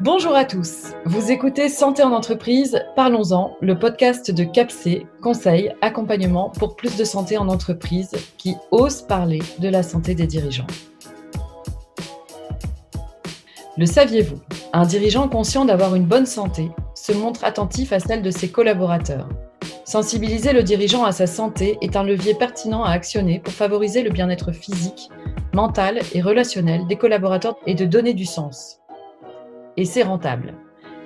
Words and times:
Bonjour 0.00 0.36
à 0.36 0.44
tous. 0.44 0.92
Vous 1.04 1.32
écoutez 1.32 1.68
Santé 1.68 2.02
en 2.04 2.12
entreprise, 2.12 2.78
parlons-en, 2.94 3.56
le 3.60 3.78
podcast 3.78 4.30
de 4.30 4.44
CAPC, 4.44 5.04
conseil, 5.20 5.72
accompagnement 5.80 6.50
pour 6.50 6.76
plus 6.76 6.96
de 6.96 7.02
santé 7.02 7.36
en 7.38 7.48
entreprise 7.48 8.12
qui 8.38 8.54
ose 8.70 9.02
parler 9.02 9.40
de 9.58 9.68
la 9.68 9.82
santé 9.82 10.14
des 10.14 10.26
dirigeants. 10.26 10.66
Le 13.76 13.84
saviez-vous? 13.84 14.40
Un 14.72 14.86
dirigeant 14.86 15.28
conscient 15.28 15.64
d'avoir 15.64 15.96
une 15.96 16.06
bonne 16.06 16.26
santé 16.26 16.70
se 16.94 17.12
montre 17.12 17.44
attentif 17.44 17.92
à 17.92 17.98
celle 17.98 18.22
de 18.22 18.30
ses 18.30 18.48
collaborateurs. 18.48 19.28
Sensibiliser 19.84 20.52
le 20.52 20.62
dirigeant 20.62 21.04
à 21.04 21.12
sa 21.12 21.26
santé 21.26 21.78
est 21.80 21.96
un 21.96 22.02
levier 22.02 22.34
pertinent 22.34 22.84
à 22.84 22.90
actionner 22.90 23.40
pour 23.40 23.52
favoriser 23.52 24.02
le 24.02 24.10
bien-être 24.10 24.52
physique, 24.52 25.10
mental 25.56 26.00
et 26.12 26.20
relationnel 26.20 26.86
des 26.86 26.96
collaborateurs 26.96 27.56
et 27.66 27.74
de 27.74 27.86
donner 27.86 28.12
du 28.12 28.26
sens 28.26 28.80
et 29.78 29.84
c'est 29.84 30.02
rentable. 30.02 30.54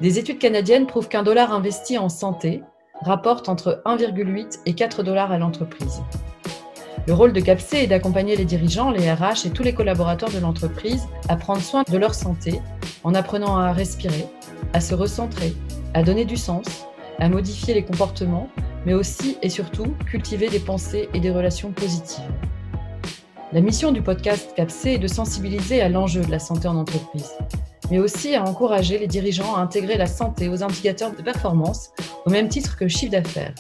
Des 0.01 0.19
études 0.19 0.39
canadiennes 0.39 0.87
prouvent 0.87 1.09
qu'un 1.09 1.23
dollar 1.23 1.53
investi 1.53 1.99
en 1.99 2.09
santé 2.09 2.63
rapporte 3.03 3.49
entre 3.49 3.81
1,8 3.85 4.61
et 4.67 4.75
4 4.75 5.03
dollars 5.03 5.31
à 5.33 5.39
l'entreprise. 5.39 6.03
Le 7.07 7.15
rôle 7.15 7.33
de 7.33 7.41
CAPC 7.41 7.75
est 7.75 7.87
d'accompagner 7.87 8.37
les 8.37 8.45
dirigeants, 8.45 8.91
les 8.91 9.11
RH 9.13 9.47
et 9.47 9.51
tous 9.51 9.63
les 9.63 9.73
collaborateurs 9.73 10.31
de 10.31 10.39
l'entreprise 10.39 11.07
à 11.29 11.37
prendre 11.37 11.63
soin 11.63 11.83
de 11.89 11.97
leur 11.97 12.15
santé 12.15 12.61
en 13.05 13.15
apprenant 13.15 13.57
à 13.57 13.73
respirer, 13.73 14.27
à 14.73 14.81
se 14.81 14.95
recentrer, 14.95 15.55
à 15.95 16.03
donner 16.03 16.25
du 16.25 16.37
sens, 16.37 16.87
à 17.19 17.29
modifier 17.29 17.73
les 17.73 17.85
comportements, 17.85 18.49
mais 18.85 18.95
aussi 18.95 19.39
et 19.43 19.49
surtout 19.49 19.95
cultiver 20.07 20.49
des 20.49 20.61
pensées 20.61 21.09
et 21.15 21.21
des 21.21 21.31
relations 21.31 21.73
positives. 21.73 22.33
La 23.53 23.61
mission 23.61 23.91
du 23.91 24.01
podcast 24.01 24.53
CAPC 24.55 24.87
est 24.87 24.99
de 24.99 25.09
sensibiliser 25.09 25.81
à 25.81 25.89
l'enjeu 25.89 26.21
de 26.21 26.31
la 26.31 26.39
santé 26.39 26.69
en 26.69 26.77
entreprise, 26.77 27.33
mais 27.91 27.99
aussi 27.99 28.37
à 28.37 28.45
encourager 28.45 28.97
les 28.97 29.09
dirigeants 29.09 29.57
à 29.57 29.59
intégrer 29.59 29.97
la 29.97 30.07
santé 30.07 30.49
aux 30.49 30.63
indicateurs 30.63 31.11
de 31.11 31.21
performance 31.21 31.91
au 32.27 32.31
même 32.31 32.49
titre 32.49 32.77
que 32.77 32.87
chiffre 32.87 33.11
d'affaires. 33.11 33.53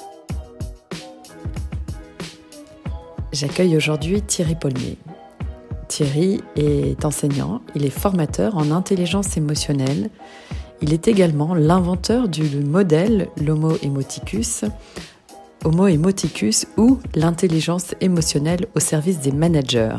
J'accueille 3.33 3.77
aujourd'hui 3.77 4.23
Thierry 4.23 4.55
Paulmier. 4.55 4.97
Thierry 5.89 6.41
est 6.55 7.05
enseignant, 7.05 7.61
il 7.75 7.84
est 7.84 7.91
formateur 7.91 8.57
en 8.57 8.70
intelligence 8.70 9.36
émotionnelle. 9.36 10.09
Il 10.83 10.92
est 10.92 11.09
également 11.09 11.53
l'inventeur 11.53 12.29
du 12.29 12.45
modèle 12.61 13.29
l'Homo 13.36 13.77
Emoticus, 13.83 14.62
Homo 15.64 15.86
Emoticus 15.86 16.66
ou 16.77 16.98
l'intelligence 17.14 17.94
émotionnelle 18.00 18.66
au 18.75 18.80
service 18.80 19.20
des 19.20 19.33
managers. 19.33 19.98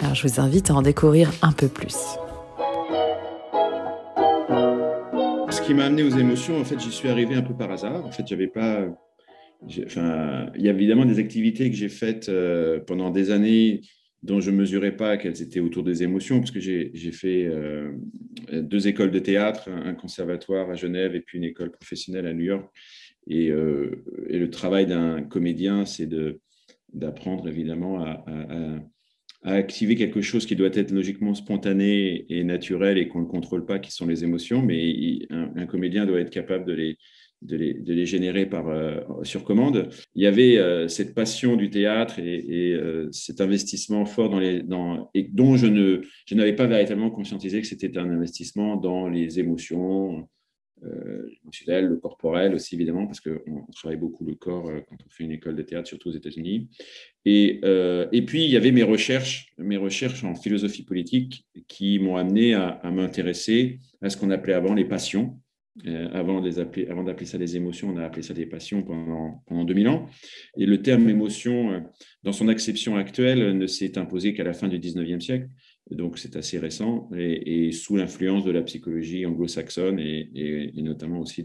Alors 0.00 0.14
je 0.14 0.26
vous 0.26 0.40
invite 0.40 0.70
à 0.70 0.74
en 0.74 0.82
découvrir 0.82 1.30
un 1.42 1.52
peu 1.52 1.68
plus. 1.68 1.96
qui 5.66 5.74
m'a 5.74 5.86
amené 5.86 6.04
aux 6.04 6.16
émotions, 6.16 6.60
en 6.60 6.64
fait, 6.64 6.78
j'y 6.78 6.92
suis 6.92 7.08
arrivé 7.08 7.34
un 7.34 7.42
peu 7.42 7.52
par 7.52 7.72
hasard. 7.72 8.06
En 8.06 8.12
fait, 8.12 8.24
j'avais 8.24 8.46
pas. 8.46 8.86
Enfin, 9.84 10.48
il 10.54 10.62
y 10.62 10.68
a 10.68 10.72
évidemment 10.72 11.04
des 11.04 11.18
activités 11.18 11.68
que 11.70 11.76
j'ai 11.76 11.88
faites 11.88 12.28
euh, 12.28 12.78
pendant 12.78 13.10
des 13.10 13.32
années 13.32 13.80
dont 14.22 14.40
je 14.40 14.52
ne 14.52 14.56
mesurais 14.56 14.96
pas 14.96 15.16
qu'elles 15.16 15.42
étaient 15.42 15.58
autour 15.58 15.82
des 15.82 16.04
émotions, 16.04 16.38
parce 16.38 16.52
que 16.52 16.60
j'ai 16.60 17.12
fait 17.12 17.46
euh, 17.46 17.92
deux 18.52 18.86
écoles 18.86 19.10
de 19.10 19.18
théâtre, 19.18 19.68
un 19.68 19.94
conservatoire 19.94 20.70
à 20.70 20.74
Genève 20.74 21.16
et 21.16 21.20
puis 21.20 21.38
une 21.38 21.44
école 21.44 21.72
professionnelle 21.72 22.26
à 22.26 22.32
New 22.32 22.44
York. 22.44 22.66
Et, 23.26 23.50
euh, 23.50 24.04
et 24.28 24.38
le 24.38 24.50
travail 24.50 24.86
d'un 24.86 25.22
comédien, 25.22 25.84
c'est 25.84 26.08
d'apprendre 26.92 27.48
évidemment 27.48 28.02
à, 28.02 28.24
activer 29.42 29.94
quelque 29.94 30.22
chose 30.22 30.44
qui 30.44 30.56
doit 30.56 30.70
être 30.72 30.90
logiquement 30.90 31.32
spontané 31.34 32.26
et 32.28 32.42
naturel 32.42 32.98
et 32.98 33.06
qu'on 33.06 33.20
ne 33.20 33.26
contrôle 33.26 33.64
pas, 33.64 33.78
qui 33.78 33.92
sont 33.92 34.06
les 34.06 34.24
émotions, 34.24 34.60
mais 34.60 35.20
un, 35.30 35.66
comédien 35.66 36.04
doit 36.04 36.18
être 36.18 36.30
capable 36.30 36.64
de 36.66 36.72
les, 37.54 38.06
générer 38.06 38.46
par, 38.46 38.68
euh, 38.68 38.98
sur 39.22 39.44
commande. 39.44 39.88
Il 40.16 40.22
y 40.24 40.26
avait 40.26 40.58
euh, 40.58 40.88
cette 40.88 41.14
passion 41.14 41.54
du 41.54 41.70
théâtre 41.70 42.18
et, 42.18 42.76
cet 43.12 43.40
investissement 43.40 44.04
fort 44.04 44.30
dans 44.30 44.40
les, 44.40 44.62
dont 44.64 45.56
je, 45.56 46.34
n'avais 46.34 46.54
pas 46.54 46.66
véritablement 46.66 47.10
conscientisé 47.10 47.60
que 47.60 47.68
c'était 47.68 47.96
un 47.98 48.10
investissement 48.10 48.76
dans 48.76 49.08
les 49.08 49.38
émotions, 49.38 50.28
émotionnel, 51.42 51.86
le 51.86 51.96
corporel 51.96 52.54
aussi 52.54 52.74
évidemment, 52.74 53.06
parce 53.06 53.20
qu'on 53.20 53.66
travaille 53.74 53.96
beaucoup 53.96 54.24
le 54.24 54.34
corps 54.34 54.68
euh, 54.68 54.80
quand 54.88 54.96
on 55.04 55.10
fait 55.10 55.24
une 55.24 55.32
école 55.32 55.56
de 55.56 55.62
théâtre, 55.62 55.88
surtout 55.88 56.10
aux 56.10 56.14
États-Unis. 56.14 56.68
Et, 57.24 57.60
euh, 57.64 58.06
et, 58.12 58.22
puis 58.22 58.44
il 58.44 58.50
y 58.50 58.56
avait 58.56 58.72
mes 58.72 58.82
recherches, 58.82 59.52
mes 59.58 59.76
recherches 59.76 60.24
en 60.24 60.34
philosophie 60.34 60.84
politique 60.84 61.46
qui 61.68 61.98
m'ont 61.98 62.16
amené 62.16 62.54
à, 62.54 62.80
m'intéresser 62.90 63.78
à 64.02 64.10
ce 64.10 64.16
qu'on 64.16 64.30
appelait 64.30 64.54
avant 64.54 64.74
les 64.74 64.84
passions. 64.84 65.38
avant, 66.12 66.42
avant 66.88 67.04
d'appeler 67.04 67.26
ça 67.26 67.38
des 67.38 67.56
émotions, 67.56 67.90
on 67.90 67.96
a 67.96 68.04
appelé 68.04 68.22
ça 68.22 68.32
des 68.32 68.46
passions 68.46 68.82
pendant, 68.82 69.42
pendant 69.46 69.64
2000 69.64 69.88
ans. 69.88 70.06
Et 70.56 70.66
le 70.66 70.80
terme 70.82 71.08
émotion, 71.08 71.84
dans 72.22 72.32
son 72.32 72.48
acception 72.48 72.96
actuelle, 72.96 73.58
ne 73.58 73.66
s'est 73.66 73.98
imposé 73.98 74.32
qu'à 74.32 74.44
la 74.44 74.52
fin 74.52 74.68
du 74.68 74.78
19e 74.78 75.20
siècle 75.20 75.48
donc 75.90 76.18
c'est 76.18 76.36
assez 76.36 76.58
récent, 76.58 77.08
et, 77.16 77.70
sous 77.72 77.96
l'influence 77.96 78.44
de 78.44 78.50
la 78.50 78.62
psychologie 78.62 79.24
anglo-saxonne 79.24 79.98
et, 79.98 80.72
notamment 80.82 81.20
aussi 81.20 81.44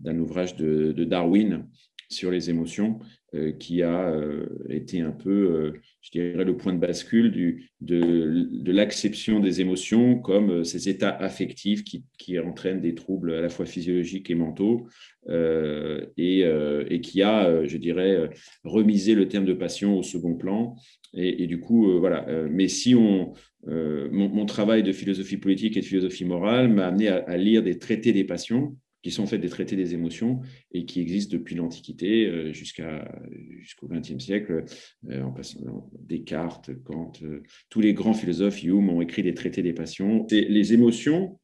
d'un 0.00 0.18
ouvrage 0.18 0.56
de, 0.56 1.04
Darwin 1.04 1.68
sur 2.08 2.30
les 2.30 2.50
émotions, 2.50 2.98
euh, 3.34 3.52
qui 3.52 3.82
a 3.82 4.08
euh, 4.08 4.46
été 4.70 5.02
un 5.02 5.10
peu, 5.10 5.30
euh, 5.30 5.72
je 6.00 6.10
dirais, 6.10 6.46
le 6.46 6.56
point 6.56 6.72
de 6.72 6.78
bascule 6.78 7.30
du, 7.30 7.68
de, 7.82 8.72
l'acception 8.72 9.38
des 9.38 9.60
émotions 9.60 10.18
comme 10.18 10.64
ces 10.64 10.88
états 10.88 11.10
affectifs 11.10 11.84
qui, 11.84 12.38
entraînent 12.38 12.80
des 12.80 12.94
troubles 12.94 13.34
à 13.34 13.42
la 13.42 13.50
fois 13.50 13.66
physiologiques 13.66 14.30
et 14.30 14.34
mentaux, 14.34 14.88
et, 15.28 16.40
et, 16.40 17.00
qui 17.02 17.22
a, 17.22 17.66
je 17.66 17.76
dirais, 17.76 18.30
remisé 18.64 19.14
le 19.14 19.28
terme 19.28 19.44
de 19.44 19.52
passion 19.52 19.98
au 19.98 20.02
second 20.02 20.34
plan. 20.34 20.76
Et, 21.12 21.46
du 21.46 21.60
coup, 21.60 21.98
voilà. 21.98 22.26
mais 22.50 22.68
si 22.68 22.94
on, 22.94 23.32
mon, 23.66 24.46
travail 24.46 24.82
de 24.82 24.92
philosophie 24.92 25.38
politique 25.38 25.76
et 25.76 25.80
de 25.80 25.84
philosophie 25.84 26.24
morale 26.24 26.68
m'a 26.68 26.86
amené 26.86 27.08
à, 27.08 27.36
lire 27.36 27.62
des 27.62 27.78
traités 27.78 28.12
des 28.12 28.24
passions, 28.24 28.76
qui 29.02 29.10
sont 29.10 29.22
en 29.22 29.26
fait 29.26 29.38
des 29.38 29.48
traités 29.48 29.76
des 29.76 29.94
émotions 29.94 30.40
et 30.72 30.84
qui 30.84 31.00
existent 31.00 31.36
depuis 31.36 31.54
l'Antiquité 31.54 32.26
euh, 32.26 32.52
jusqu'au 32.52 33.88
XXe 33.88 34.18
siècle, 34.18 34.64
euh, 35.10 35.22
en 35.22 35.30
passant 35.30 35.90
Descartes, 36.00 36.70
Kant, 36.84 37.12
euh, 37.22 37.42
tous 37.70 37.80
les 37.80 37.94
grands 37.94 38.14
philosophes, 38.14 38.62
Hume, 38.62 38.90
ont 38.90 39.00
écrit 39.00 39.22
des 39.22 39.34
traités 39.34 39.62
des 39.62 39.72
passions. 39.72 40.26
les 40.30 40.72
émotions, 40.72 41.38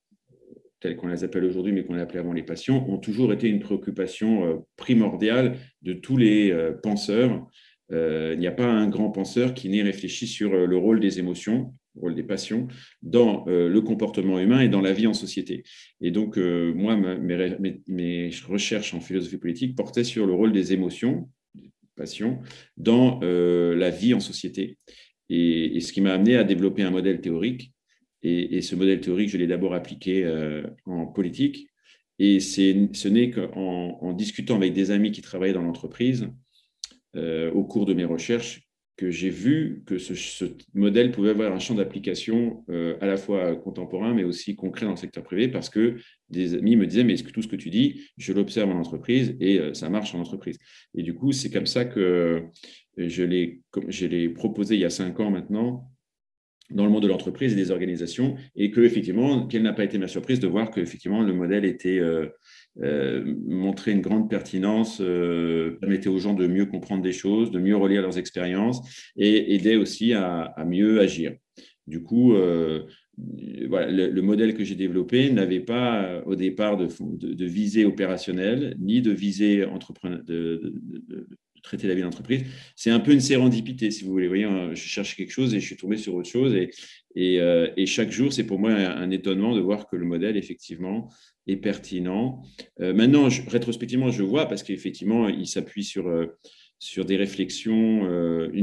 telles 0.80 0.96
qu'on 0.96 1.08
les 1.08 1.24
appelle 1.24 1.44
aujourd'hui, 1.44 1.72
mais 1.72 1.84
qu'on 1.84 1.94
appelait 1.94 2.20
avant 2.20 2.32
les 2.32 2.42
passions, 2.42 2.90
ont 2.90 2.98
toujours 2.98 3.32
été 3.32 3.48
une 3.48 3.60
préoccupation 3.60 4.64
primordiale 4.76 5.56
de 5.80 5.94
tous 5.94 6.18
les 6.18 6.54
penseurs. 6.82 7.48
il 7.90 8.38
n'y 8.38 8.46
a 8.46 8.52
pas 8.52 8.66
un 8.66 8.86
grand 8.88 9.10
penseur 9.10 9.54
qui 9.54 9.70
n'ait 9.70 9.82
réfléchi 9.82 10.26
sur 10.26 10.50
le 10.52 10.76
rôle 10.76 11.00
des 11.00 11.18
émotions 11.18 11.74
rôle 12.00 12.14
des 12.14 12.22
passions, 12.22 12.68
dans 13.02 13.46
euh, 13.48 13.68
le 13.68 13.80
comportement 13.80 14.38
humain 14.38 14.60
et 14.60 14.68
dans 14.68 14.80
la 14.80 14.92
vie 14.92 15.06
en 15.06 15.14
société. 15.14 15.64
Et 16.00 16.10
donc, 16.10 16.38
euh, 16.38 16.72
moi, 16.74 16.96
mes, 16.96 18.30
recherches 18.46 18.94
en 18.94 19.00
philosophie 19.00 19.38
politique 19.38 19.76
portaient 19.76 20.04
sur 20.04 20.26
le 20.26 20.32
rôle 20.32 20.52
des 20.52 20.72
émotions, 20.72 21.28
des 21.54 21.70
passions, 21.96 22.40
dans 22.76 23.20
euh, 23.22 23.74
la 23.74 23.90
vie 23.90 24.14
en 24.14 24.20
société. 24.20 24.78
Et, 25.30 25.80
ce 25.80 25.92
qui 25.92 26.00
m'a 26.00 26.12
amené 26.12 26.36
à 26.36 26.44
développer 26.44 26.82
un 26.82 26.90
modèle 26.90 27.20
théorique. 27.20 27.72
Et, 28.22 28.62
ce 28.62 28.74
modèle 28.74 29.00
théorique, 29.00 29.28
je 29.28 29.36
l'ai 29.36 29.46
d'abord 29.46 29.74
appliqué 29.74 30.26
en 30.86 31.06
politique. 31.06 31.68
Et 32.18 32.40
ce 32.40 33.08
n'est 33.08 33.30
qu'en 33.30 33.98
en 34.00 34.12
discutant 34.12 34.56
avec 34.56 34.72
des 34.72 34.90
amis 34.90 35.12
qui 35.12 35.20
travaillaient 35.20 35.52
dans 35.52 35.62
l'entreprise, 35.62 36.28
au 37.14 37.64
cours 37.64 37.84
de 37.84 37.92
mes 37.92 38.04
recherches, 38.04 38.63
que 38.96 39.10
j'ai 39.10 39.30
vu 39.30 39.82
que 39.86 39.98
ce, 39.98 40.44
modèle 40.72 41.10
pouvait 41.10 41.30
avoir 41.30 41.52
un 41.52 41.58
champ 41.58 41.74
d'application 41.74 42.64
euh, 42.70 42.96
à 43.00 43.06
la 43.06 43.16
fois 43.16 43.56
contemporain, 43.56 44.14
mais 44.14 44.24
aussi 44.24 44.54
concret 44.54 44.86
dans 44.86 44.92
le 44.92 44.96
secteur 44.96 45.24
privé, 45.24 45.48
parce 45.48 45.68
que 45.68 45.96
des 46.30 46.54
amis 46.54 46.76
me 46.76 46.86
disaient, 46.86 47.04
mais 47.04 47.14
est-ce 47.14 47.24
que 47.24 47.32
tout 47.32 47.42
ce 47.42 47.48
que 47.48 47.56
tu 47.56 47.70
dis, 47.70 48.02
je 48.16 48.32
l'observe 48.32 48.70
en 48.70 48.78
entreprise 48.78 49.36
et 49.40 49.58
euh, 49.58 49.74
ça 49.74 49.88
marche 49.88 50.14
en 50.14 50.20
entreprise? 50.20 50.58
Et 50.94 51.02
du 51.02 51.14
coup, 51.14 51.32
c'est 51.32 51.50
comme 51.50 51.66
ça 51.66 51.84
que 51.84 52.44
je 52.96 53.24
l'ai 53.24 54.28
proposé 54.28 54.76
il 54.76 54.80
y 54.80 54.84
a 54.84 54.90
cinq 54.90 55.18
ans 55.18 55.30
maintenant 55.30 55.90
dans 56.70 56.84
le 56.84 56.90
monde 56.90 57.02
de 57.02 57.08
l'entreprise 57.08 57.52
et 57.52 57.56
des 57.56 57.70
organisations, 57.70 58.36
et 58.56 58.70
que 58.70 58.80
effectivement, 58.80 59.46
quelle 59.46 59.62
n'a 59.62 59.72
pas 59.72 59.84
été 59.84 59.98
ma 59.98 60.08
surprise 60.08 60.40
de 60.40 60.46
voir 60.46 60.70
que 60.70 60.80
effectivement 60.80 61.22
le 61.22 61.34
modèle 61.34 61.64
était 61.64 61.98
euh, 61.98 62.26
euh, 62.82 63.34
montrait 63.46 63.92
une 63.92 64.00
grande 64.00 64.30
pertinence, 64.30 64.98
euh, 65.00 65.76
permettait 65.80 66.08
aux 66.08 66.18
gens 66.18 66.34
de 66.34 66.46
mieux 66.46 66.66
comprendre 66.66 67.02
des 67.02 67.12
choses, 67.12 67.50
de 67.50 67.58
mieux 67.58 67.76
relire 67.76 68.02
leurs 68.02 68.18
expériences, 68.18 68.80
et 69.16 69.54
aidait 69.54 69.76
aussi 69.76 70.14
à, 70.14 70.54
mieux 70.66 71.00
agir. 71.00 71.34
Du 71.86 72.02
coup, 72.02 72.34
voilà, 73.68 73.90
le, 73.90 74.22
modèle 74.22 74.54
que 74.54 74.64
j'ai 74.64 74.74
développé 74.74 75.30
n'avait 75.30 75.60
pas 75.60 76.22
au 76.24 76.34
départ 76.34 76.78
de, 76.78 77.44
visée 77.44 77.84
opérationnelle, 77.84 78.74
ni 78.80 79.02
de 79.02 79.10
visée 79.10 79.66
entrepreneur, 79.66 80.22
traiter 81.64 81.88
la 81.88 81.94
vie 81.94 82.02
d'entreprise. 82.02 82.44
C'est 82.76 82.90
un 82.90 83.00
peu 83.00 83.12
une 83.12 83.20
sérendipité, 83.20 83.90
si 83.90 84.04
vous 84.04 84.12
voulez. 84.12 84.28
Voyez, 84.28 84.46
je 84.72 84.74
cherche 84.74 85.16
quelque 85.16 85.32
chose 85.32 85.52
et 85.54 85.60
je 85.60 85.66
suis 85.66 85.76
tombé 85.76 85.96
sur 85.96 86.14
autre 86.14 86.28
chose. 86.28 86.54
Et, 87.16 87.40
euh, 87.40 87.68
chaque 87.86 88.12
jour, 88.12 88.32
c'est 88.32 88.44
pour 88.44 88.60
moi 88.60 88.70
un, 88.72 89.10
étonnement 89.10 89.54
de 89.54 89.60
voir 89.60 89.88
que 89.88 89.96
le 89.96 90.04
modèle, 90.04 90.36
effectivement, 90.36 91.10
est 91.46 91.56
pertinent. 91.56 92.42
Euh, 92.80 92.92
maintenant, 92.94 93.28
rétrospectivement, 93.48 94.10
je 94.10 94.22
vois, 94.22 94.46
parce 94.46 94.62
qu'effectivement, 94.62 95.28
il 95.28 95.48
s'appuie 95.48 95.84
sur, 95.84 96.04
sur 96.78 97.04
des 97.04 97.16
réflexions. 97.16 98.08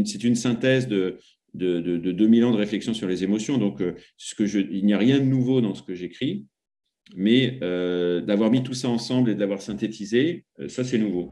c'est 0.06 0.24
une 0.24 0.36
synthèse 0.36 0.88
de, 0.88 1.18
de, 1.54 1.81
de, 1.81 2.12
2000 2.12 2.45
ans 2.45 2.51
de 2.51 2.57
réflexion 2.57 2.94
sur 2.94 3.07
les 3.07 3.24
émotions. 3.24 3.57
Donc, 3.57 3.83
il 4.39 4.86
n'y 4.86 4.94
a 4.94 4.97
rien 4.97 5.19
de 5.19 5.25
nouveau 5.25 5.59
dans 5.59 5.75
ce 5.75 5.83
que 5.83 5.95
j'écris. 5.95 6.45
Mais 7.15 7.59
euh, 7.62 8.21
d'avoir 8.21 8.51
mis 8.51 8.63
tout 8.63 8.74
ça 8.74 8.89
ensemble 8.89 9.31
et 9.31 9.36
d'avoir 9.36 9.62
synthétisé, 9.62 10.45
euh, 10.59 10.69
ça 10.69 10.83
c'est 10.83 10.97
nouveau. 10.97 11.31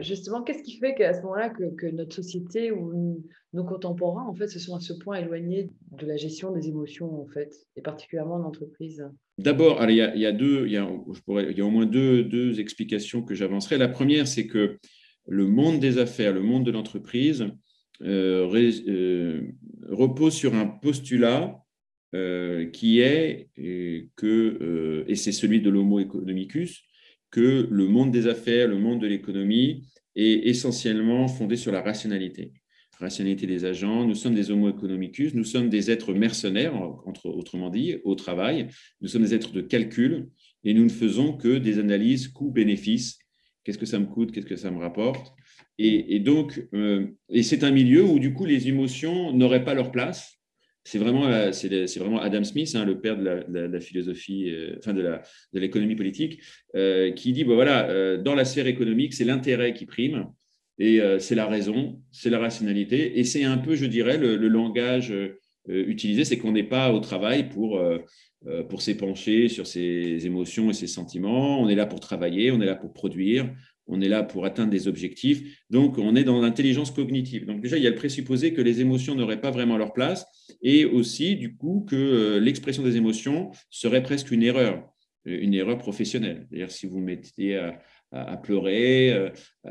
Justement, 0.00 0.42
qu'est-ce 0.42 0.62
qui 0.62 0.78
fait 0.78 0.94
qu'à 0.94 1.14
ce 1.14 1.22
moment-là, 1.22 1.50
que, 1.50 1.86
notre 1.90 2.14
société 2.14 2.72
ou 2.72 3.24
nos 3.52 3.64
contemporains, 3.64 4.26
en 4.26 4.34
fait, 4.34 4.48
se 4.48 4.58
sont 4.58 4.76
à 4.76 4.80
ce 4.80 4.92
point 4.92 5.16
éloignés 5.16 5.70
de 5.98 6.06
la 6.06 6.16
gestion 6.16 6.52
des 6.52 6.68
émotions, 6.68 7.20
en 7.20 7.26
fait, 7.26 7.52
et 7.76 7.82
particulièrement 7.82 8.36
en 8.36 8.44
entreprise? 8.44 9.04
D'abord, 9.38 9.82
il 9.88 9.96
y, 9.96 10.26
a, 10.26 10.84
au 11.64 11.70
moins 11.70 11.86
deux, 11.86 12.24
deux 12.24 12.60
explications 12.60 13.22
que 13.22 13.34
j'avancerai. 13.34 13.78
La 13.78 13.88
première, 13.88 14.26
c'est 14.28 14.46
que 14.46 14.78
le 15.26 15.46
monde 15.46 15.80
des 15.80 15.98
affaires, 15.98 16.32
le 16.32 16.42
monde 16.42 16.64
de 16.64 16.70
l'entreprise, 16.70 17.46
euh, 18.02 18.48
euh, 18.88 19.42
repose 19.88 20.32
sur 20.32 20.54
un 20.54 20.66
postulat 20.66 21.62
euh, 22.14 22.66
qui 22.70 23.00
est 23.00 23.50
que, 24.16 25.04
et 25.06 25.14
c'est 25.16 25.32
celui 25.32 25.60
de 25.60 25.70
l'homo 25.70 26.00
economicus, 26.00 26.82
que 27.30 27.68
le 27.70 27.86
monde 27.86 28.10
des 28.10 28.26
affaires, 28.26 28.68
le 28.68 28.78
monde 28.78 29.00
de 29.00 29.06
l'économie 29.06 29.86
est 30.16 30.48
essentiellement 30.48 31.28
fondé 31.28 31.56
sur 31.56 31.72
la 31.72 31.82
rationalité. 31.82 32.52
Rationalité 32.98 33.46
des 33.46 33.64
agents, 33.64 34.04
nous 34.04 34.14
sommes 34.14 34.34
des 34.34 34.50
homo 34.50 34.68
economicus, 34.68 35.34
nous 35.34 35.44
sommes 35.44 35.70
des 35.70 35.90
êtres 35.90 36.12
mercenaires, 36.12 36.74
entre, 37.06 37.26
autrement 37.26 37.70
dit, 37.70 37.96
au 38.04 38.14
travail, 38.14 38.68
nous 39.00 39.08
sommes 39.08 39.22
des 39.22 39.34
êtres 39.34 39.52
de 39.52 39.62
calcul 39.62 40.28
et 40.64 40.74
nous 40.74 40.84
ne 40.84 40.90
faisons 40.90 41.32
que 41.32 41.56
des 41.56 41.78
analyses 41.78 42.28
coût-bénéfice. 42.28 43.18
Qu'est-ce 43.64 43.78
que 43.78 43.86
ça 43.86 43.98
me 43.98 44.06
coûte, 44.06 44.32
qu'est-ce 44.32 44.46
que 44.46 44.56
ça 44.56 44.70
me 44.70 44.78
rapporte? 44.78 45.32
Et, 45.78 46.18
donc, 46.20 46.62
euh, 46.74 47.06
et 47.30 47.42
c'est 47.42 47.64
un 47.64 47.70
milieu 47.70 48.04
où 48.04 48.18
du 48.18 48.34
coup 48.34 48.44
les 48.44 48.68
émotions 48.68 49.32
n'auraient 49.32 49.64
pas 49.64 49.72
leur 49.72 49.90
place. 49.90 50.39
C'est 50.84 50.98
vraiment, 50.98 51.26
euh, 51.26 51.52
c'est 51.52 51.98
vraiment 51.98 52.20
Adam 52.20 52.42
Smith, 52.42 52.74
hein, 52.74 52.84
le 52.84 53.00
père 53.00 53.16
de 53.18 53.24
la, 53.24 53.80
philosophie, 53.80 54.50
euh, 54.50 54.76
enfin 54.78 54.94
de 54.94 55.20
l'économie 55.52 55.96
politique, 55.96 56.40
qui 57.16 57.32
dit, 57.32 57.44
voilà, 57.44 58.16
dans 58.18 58.34
la 58.34 58.44
sphère 58.44 58.66
économique, 58.66 59.14
c'est 59.14 59.24
l'intérêt 59.24 59.74
qui 59.74 59.86
prime, 59.86 60.26
et 60.78 61.00
c'est 61.18 61.34
la 61.34 61.46
raison, 61.46 62.00
c'est 62.10 62.30
la 62.30 62.38
rationalité, 62.38 63.18
et 63.18 63.24
c'est 63.24 63.44
un 63.44 63.58
peu, 63.58 63.74
je 63.74 63.86
dirais, 63.86 64.16
le, 64.16 64.36
langage 64.48 65.12
utilisé, 65.68 66.24
c'est 66.24 66.38
qu'on 66.38 66.52
n'est 66.52 66.64
pas 66.64 66.92
au 66.92 67.00
travail 67.00 67.48
pour 67.48 67.82
pour 68.70 68.80
s'épancher 68.80 69.48
sur 69.48 69.66
ses 69.66 70.24
émotions 70.24 70.70
et 70.70 70.72
ses 70.72 70.86
sentiments. 70.86 71.60
On 71.60 71.68
est 71.68 71.74
là 71.74 71.84
pour 71.84 72.00
travailler, 72.00 72.50
on 72.50 72.60
est 72.62 72.66
là 72.66 72.76
pour 72.76 72.92
produire, 72.94 73.52
on 73.90 74.00
est 74.00 74.08
là 74.08 74.22
pour 74.22 74.44
atteindre 74.44 74.70
des 74.70 74.88
objectifs. 74.88 75.62
Donc, 75.68 75.98
on 75.98 76.16
est 76.16 76.24
dans 76.24 76.40
l'intelligence 76.40 76.90
cognitive. 76.90 77.46
Donc, 77.46 77.60
déjà, 77.60 77.76
il 77.76 77.82
y 77.82 77.86
a 77.86 77.90
le 77.90 77.96
présupposé 77.96 78.52
que 78.52 78.60
les 78.60 78.80
émotions 78.80 79.14
n'auraient 79.14 79.40
pas 79.40 79.50
vraiment 79.50 79.76
leur 79.76 79.92
place 79.92 80.26
et 80.62 80.84
aussi, 80.84 81.36
du 81.36 81.56
coup, 81.56 81.84
que 81.88 81.96
euh, 81.96 82.40
l'expression 82.40 82.82
des 82.82 82.96
émotions 82.96 83.50
serait 83.68 84.02
presque 84.02 84.30
une 84.30 84.42
erreur, 84.42 84.88
euh, 85.26 85.38
une 85.40 85.54
erreur 85.54 85.78
professionnelle. 85.78 86.46
C'est-à-dire, 86.48 86.70
si 86.70 86.86
vous 86.86 87.00
mettiez 87.00 87.56
à, 88.12 88.36
pleurer, 88.38 89.12
euh, 89.12 89.30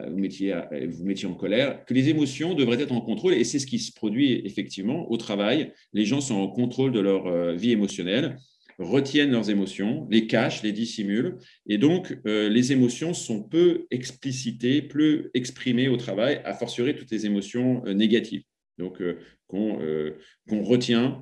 vous 0.10 0.18
mettiez, 0.18 0.56
vous 0.88 1.04
mettiez 1.04 1.28
en 1.28 1.34
colère, 1.34 1.84
que 1.86 1.94
les 1.94 2.08
émotions 2.08 2.54
devraient 2.54 2.82
être 2.82 2.94
en 2.94 3.02
contrôle 3.02 3.34
et 3.34 3.44
c'est 3.44 3.60
ce 3.60 3.68
qui 3.68 3.80
se 3.80 3.92
produit 3.92 4.42
effectivement 4.46 5.12
au 5.12 5.18
travail. 5.18 5.74
Les 5.92 6.06
gens 6.06 6.22
sont 6.22 6.36
en 6.36 6.48
contrôle 6.48 6.94
de 6.94 7.02
leur 7.02 7.54
vie 7.56 7.72
émotionnelle 7.72 8.38
retiennent 8.80 9.32
leurs 9.32 9.50
émotions, 9.50 10.08
les 10.10 10.26
cachent, 10.26 10.64
les 10.64 10.72
dissimulent. 10.72 11.38
Et 11.68 11.78
donc, 11.78 12.18
euh, 12.26 12.50
les 12.50 12.72
émotions 12.72 13.14
sont 13.14 13.44
peu 13.44 13.86
explicitées, 13.92 14.82
peu 14.82 15.30
exprimées 15.34 15.90
au 15.90 15.98
travail, 15.98 16.42
à 16.46 16.54
fortiori 16.54 16.96
toutes 16.96 17.12
les 17.12 17.26
émotions 17.26 17.84
euh, 17.86 17.94
négatives. 17.94 18.44
Donc, 18.78 19.02
euh, 19.02 19.18
qu'on 20.48 20.64
retient 20.64 21.22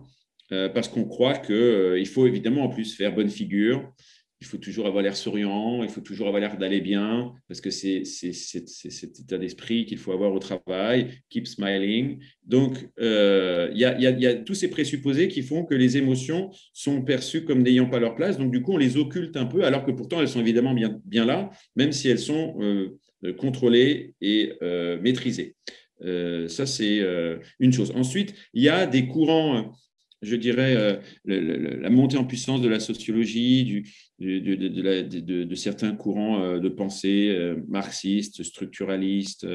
parce 0.50 0.88
qu'on 0.88 1.04
croit 1.04 1.38
qu'il 1.38 2.08
faut 2.08 2.26
évidemment 2.26 2.64
en 2.64 2.70
plus 2.70 2.96
faire 2.96 3.14
bonne 3.14 3.30
figure, 3.30 3.92
il 4.40 4.46
faut 4.46 4.58
toujours 4.58 4.86
avoir 4.86 5.02
l'air 5.02 5.18
souriant, 5.18 5.84
il 5.84 5.90
faut 5.90 6.02
toujours 6.02 6.28
avoir 6.28 6.40
l'air 6.40 6.58
d'aller 6.58 6.80
bien, 6.80 7.34
parce 7.48 7.60
que 7.60 7.72
c'est 7.72 8.06
cet 8.06 9.20
état 9.20 9.38
d'esprit 9.38 9.86
qu'il 9.86 9.98
faut 9.98 10.12
avoir 10.12 10.32
au 10.32 10.40
travail, 10.40 11.10
keep 11.30 11.48
smiling. 11.48 12.20
Donc, 12.46 12.88
euh, 13.00 13.70
il 13.74 13.80
y, 13.80 13.86
a, 14.28 14.34
tous 14.36 14.54
ces 14.54 14.70
présupposés 14.70 15.28
qui 15.28 15.42
font 15.42 15.66
que 15.66 15.74
les 15.74 15.98
émotions 15.98 16.52
sont 16.74 17.02
perçues 17.02 17.46
comme 17.46 17.64
n'ayant 17.64 17.90
pas 17.90 18.00
leur 18.00 18.16
place. 18.16 18.38
Donc, 18.38 18.52
du 18.52 18.62
coup, 18.62 18.74
on 18.74 18.78
les 18.78 18.98
occulte 18.98 19.36
un 19.38 19.46
peu, 19.46 19.64
alors 19.64 19.84
que 19.84 19.92
pourtant, 19.92 20.22
elles 20.22 20.30
sont 20.30 20.42
évidemment 20.42 20.76
bien, 20.76 21.26
là, 21.26 21.50
même 21.76 21.92
si 21.92 22.08
elles 22.08 22.20
sont 22.20 22.58
euh, 22.62 23.34
contrôlées 23.38 24.14
et 24.22 24.54
euh, 24.62 25.00
maîtrisées. 25.02 25.56
ça, 26.48 26.68
c'est 26.68 27.02
une 27.60 27.74
chose. 27.74 27.92
Ensuite, 27.96 28.36
il 28.54 28.62
y 28.62 28.70
a 28.70 28.86
des 28.86 29.08
courants 29.08 29.74
je 30.22 30.36
dirais, 30.36 31.00
la 31.26 31.90
montée 31.90 32.18
en 32.18 32.26
puissance 32.26 32.62
de 32.62 32.70
la 32.70 32.80
sociologie, 32.80 33.84
de, 34.20 35.56
certains 35.56 35.96
courants 35.96 36.42
euh, 36.42 36.60
de 36.60 36.70
pensée 36.70 37.30
euh, 37.30 37.56
marxistes, 37.68 38.44
structuralistes, 38.44 39.46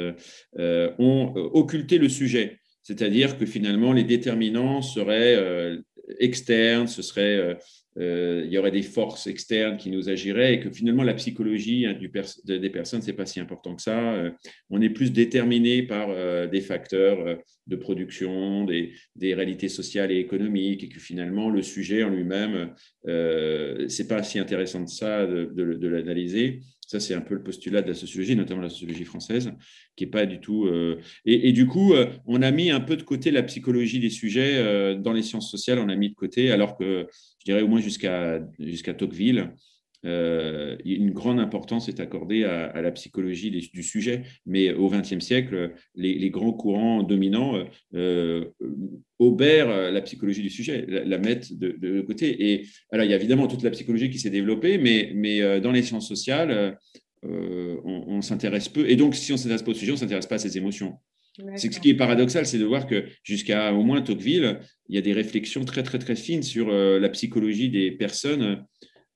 euh, 0.58 0.92
ont 0.98 1.32
occulté 1.34 1.98
le 1.98 2.08
sujet. 2.08 2.60
C'est-à-dire 2.82 3.38
que 3.38 3.46
finalement, 3.46 3.92
les 3.92 4.04
déterminants 4.04 4.82
seraient 4.82 5.76
externes, 6.18 6.86
ce 6.86 7.02
serait 7.02 7.56
euh, 7.98 8.42
il 8.46 8.52
y 8.52 8.56
aurait 8.56 8.70
des 8.70 8.82
forces 8.82 9.26
externes 9.26 9.76
qui 9.76 9.90
nous 9.90 10.08
agiraient 10.08 10.54
et 10.54 10.60
que 10.60 10.70
finalement 10.70 11.02
la 11.02 11.12
psychologie 11.12 11.84
hein, 11.84 11.92
du 11.92 12.10
des 12.44 12.70
personnes, 12.70 13.02
c'est 13.02 13.12
pas 13.12 13.26
si 13.26 13.38
important 13.38 13.76
que 13.76 13.82
ça. 13.82 14.14
Euh, 14.14 14.30
on 14.70 14.80
est 14.80 14.88
plus 14.88 15.12
déterminé 15.12 15.82
par 15.82 16.08
euh, 16.08 16.46
des 16.46 16.62
facteurs 16.62 17.38
de 17.66 17.76
production, 17.76 18.64
des, 18.64 18.92
des, 19.14 19.34
réalités 19.34 19.68
sociales 19.68 20.10
et 20.10 20.18
économiques 20.18 20.84
et 20.84 20.88
que 20.88 21.00
finalement 21.00 21.50
le 21.50 21.62
sujet 21.62 22.02
en 22.02 22.10
lui-même, 22.10 22.74
c'est 23.88 24.08
pas 24.08 24.22
si 24.22 24.38
intéressant 24.38 24.84
que 24.84 24.90
ça 24.90 25.26
de, 25.26 25.44
de 25.54 25.88
l'analyser. 25.88 26.60
Ça, 26.92 27.00
c'est 27.00 27.14
un 27.14 27.22
peu 27.22 27.36
le 27.36 27.42
postulat 27.42 27.80
de 27.80 27.88
la 27.88 27.94
sociologie, 27.94 28.36
notamment 28.36 28.60
la 28.60 28.68
sociologie 28.68 29.06
française, 29.06 29.50
qui 29.96 30.04
est 30.04 30.08
pas 30.08 30.26
du 30.26 30.40
tout. 30.40 30.66
Euh, 30.66 31.00
et, 31.24 31.50
du 31.52 31.66
coup, 31.66 31.94
euh, 31.94 32.10
on 32.26 32.42
a 32.42 32.50
mis 32.50 32.70
un 32.70 32.80
peu 32.80 32.98
de 32.98 33.02
côté 33.02 33.30
la 33.30 33.42
psychologie 33.42 33.98
des 33.98 34.10
sujets 34.10 34.58
euh, 34.58 34.94
dans 34.94 35.14
les 35.14 35.22
sciences 35.22 35.50
sociales. 35.50 35.78
On 35.78 35.88
a 35.88 35.96
mis 35.96 36.10
de 36.10 36.14
côté, 36.14 36.50
alors 36.50 36.76
que 36.76 37.06
je 37.38 37.44
dirais 37.46 37.62
au 37.62 37.68
moins 37.68 37.80
jusqu'à 37.80 38.46
jusqu'à 38.58 38.92
Tocqueville, 38.92 39.54
une 40.04 41.12
grande 41.12 41.40
importance 41.40 41.88
est 41.88 41.98
accordée 41.98 42.44
à, 42.44 42.82
la 42.82 42.90
psychologie 42.90 43.50
du 43.50 43.82
sujet. 43.82 44.24
Mais 44.44 44.74
au 44.74 44.90
XXe 44.90 45.20
siècle, 45.20 45.72
les, 45.94 46.28
grands 46.28 46.52
courants 46.52 47.02
dominants 47.04 47.64
obèrent 49.22 49.90
la 49.90 50.00
psychologie 50.02 50.42
du 50.42 50.50
sujet, 50.50 50.84
la, 50.88 51.18
mettent 51.18 51.52
de, 51.52 52.00
côté. 52.02 52.52
Et 52.52 52.66
alors, 52.90 53.04
il 53.04 53.10
y 53.10 53.14
a 53.14 53.16
évidemment 53.16 53.46
toute 53.46 53.62
la 53.62 53.70
psychologie 53.70 54.10
qui 54.10 54.18
s'est 54.18 54.30
développée, 54.30 54.78
mais, 54.78 55.12
mais 55.14 55.60
dans 55.60 55.72
les 55.72 55.82
sciences 55.82 56.08
sociales, 56.08 56.78
on, 57.22 58.20
s'intéresse 58.20 58.68
peu. 58.68 58.88
Et 58.88 58.96
donc, 58.96 59.14
si 59.14 59.32
on 59.32 59.36
s'intéresse 59.36 59.62
pas 59.62 59.70
au 59.70 59.74
sujet, 59.74 59.92
on 59.92 59.94
ne 59.94 60.00
s'intéresse 60.00 60.26
pas 60.26 60.36
à 60.36 60.38
ses 60.38 60.56
émotions. 60.56 60.94
ce 61.56 61.66
qui 61.66 61.90
est 61.90 61.94
paradoxal, 61.94 62.46
c'est 62.46 62.58
de 62.58 62.64
voir 62.64 62.86
que 62.86 63.04
jusqu'à 63.22 63.72
au 63.72 63.82
moins 63.82 64.02
Tocqueville, 64.02 64.60
il 64.88 64.94
y 64.96 64.98
a 64.98 65.02
des 65.02 65.12
réflexions 65.12 65.64
très, 65.64 65.82
très, 65.82 65.98
très 65.98 66.16
fines 66.16 66.42
sur 66.42 66.68
la 66.70 67.08
psychologie 67.08 67.70
des 67.70 67.92
personnes 67.92 68.42
euh, 68.42 68.56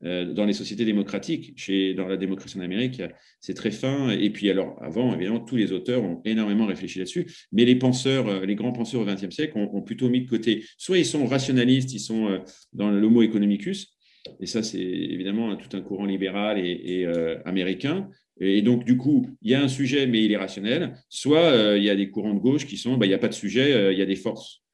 dans 0.07 0.45
les 0.45 0.53
sociétés 0.53 0.85
démocratiques, 0.85 1.53
chez, 1.57 1.95
dans 1.95 2.07
la 2.07 2.17
démocratie 2.17 2.59
en 2.59 2.61
Amérique, 2.61 3.03
c'est 3.41 3.55
très 3.55 3.71
fin. 3.71 4.11
Et 4.11 4.31
puis, 4.31 4.51
alors, 4.51 4.77
avant, 4.83 5.15
évidemment, 5.15 5.41
tous 5.41 5.57
les 5.57 5.73
auteurs 5.73 6.03
ont 6.03 6.21
énormément 6.25 6.67
réfléchi 6.67 6.99
là-dessus, 6.99 7.27
mais 7.53 7.65
les 7.65 7.77
penseurs, 7.77 8.29
euh, 8.29 8.47
les 8.47 8.55
grands 8.55 8.73
penseurs 8.73 9.01
au 9.01 9.05
XXe 9.05 9.35
siècle 9.35 9.57
ont, 9.57 9.83
plutôt 9.83 10.09
mis 10.09 10.23
de 10.23 10.29
côté. 10.29 10.65
Soit 10.79 10.99
ils 10.99 11.07
sont 11.07 11.27
rationalistes, 11.27 11.93
ils 11.93 12.01
sont 12.01 12.29
euh, 12.29 12.39
dans 12.73 12.91
l'homo 12.91 13.23
economicus, 13.23 13.97
et 14.41 14.47
ça, 14.47 14.63
c'est 14.63 14.81
évidemment 14.81 15.57
tout 15.57 15.77
un 15.77 15.81
courant 15.81 16.05
libéral 16.05 16.59
et, 16.59 17.07
américain. 17.45 18.09
Et 18.41 18.61
donc, 18.61 18.85
du 18.85 18.97
coup, 18.97 19.25
il 19.41 19.53
y 19.53 19.55
a 19.55 19.63
un 19.63 19.69
sujet, 19.69 20.09
mais 20.09 20.25
il 20.25 20.33
est 20.33 20.37
rationnel. 20.37 20.97
Soit 21.09 21.77
il 21.77 21.85
y 21.85 21.91
a 21.91 21.95
des 21.95 22.11
courants 22.11 22.35
de 22.35 22.41
gauche 22.41 22.67
qui 22.67 22.77
sont, 22.77 22.97
bah, 22.97 23.07
il 23.07 23.11
n'y 23.11 23.15
a 23.15 23.19
pas 23.19 23.29
de 23.29 23.35
sujet, 23.35 23.93
il 23.93 23.97
y 23.97 24.03
a 24.03 24.05
des 24.05 24.17
forces 24.17 24.65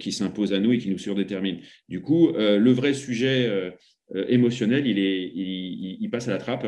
qui 0.00 0.10
s'imposent 0.10 0.52
à 0.52 0.58
nous 0.58 0.72
et 0.72 0.78
qui 0.78 0.90
nous 0.90 0.98
surdéterminent. 0.98 1.60
Du 1.88 2.00
coup, 2.00 2.32
le 2.32 2.72
vrai 2.72 2.94
sujet 2.94 3.46
euh, 3.46 3.70
émotionnel, 4.14 4.86
il, 4.86 4.98
est, 4.98 5.32
il, 5.34 6.08
passe 6.10 6.28
à 6.28 6.30
la 6.30 6.38
trappe. 6.38 6.66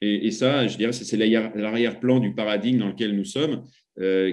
Et, 0.00 0.30
ça, 0.30 0.66
je 0.66 0.76
dirais, 0.76 0.92
c'est 0.92 1.16
l'arrière-plan 1.16 2.20
du 2.20 2.34
paradigme 2.34 2.78
dans 2.78 2.88
lequel 2.88 3.16
nous 3.16 3.24
sommes. 3.24 3.62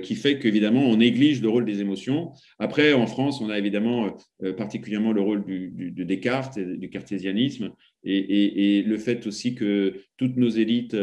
qui 0.03 0.15
fait 0.15 0.39
qu'évidemment, 0.39 0.83
on 0.83 0.97
néglige 0.97 1.41
le 1.41 1.49
rôle 1.49 1.65
des 1.65 1.81
émotions. 1.81 2.31
Après, 2.59 2.93
en 2.93 3.07
France, 3.07 3.41
on 3.41 3.49
a 3.49 3.57
évidemment 3.57 4.17
particulièrement 4.57 5.13
le 5.13 5.21
rôle 5.21 5.45
du, 5.45 6.05
Descartes, 6.05 6.59
du 6.59 6.89
cartésianisme, 6.89 7.71
et, 8.03 8.83
le 8.85 8.97
fait 8.97 9.25
aussi 9.27 9.55
que 9.55 9.95
toutes 10.17 10.37
nos 10.37 10.49
élites 10.49 10.97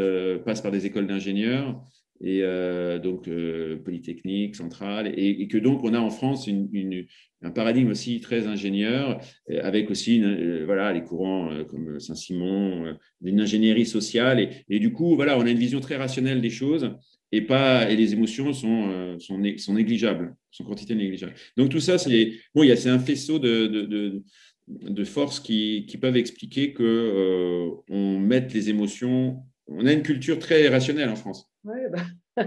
passent 0.45 0.63
par 0.63 0.73
des 0.73 0.87
écoles 0.87 1.07
d'ingénieurs 1.07 1.83
et 2.21 2.41
euh, 2.43 2.99
donc 2.99 3.29
euh, 3.29 3.77
Polytechnique, 3.85 4.57
Centrale, 4.57 5.13
et, 5.17 5.47
que 5.49 5.59
donc 5.59 5.85
on 5.85 5.95
a 5.95 6.01
en 6.01 6.11
France 6.11 6.47
une, 6.47 7.07
un 7.43 7.51
paradigme 7.51 7.91
aussi 7.91 8.21
très 8.21 8.47
ingénieur, 8.47 9.21
euh, 9.51 9.61
avec 9.63 9.91
aussi 9.91 10.23
voilà, 10.65 10.93
les 10.93 11.03
courants 11.03 11.51
comme 11.69 12.01
Saint-Simon, 12.01 12.97
d'une 13.21 13.41
ingénierie 13.41 13.87
sociale, 13.87 14.51
et, 14.69 14.79
du 14.79 14.93
coup, 14.93 15.15
voilà, 15.15 15.39
on 15.39 15.43
a 15.43 15.51
une 15.51 15.59
vision 15.59 15.81
très 15.81 15.97
rationnelle 15.97 16.41
des 16.41 16.51
choses, 16.51 16.91
et, 17.31 17.43
pas, 17.43 17.91
et 17.91 17.97
les 17.97 18.15
émotions 18.15 18.53
sont, 18.53 19.19
sont, 19.19 19.39
négligeables, 19.39 20.35
sont 20.51 20.65
quantité 20.65 20.95
négligeable. 20.95 21.35
Donc 21.57 21.69
tout 21.69 21.81
ça, 21.81 21.99
c'est 21.99 22.33
bon, 22.55 22.63
un 22.63 22.99
faisceau 22.99 23.39
de, 23.39 23.67
de, 23.67 24.23
de, 24.67 25.05
forces 25.05 25.39
qui, 25.39 25.85
qui, 25.87 25.99
peuvent 25.99 26.17
expliquer 26.17 26.73
qu'on 26.73 27.85
on 27.91 28.19
mette 28.19 28.55
les 28.55 28.71
émotions 28.71 29.43
on 29.69 29.87
a 29.87 29.93
une 29.93 30.03
culture 30.03 30.39
très 30.39 30.69
rationnelle 30.69 31.11
en 31.11 31.17
France. 31.17 31.51
Oui, 31.65 31.79
bah, 31.91 32.45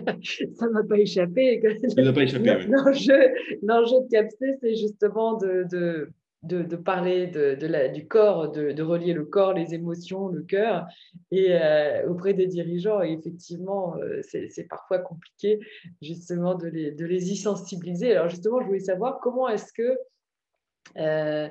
ça 0.55 0.67
ne 0.67 0.71
m'a 0.71 0.83
pas 0.83 0.97
échappé. 0.97 1.61
Ça 1.87 2.01
m'a 2.01 2.13
pas 2.13 2.23
échappé, 2.23 2.55
oui. 2.57 2.65
L'enjeu 3.63 3.95
de 4.01 4.09
CAPC, 4.09 4.57
c'est 4.61 4.75
justement 4.75 5.37
de, 5.37 5.65
de, 6.43 6.75
parler 6.75 7.27
de, 7.27 7.67
la, 7.67 7.89
du 7.89 8.07
corps, 8.07 8.51
de, 8.51 8.81
relier 8.81 9.13
le 9.13 9.25
corps, 9.25 9.53
les 9.53 9.73
émotions, 9.75 10.29
le 10.29 10.41
cœur, 10.41 10.87
et 11.29 11.47
euh, 11.49 12.09
auprès 12.09 12.33
des 12.33 12.47
dirigeants. 12.47 13.03
Et 13.03 13.11
effectivement, 13.11 13.95
euh, 13.97 14.21
c'est 14.23 14.67
parfois 14.67 14.99
compliqué 14.99 15.59
justement 16.01 16.55
de 16.55 16.67
les, 16.67 16.91
de 16.91 17.05
les 17.05 17.31
y 17.31 17.37
sensibiliser. 17.37 18.13
Alors 18.13 18.29
justement, 18.29 18.61
je 18.61 18.65
voulais 18.65 18.79
savoir 18.79 19.19
comment 19.21 19.47
est-ce 19.47 19.71
que... 19.73 19.97
Euh, 20.97 21.47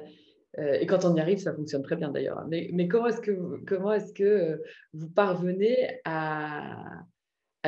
et 0.59 0.87
quand 0.87 1.05
on 1.05 1.15
y 1.15 1.21
arrive, 1.21 1.39
ça 1.39 1.55
fonctionne 1.55 1.83
très 1.83 1.97
bien 1.97 2.11
d'ailleurs. 2.11 2.45
Mais, 2.49 2.89
comment 2.89 3.07
est-ce 3.07 3.21
que, 3.21 3.65
comment 3.67 3.93
est-ce 3.93 4.13
que 4.13 4.25
euh, 4.25 4.57
vous 4.93 5.09
parvenez 5.09 6.01
à, 6.05 7.05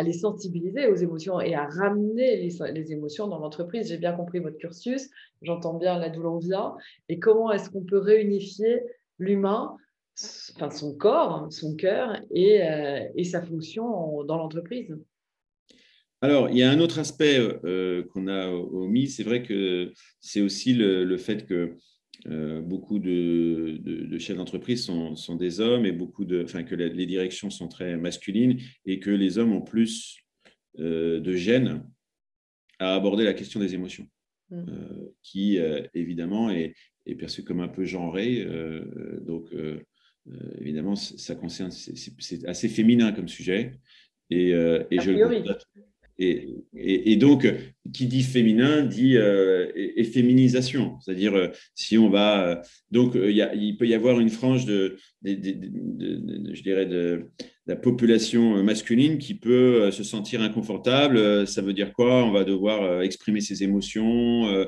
les 0.03 0.13
sensibiliser 0.13 0.87
aux 0.87 0.97
émotions 0.97 1.41
et 1.41 1.55
à 1.55 1.67
ramener 1.67 2.37
les, 2.37 2.93
émotions 2.93 3.29
dans 3.29 3.39
l'entreprise? 3.39 3.89
J'ai 3.89 3.99
bien 3.99 4.13
compris 4.13 4.41
votre 4.41 4.57
cursus, 4.57 5.11
j'entends 5.43 5.75
bien 5.75 5.99
là 5.99 6.09
d'où 6.09 6.23
l'on 6.23 6.39
vient. 6.39 6.75
Et 7.09 7.19
comment 7.21 7.53
est-ce 7.53 7.71
qu'on 7.71 7.85
peut 7.85 7.99
réunifier 7.99 8.83
l'humain, 9.19 9.77
enfin 10.57 10.71
son 10.71 10.97
corps, 10.97 11.47
son 11.51 11.77
cœur 11.77 12.21
et, 12.31 12.63
euh, 12.65 13.25
sa 13.25 13.43
fonction 13.43 14.25
dans 14.25 14.39
l'entreprise? 14.39 14.97
Alors, 16.21 16.51
il 16.51 16.57
y 16.57 16.63
a 16.63 16.71
un 16.71 16.81
autre 16.81 16.99
aspect 16.99 17.39
qu'on 18.13 18.29
a 18.29 18.49
omis, 18.49 19.09
c'est 19.09 19.25
vrai 19.25 19.43
que 19.43 19.93
c'est 20.21 20.41
aussi 20.41 20.73
le 20.73 21.17
fait 21.17 21.47
que 21.47 21.77
euh, 22.27 22.61
beaucoup 22.61 22.99
de, 22.99 24.19
chefs 24.19 24.37
d'entreprise 24.37 24.85
sont, 24.85 25.37
des 25.37 25.61
hommes 25.61 25.87
et 25.87 25.93
beaucoup 25.93 26.25
de, 26.25 26.45
enfin, 26.45 26.63
que 26.63 26.75
les 26.75 27.07
directions 27.07 27.51
sont 27.51 27.69
très 27.69 27.97
masculines 27.97 28.61
et 28.87 29.01
que 29.01 29.11
les 29.11 29.39
hommes 29.39 29.53
ont 29.53 29.63
plus 29.63 30.19
euh, 30.79 31.21
de 31.21 31.35
gêne 31.35 31.85
à 32.79 32.95
aborder 32.95 33.25
la 33.25 33.35
question 33.35 33.61
des 33.61 33.75
émotions, 33.75 34.07
mmh. 34.51 34.57
euh, 34.57 35.15
qui 35.23 35.59
évidemment 35.95 36.51
est, 36.51 36.75
est, 37.07 37.15
perçue 37.15 37.45
comme 37.45 37.61
un 37.61 37.69
peu 37.69 37.85
genrée. 37.85 38.47
donc, 39.23 39.51
évidemment, 40.59 40.95
ça 40.95 41.35
concerne, 41.35 41.71
c'est 41.71 42.47
assez 42.47 42.69
féminin 42.69 43.13
comme 43.13 43.29
sujet. 43.29 43.79
Et, 44.31 44.51
et 44.51 45.01
je 45.01 45.11
le 45.11 45.43
et, 46.77 47.17
donc, 47.17 47.47
qui 47.93 48.07
dit 48.07 48.23
féminin 48.23 48.83
dit 48.83 49.17
euh, 49.17 49.71
et, 49.75 50.05
féminisation. 50.05 50.99
C'est-à-dire, 51.01 51.35
euh, 51.35 51.49
si 51.75 51.99
on 51.99 52.09
va. 52.09 52.49
Euh, 52.49 52.57
donc, 52.91 53.15
il 53.15 53.77
peut 53.77 53.87
y 53.87 53.95
avoir 53.95 54.21
une 54.21 54.31
frange 54.31 54.67
de, 54.67 54.97
je 55.25 56.63
dirais, 56.63 56.87
de, 56.87 57.31
la 57.67 57.77
population 57.77 58.63
masculine 58.63 59.19
qui 59.19 59.35
peut 59.35 59.91
se 59.91 60.03
sentir 60.03 60.43
inconfortable. 60.43 61.47
Ça 61.47 61.63
veut 61.63 61.73
dire 61.73 61.93
quoi? 61.93 62.25
On 62.25 62.33
va 62.33 62.45
devoir 62.45 63.03
exprimer 63.03 63.41
ses 63.41 63.63
émotions. 63.63 64.67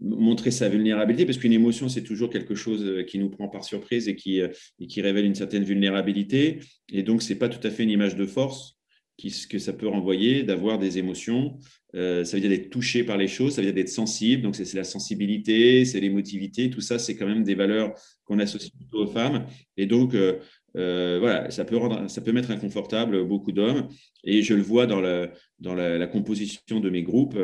montrer 0.00 0.50
sa 0.50 0.68
vulnérabilité, 0.68 1.24
parce 1.26 1.38
qu'une 1.38 1.52
émotion, 1.52 1.88
c'est 1.88 2.02
toujours 2.02 2.30
quelque 2.30 2.54
chose 2.54 3.04
qui 3.06 3.18
nous 3.18 3.30
prend 3.30 3.48
par 3.48 3.64
surprise 3.64 4.08
et 4.08 4.16
qui, 4.16 4.40
et 4.40 4.86
qui 4.86 5.00
révèle 5.00 5.24
une 5.24 5.34
certaine 5.34 5.64
vulnérabilité. 5.64 6.60
Et 6.92 7.02
donc, 7.02 7.22
ce 7.22 7.32
n'est 7.32 7.38
pas 7.38 7.48
tout 7.48 7.66
à 7.66 7.70
fait 7.70 7.82
une 7.82 7.90
image 7.90 8.16
de 8.16 8.26
force 8.26 8.78
ce 9.18 9.46
que 9.46 9.58
ça 9.58 9.72
peut 9.72 9.88
renvoyer, 9.88 10.42
d'avoir 10.42 10.78
des 10.78 10.98
émotions. 10.98 11.58
Euh, 11.94 12.24
ça 12.24 12.36
veut 12.36 12.40
dire 12.40 12.50
d'être 12.50 12.70
touché 12.70 13.04
par 13.04 13.16
les 13.16 13.28
choses, 13.28 13.54
ça 13.54 13.60
veut 13.60 13.66
dire 13.68 13.74
d'être 13.74 13.88
sensible. 13.88 14.42
Donc, 14.42 14.56
c'est 14.56 14.74
la 14.74 14.84
sensibilité, 14.84 15.84
c'est 15.84 16.00
l'émotivité. 16.00 16.70
Tout 16.70 16.80
ça, 16.80 16.98
c'est 16.98 17.16
quand 17.16 17.26
même 17.26 17.44
des 17.44 17.54
valeurs 17.54 17.94
qu'on 18.24 18.38
associe 18.38 18.72
plutôt 18.72 19.04
aux 19.04 19.06
femmes. 19.06 19.46
Et 19.76 19.86
donc, 19.86 20.14
euh, 20.14 20.38
euh, 20.76 21.18
voilà, 21.20 21.50
ça 21.50 21.64
peut, 21.64 21.76
rendre, 21.76 22.10
ça 22.10 22.20
peut 22.20 22.32
mettre 22.32 22.50
inconfortable 22.50 23.24
beaucoup 23.24 23.52
d'hommes. 23.52 23.88
Et 24.24 24.42
je 24.42 24.54
le 24.54 24.62
vois 24.62 24.86
dans 24.86 25.00
la, 25.00 25.30
dans 25.60 25.74
la, 25.74 26.06
composition 26.06 26.80
de 26.80 26.90
mes 26.90 27.02
groupes, 27.02 27.38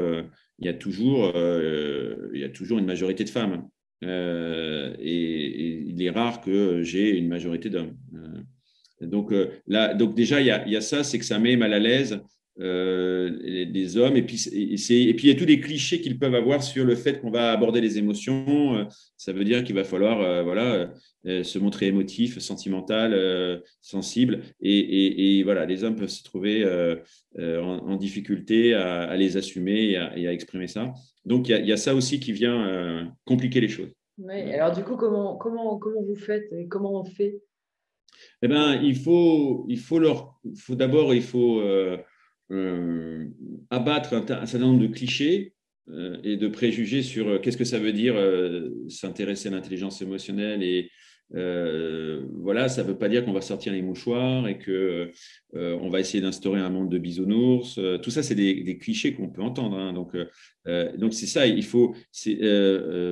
il, 0.59 0.67
y 0.67 0.69
a 0.69 0.75
toujours, 0.75 1.33
il 1.37 2.41
y 2.41 2.45
a 2.45 2.49
toujours 2.49 2.79
une 2.79 2.87
majorité 2.87 3.23
de 3.23 3.31
femmes. 3.31 3.69
Et, 4.03 4.09
et, 4.09 5.85
il 5.87 6.03
est 6.03 6.11
rare 6.11 6.41
que 6.41 6.83
j'ai 6.83 7.17
une 7.17 7.29
majorité 7.29 7.71
d'hommes. 7.71 7.97
Donc, 9.01 9.33
euh, 9.33 9.49
là, 9.67 9.95
donc 9.95 10.15
déjà, 10.15 10.41
il 10.41 10.47
y, 10.47 10.77
a, 10.77 10.81
ça, 10.81 11.05
c'est 11.05 11.19
que 11.19 11.25
ça 11.25 11.39
met 11.39 11.57
mal 11.57 11.73
à 11.73 11.79
l'aise 11.79 12.21
euh, 12.61 13.31
les, 13.41 13.97
hommes. 13.97 14.17
Et 14.17 14.23
puis, 14.23 14.47
et, 14.53 15.15
puis, 15.15 15.29
il 15.29 15.29
y 15.29 15.31
a 15.31 15.39
tous 15.39 15.47
les 15.47 15.61
clichés 15.61 16.01
qu'ils 16.01 16.19
peuvent 16.19 16.35
avoir 16.35 16.63
sur 16.63 16.85
le 16.85 16.95
fait 16.95 17.21
qu'on 17.21 17.31
va 17.31 17.53
aborder 17.53 17.81
les 17.81 17.97
émotions. 17.97 18.77
Euh, 18.77 18.85
ça 19.17 19.33
veut 19.33 19.45
dire 19.45 19.65
qu'il 19.65 19.75
va 19.75 19.85
falloir 19.85 20.45
voilà, 20.45 20.93
se 21.25 21.59
montrer 21.59 21.87
émotif, 21.87 22.39
sentimental, 22.39 23.63
sensible. 23.81 24.41
Et, 24.61 25.43
voilà, 25.45 25.65
les 25.65 25.85
hommes 25.85 25.97
peuvent 25.97 26.09
se 26.09 26.23
trouver 26.23 26.67
en, 27.39 27.97
difficulté 27.97 28.75
à, 28.75 29.17
les 29.17 29.37
assumer 29.37 29.93
et 30.17 30.27
à, 30.27 30.33
exprimer 30.33 30.67
ça. 30.67 30.93
Donc, 31.25 31.49
il 31.49 31.67
y, 31.67 31.73
a, 31.73 31.77
ça 31.77 31.95
aussi 31.95 32.21
qui 32.21 32.33
vient 32.33 33.11
compliquer 33.25 33.61
les 33.61 33.69
choses. 33.69 33.91
Oui, 34.19 34.53
alors 34.53 34.75
du 34.75 34.83
coup, 34.83 34.97
comment, 34.97 35.37
comment, 35.37 35.79
comment 35.79 36.03
vous 36.03 36.17
faites 36.17 36.53
et 36.53 36.69
comment 36.69 37.01
on 37.01 37.05
fait 37.05 37.41
eh 38.43 38.49
ben, 38.49 38.81
il 38.83 38.97
faut, 38.97 39.67
d'abord, 40.71 41.15
il 41.15 41.23
faut 41.23 41.61
euh, 41.61 41.99
euh, 42.51 43.27
abattre 43.71 44.15
un, 44.15 44.47
certain 44.47 44.67
nombre 44.67 44.81
de 44.81 44.87
clichés 44.87 45.55
euh, 45.89 46.17
et 46.25 46.37
de 46.37 46.49
préjugés 46.49 47.03
sur 47.03 47.41
qu'est-ce 47.41 47.57
que 47.57 47.65
ça 47.65 47.79
veut 47.79 47.93
dire 47.93 48.17
s'intéresser 48.89 49.49
à 49.49 49.53
l'intelligence 49.53 50.01
émotionnelle 50.01 50.63
et 50.63 50.91
euh, 51.35 52.23
voilà, 52.35 52.69
ça 52.69 52.83
ne 52.83 52.89
veut 52.89 52.99
pas 52.99 53.09
dire 53.09 53.25
qu'on 53.25 53.33
va 53.33 53.41
sortir 53.41 53.73
les 53.73 53.83
mouchoirs 53.83 54.49
et 54.49 54.59
que 54.59 55.13
euh, 55.55 55.79
on 55.81 55.89
va 55.89 56.01
essayer 56.01 56.21
d'instaurer 56.21 56.61
un 56.61 56.71
monde 56.71 56.91
de 56.91 56.99
bisounours. 56.99 57.79
Euh, 57.79 57.99
tout 57.99 58.11
ça, 58.11 58.23
c'est 58.23 58.35
des, 58.35 58.79
clichés 58.79 59.15
qu'on 59.15 59.29
peut 59.29 59.43
entendre. 59.43 59.77
Hein. 59.77 59.93
Donc, 59.93 60.17
donc 60.99 61.15
c'est 61.15 61.27
ça. 61.27 61.47
Il 61.47 61.65
faut 61.65 61.95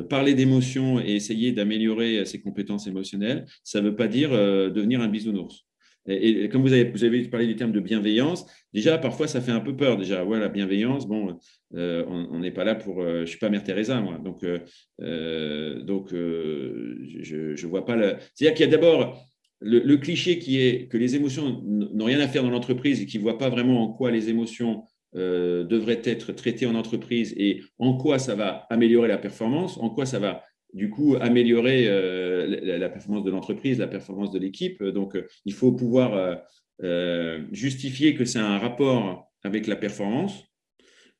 parler 0.08 0.34
d'émotions 0.34 1.00
et 1.00 1.14
essayer 1.14 1.52
d'améliorer 1.52 2.25
ses 2.25 2.40
compétences 2.40 2.87
émotionnelles. 2.87 3.46
Ça 3.64 3.80
ne 3.80 3.88
veut 3.88 3.96
pas 3.96 4.08
dire 4.08 4.30
devenir 4.30 5.00
un 5.00 5.08
bisounours. 5.08 5.67
Et, 6.08 6.48
comme 6.48 6.62
vous 6.62 6.72
avez, 6.72 6.84
vous 6.84 7.04
avez, 7.04 7.22
parlé 7.28 7.46
du 7.46 7.56
terme 7.56 7.72
de 7.72 7.80
bienveillance, 7.80 8.46
déjà, 8.72 8.98
parfois, 8.98 9.28
ça 9.28 9.40
fait 9.40 9.52
un 9.52 9.60
peu 9.60 9.76
peur. 9.76 9.96
Déjà, 9.96 10.24
ouais, 10.24 10.40
la 10.40 10.48
bienveillance, 10.48 11.06
bon, 11.06 11.38
euh, 11.74 12.04
on 12.06 12.38
n'est 12.40 12.50
pas 12.50 12.64
là 12.64 12.74
pour. 12.74 13.02
Euh, 13.02 13.16
je 13.16 13.20
ne 13.20 13.26
suis 13.26 13.38
pas 13.38 13.50
Mère 13.50 13.62
Teresa, 13.62 14.00
moi. 14.00 14.18
Donc, 14.18 14.44
euh, 14.44 15.82
donc 15.82 16.08
je 16.10 17.50
ne 17.50 17.66
vois 17.66 17.84
pas. 17.84 17.96
C'est-à-dire 18.34 18.54
qu'il 18.54 18.66
y 18.66 18.68
a 18.68 18.72
d'abord 18.72 19.22
le, 19.60 19.96
cliché 19.96 20.38
qui 20.38 20.60
est 20.60 20.88
que 20.88 20.96
les 20.96 21.16
émotions 21.16 21.62
n'ont 21.64 22.04
rien 22.04 22.20
à 22.20 22.28
faire 22.28 22.42
dans 22.42 22.50
l'entreprise 22.50 23.02
et 23.02 23.06
qui 23.06 23.18
ne 23.18 23.22
voient 23.22 23.38
pas 23.38 23.50
vraiment 23.50 23.82
en 23.82 23.92
quoi 23.92 24.10
les 24.10 24.28
émotions 24.30 24.84
devraient 25.14 26.02
être 26.04 26.32
traitées 26.32 26.66
en 26.66 26.74
entreprise 26.74 27.34
et 27.36 27.62
en 27.78 27.96
quoi 27.96 28.18
ça 28.18 28.34
va 28.34 28.66
améliorer 28.70 29.08
la 29.08 29.18
performance, 29.18 29.78
en 29.78 29.90
quoi 29.90 30.06
ça 30.06 30.18
va 30.18 30.44
du 30.72 30.90
coup 30.90 31.16
améliorer 31.20 31.87
euh, 31.88 32.78
la, 32.78 32.88
performance 32.88 33.25
de 33.25 33.30
l'entreprise, 33.30 33.78
la 33.78 33.87
performance 33.87 34.30
de 34.30 34.38
l'équipe. 34.38 34.82
Donc, 34.82 35.16
euh, 35.16 35.26
il 35.44 35.54
faut 35.54 35.72
pouvoir 35.72 36.42
euh, 36.82 37.40
justifier 37.52 38.14
que 38.14 38.25
c'est 38.25 38.38
un 38.38 38.58
rapport 38.58 39.30
avec 39.42 39.66
la 39.66 39.76
performance, 39.76 40.44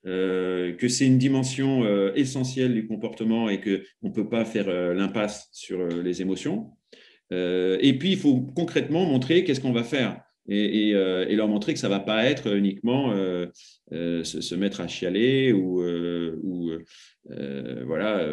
que 0.05 0.89
c'est 0.89 1.07
une 1.07 1.19
dimension 1.19 1.85
essentielle 2.15 2.73
du 2.73 2.87
comportement 2.87 3.49
et 3.51 3.61
qu'on 3.61 4.09
ne 4.09 4.13
peut 4.13 4.29
pas 4.29 4.45
faire 4.45 4.95
l'impasse 4.95 5.49
sur 5.53 5.87
les 5.87 6.23
émotions. 6.23 6.71
et 7.31 7.97
puis, 7.99 8.13
il 8.13 8.17
faut 8.17 8.41
concrètement 8.41 9.05
montrer 9.05 9.45
qu'est-ce 9.45 9.61
qu'on 9.61 9.73
va 9.73 9.85
faire. 9.85 10.21
Et, 10.49 10.93
leur 10.93 11.49
montrer 11.49 11.75
que 11.75 11.79
ça 11.79 11.89
ne 11.89 11.93
va 11.93 12.01
pas 12.01 12.25
être 12.25 12.55
uniquement 12.57 13.13
se, 13.91 14.55
mettre 14.55 14.81
à 14.81 14.89
chialer 14.89 15.53
ou, 15.53 15.83
voilà, 17.87 18.27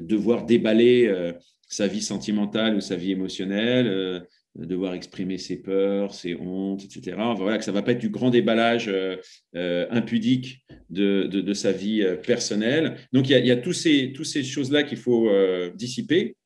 devoir 0.00 0.44
déballer 0.44 1.32
sa 1.68 1.86
vie 1.86 2.02
sentimentale 2.02 2.76
ou 2.76 2.80
sa 2.80 2.96
vie 2.96 3.12
émotionnelle, 3.12 4.26
devoir 4.54 4.94
exprimer 4.94 5.38
ses 5.38 5.62
peurs, 5.62 6.14
ses 6.14 6.34
hontes, 6.34 6.84
etc. 6.84 7.16
Voilà, 7.36 7.58
que 7.58 7.64
ça 7.64 7.70
ne 7.70 7.76
va 7.76 7.82
pas 7.82 7.92
être 7.92 7.98
du 7.98 8.10
grand 8.10 8.30
déballage 8.30 8.88
euh, 8.88 9.16
euh, 9.56 9.86
impudique 9.90 10.64
de, 10.90 11.52
sa 11.54 11.72
vie 11.72 12.02
euh, 12.02 12.16
personnelle. 12.16 12.96
Donc, 13.12 13.28
il 13.28 13.46
y 13.46 13.50
a, 13.50 13.56
tous 13.56 13.88
tous 14.14 14.24
ces 14.24 14.44
choses-là 14.44 14.82
qu'il 14.82 14.98
faut 14.98 15.30
dissiper, 15.74 16.36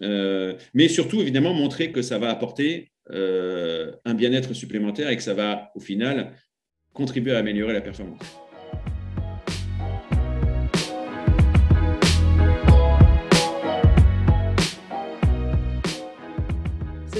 mais 0.00 0.88
surtout, 0.88 1.20
évidemment, 1.20 1.54
montrer 1.54 1.92
que 1.92 2.02
ça 2.02 2.18
va 2.18 2.30
apporter 2.30 2.90
un 3.10 4.14
bien-être 4.14 4.54
supplémentaire 4.54 5.08
et 5.10 5.16
que 5.16 5.22
ça 5.22 5.34
va, 5.34 5.70
au 5.74 5.80
final, 5.80 6.32
contribuer 6.92 7.34
à 7.34 7.38
améliorer 7.38 7.72
la 7.72 7.80
performance. 7.80 8.44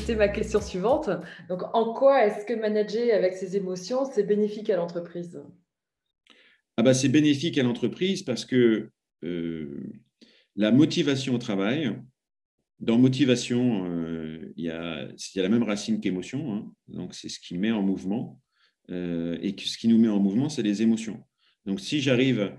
c'était 0.05 0.19
ma 0.19 0.29
question 0.29 0.61
suivante. 0.61 1.09
Donc, 1.49 1.63
en 1.73 1.95
quoi 1.95 2.27
est-ce 2.27 2.45
que 2.45 2.53
manager 2.53 3.15
avec 3.15 3.35
ses 3.35 3.57
émotions, 3.57 4.05
c'est 4.05 4.23
bénéfique 4.23 4.69
à 4.69 4.77
l'entreprise? 4.77 5.41
Ah 6.77 6.83
bah, 6.83 6.93
C'est 6.93 7.09
bénéfique 7.09 7.57
à 7.57 7.63
l'entreprise 7.63 8.23
parce 8.23 8.45
que 8.45 8.91
euh, 9.25 9.93
la 10.57 10.73
motivation 10.73 11.35
au 11.35 11.39
travail, 11.39 11.97
dans 12.85 12.99
motivation, 12.99 13.87
euh, 13.87 14.53
il, 14.57 14.65
y 14.65 14.71
a, 14.71 15.09
la 15.37 15.49
même 15.49 15.63
racine 15.63 16.01
qu'émotion. 16.01 16.55
Hein. 16.55 16.73
donc, 16.89 17.15
c'est 17.15 17.29
ce 17.29 17.41
qui 17.41 17.57
met 17.57 17.73
en 17.73 17.83
mouvement. 17.83 18.41
Euh, 18.91 19.39
et 19.41 19.55
ce 19.59 19.79
qui 19.79 19.89
nous 19.89 19.99
met 19.99 20.09
en 20.09 20.21
mouvement, 20.21 20.49
c'est 20.49 20.63
les 20.63 20.83
émotions. 20.83 21.23
Donc, 21.65 21.81
si 21.81 22.01
j'arrive 22.01 22.53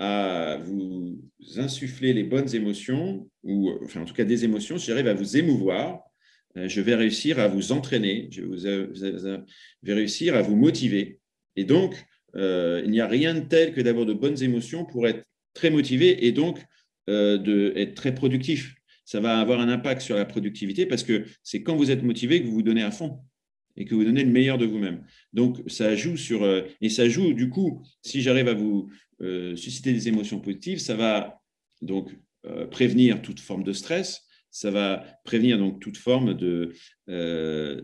à 0.00 0.58
vous 0.64 1.20
insuffler 1.56 2.12
les 2.12 2.24
bonnes 2.24 2.52
émotions, 2.54 3.28
ou 3.44 3.70
enfin 3.84 4.02
en 4.02 4.04
tout 4.04 4.14
cas 4.14 4.24
des 4.24 4.44
émotions, 4.44 4.78
si 4.78 4.86
j'arrive 4.86 5.08
à 5.08 5.14
vous 5.14 5.36
émouvoir, 5.36 6.02
euh, 6.56 6.68
je 6.68 6.80
vais 6.80 6.96
réussir 6.96 7.38
à 7.38 7.46
vous 7.46 7.70
entraîner, 7.70 8.28
je 8.32 8.42
vais 9.82 9.94
réussir 9.94 10.34
à 10.34 10.42
vous 10.42 10.56
motiver. 10.56 11.20
Et 11.54 11.64
donc, 11.64 11.94
il 12.34 12.90
n'y 12.90 13.00
a 13.00 13.08
rien 13.08 13.34
de 13.34 13.40
tel 13.40 13.72
que 13.72 13.80
d'avoir 13.80 14.06
de 14.06 14.12
bonnes 14.12 14.40
émotions 14.42 14.84
pour 14.84 15.08
être 15.08 15.24
très 15.54 15.70
motivé 15.70 16.26
et 16.26 16.32
donc 16.32 16.64
euh, 17.08 17.38
de, 17.38 17.72
être 17.74 17.94
très 17.94 18.14
productif. 18.14 18.74
Ça 19.08 19.20
va 19.20 19.38
avoir 19.38 19.60
un 19.60 19.68
impact 19.68 20.02
sur 20.02 20.16
la 20.16 20.26
productivité 20.26 20.84
parce 20.84 21.02
que 21.02 21.24
c'est 21.42 21.62
quand 21.62 21.76
vous 21.76 21.90
êtes 21.90 22.02
motivé 22.02 22.42
que 22.42 22.46
vous 22.46 22.52
vous 22.52 22.62
donnez 22.62 22.82
à 22.82 22.90
fond 22.90 23.20
et 23.76 23.86
que 23.86 23.94
vous 23.94 24.04
donnez 24.04 24.22
le 24.22 24.30
meilleur 24.30 24.58
de 24.58 24.66
vous-même. 24.66 25.02
Donc, 25.32 25.62
ça 25.66 25.96
joue 25.96 26.18
sur. 26.18 26.44
et 26.80 26.88
ça 26.90 27.08
joue, 27.08 27.32
du 27.32 27.48
coup, 27.48 27.82
si 28.02 28.20
j'arrive 28.20 28.48
à 28.48 28.54
vous 28.54 28.90
susciter 29.56 29.92
des 29.92 30.08
émotions 30.08 30.40
positives, 30.40 30.78
ça 30.78 30.94
va 30.94 31.40
donc 31.80 32.18
prévenir 32.70 33.22
toute 33.22 33.40
forme 33.40 33.62
de 33.62 33.72
stress, 33.72 34.28
ça 34.50 34.70
va 34.70 35.04
prévenir 35.24 35.58
donc 35.58 35.80
toute 35.80 35.96
forme 35.96 36.34
de, 36.34 36.72
euh, 37.08 37.80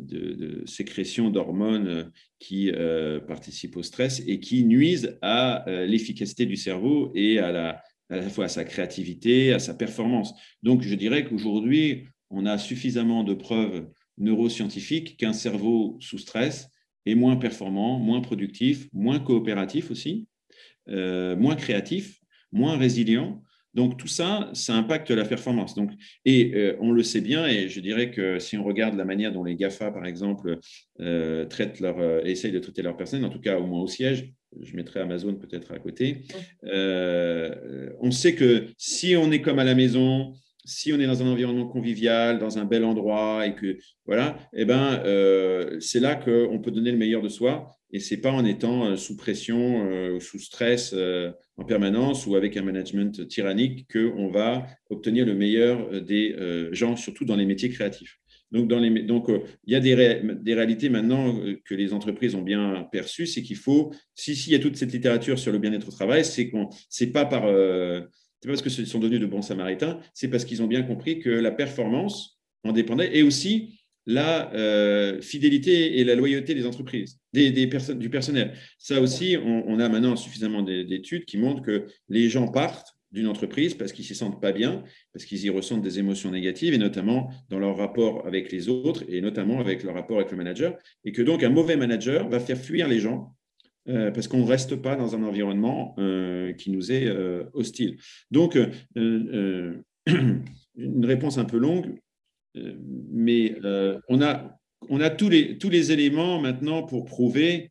sécrétion 0.67 1.31
d'hormones 1.31 2.11
qui 2.39 2.71
euh, 2.71 3.21
participent 3.21 3.77
au 3.77 3.83
stress 3.83 4.23
et 4.27 4.41
qui 4.41 4.65
nuisent 4.65 5.19
à 5.23 5.69
euh, 5.69 5.87
l'efficacité 5.87 6.47
du 6.47 6.57
cerveau 6.57 7.13
et 7.15 7.39
à 7.39 7.53
la, 7.53 7.83
à 8.11 8.17
la 8.17 8.29
fois 8.29 8.47
à 8.47 8.49
sa 8.49 8.65
créativité, 8.65 9.53
à 9.53 9.59
sa 9.59 9.75
performance. 9.75 10.35
Donc, 10.63 10.83
je 10.83 10.95
dirais 10.95 11.25
qu'aujourd'hui, 11.25 12.05
on 12.31 12.47
a 12.47 12.59
suffisamment 12.59 13.25
de 13.25 13.35
preuves 13.35 13.89
neuroscientifiques 14.19 15.17
qu'un 15.17 15.33
cerveau 15.33 15.97
sous 16.01 16.19
stress 16.19 16.69
est 17.07 17.15
moins 17.15 17.37
performant, 17.37 17.99
moins 17.99 18.21
productif, 18.21 18.89
moins 18.93 19.19
coopératif 19.19 19.91
aussi, 19.91 20.27
moins 20.87 21.57
créatif, 21.57 22.21
moins 22.53 22.79
résilient. 22.79 23.43
Donc 23.75 23.97
tout 23.97 24.07
ça, 24.07 24.51
ça 24.55 24.75
impacte 24.77 25.11
la 25.11 25.25
performance. 25.25 25.75
Donc, 25.75 25.91
et 26.25 26.53
euh, 26.55 26.77
on 26.81 26.93
le 26.93 27.03
sait 27.03 27.21
bien, 27.21 27.47
et 27.47 27.69
je 27.69 27.81
dirais 27.81 28.13
que 28.13 28.39
si 28.39 28.57
on 28.57 28.63
regarde 28.63 28.95
la 28.95 29.05
manière 29.05 29.33
dont 29.33 29.43
les 29.43 29.57
GAFA, 29.57 29.91
par 29.91 30.07
exemple, 30.07 30.59
euh, 31.01 31.45
euh, 31.45 32.25
essayent 32.25 32.53
de 32.53 32.61
traiter 32.61 32.83
leur 32.83 32.97
personnel, 32.97 33.25
en 33.27 33.31
tout 33.31 33.41
cas 33.41 33.59
au 33.59 33.67
moins 33.67 33.81
au 33.81 33.89
siège, 33.89 34.33
je 34.63 34.77
mettrai 34.77 35.01
Amazon 35.01 35.35
peut-être 35.35 35.73
à 35.73 35.79
côté, 35.79 36.23
on 36.65 38.11
sait 38.11 38.35
que 38.35 38.67
si 38.79 39.17
on 39.17 39.31
est 39.31 39.41
comme 39.41 39.59
à 39.59 39.65
la 39.65 39.75
maison, 39.75 40.33
si 40.65 40.93
on 40.93 41.01
est 41.01 41.07
dans 41.07 41.23
un 41.23 41.27
environnement 41.27 41.67
convivial, 41.67 42.39
dans 42.39 42.59
un 42.59 42.65
bel 42.65 42.85
endroit, 42.85 43.47
et 43.47 43.55
que 43.55 43.79
voilà, 44.07 44.39
eh 44.55 44.65
ben, 44.65 45.03
c'est 45.81 46.01
là 46.01 46.15
qu'on 46.15 46.59
peut 46.61 46.71
donner 46.71 46.93
le 46.93 46.99
meilleur 46.99 47.23
de 47.23 47.29
soi 47.29 47.75
et 47.95 48.01
c'est 48.01 48.17
pas 48.17 48.33
en 48.33 48.45
étant 48.45 48.87
euh, 48.87 48.97
sous 48.97 49.17
pression 49.17 49.89
euh, 49.89 50.17
ou 50.17 50.21
sous 50.21 50.41
stress 50.41 50.93
euh, 50.95 51.31
en 51.57 51.65
permanence 51.65 52.27
ou 52.27 52.35
avec 52.35 52.57
un 52.57 52.63
management 52.63 53.29
tyrannique 53.29 53.87
qu'on 53.91 54.29
va 54.31 54.67
obtenir 54.91 55.25
le 55.25 55.35
meilleur 55.35 56.03
des 56.03 56.35
gens, 56.73 56.97
surtout 56.97 57.25
dans 57.25 57.37
les 57.37 57.47
métiers 57.47 57.71
créatifs. 57.71 58.19
Donc, 58.55 58.69
donc 58.69 59.27
il 59.67 59.73
y 59.73 59.77
a 59.77 59.81
des, 59.81 59.95
réalités 60.55 60.89
maintenant 60.89 61.39
que 61.65 61.75
les 61.75 61.93
entreprises 61.93 62.35
ont 62.35 62.43
bien 62.43 62.89
perçues, 62.93 63.27
c'est 63.27 63.43
qu'il 63.43 63.57
faut, 63.57 63.93
si, 64.15 64.35
si 64.37 64.53
y 64.53 64.55
a 64.55 64.59
toute 64.59 64.77
cette 64.77 64.93
littérature 64.93 65.39
sur 65.39 65.53
le 65.53 65.59
bien-être 65.59 65.89
au 65.89 65.93
travail, 65.93 66.25
c'est 66.25 66.49
qu'on, 66.49 66.71
c'est 66.89 67.09
pas 67.09 67.27
par, 67.27 67.43
c'est 67.43 68.49
pas 68.49 68.53
parce 68.53 68.63
que 68.63 68.71
ce 68.71 68.85
sont 68.85 68.99
devenus 69.01 69.21
de 69.21 69.27
bons 69.27 69.43
samaritains, 69.43 69.99
c'est 70.13 70.29
parce 70.29 70.45
qu'ils 70.45 70.63
ont 70.63 70.67
bien 70.67 70.83
compris 70.83 71.19
que 71.19 71.31
la 71.31 71.51
performance 71.51 72.39
en 72.63 72.73
dépendait 72.73 73.17
et 73.17 73.23
aussi 73.23 73.81
la 74.07 74.53
euh, 74.55 75.21
fidélité 75.21 75.99
et 75.99 76.05
la 76.05 76.15
loyauté 76.15 76.55
des 76.55 76.67
entreprises, 76.67 77.19
des, 77.33 77.67
personnes, 77.67 77.99
du 77.99 78.11
personnel. 78.11 78.53
Ça 78.79 79.01
aussi, 79.01 79.37
on, 79.43 79.79
a 79.79 79.89
maintenant 79.89 80.17
suffisamment 80.17 80.63
d'études 80.63 81.25
qui 81.25 81.39
montrent 81.39 81.63
que 81.63 81.87
les 82.09 82.29
gens 82.29 82.49
partent 82.49 82.95
d'une 83.15 83.27
entreprise 83.29 83.75
parce 83.75 83.93
qu'ils 83.93 84.03
ne 84.03 84.09
s'y 84.09 84.15
sentent 84.15 84.43
pas 84.43 84.53
bien, 84.53 84.85
parce 85.13 85.25
qu'ils 85.25 85.43
y 85.45 85.51
ressentent 85.51 85.83
des 85.83 85.99
émotions 85.99 86.31
négatives, 86.31 86.75
et 86.75 86.79
notamment 86.79 87.31
dans 87.49 87.59
leur 87.59 87.77
rapport 87.77 88.27
avec 88.27 88.53
les 88.53 88.69
autres, 88.69 89.05
et 89.09 89.23
notamment 89.23 89.61
avec 89.61 89.83
leur 89.83 89.95
rapport 89.95 90.19
avec 90.19 90.31
le 90.31 90.37
manager, 90.37 90.77
et 91.05 91.13
que 91.13 91.23
donc 91.23 91.43
un 91.43 91.51
mauvais 91.51 91.77
manager 91.77 92.29
va 92.29 92.41
faire 92.41 92.59
fuir 92.59 92.89
les 92.89 93.01
gens 93.01 93.35
euh, 93.89 94.11
parce 94.11 94.29
qu'on 94.29 94.39
ne 94.39 94.49
reste 94.49 94.77
pas 94.77 94.97
dans 94.97 95.15
un 95.15 95.23
environnement 95.23 95.95
euh, 95.99 96.53
qui 96.53 96.71
nous 96.71 96.93
est 96.93 97.09
hostile. 97.55 97.97
Donc, 98.31 98.59
une 100.77 101.07
réponse 101.07 101.39
un 101.39 101.45
peu 101.45 101.59
longue, 101.59 101.99
euh, 102.57 102.75
mais 103.11 103.57
euh, 103.65 103.99
on 104.09 104.23
a, 104.23 104.59
on 104.89 105.01
a 105.01 105.11
tous, 105.11 105.29
les, 105.29 105.59
tous 105.59 105.71
les 105.71 105.93
éléments 105.93 106.41
maintenant 106.41 106.83
pour 106.83 107.05
prouver 107.05 107.71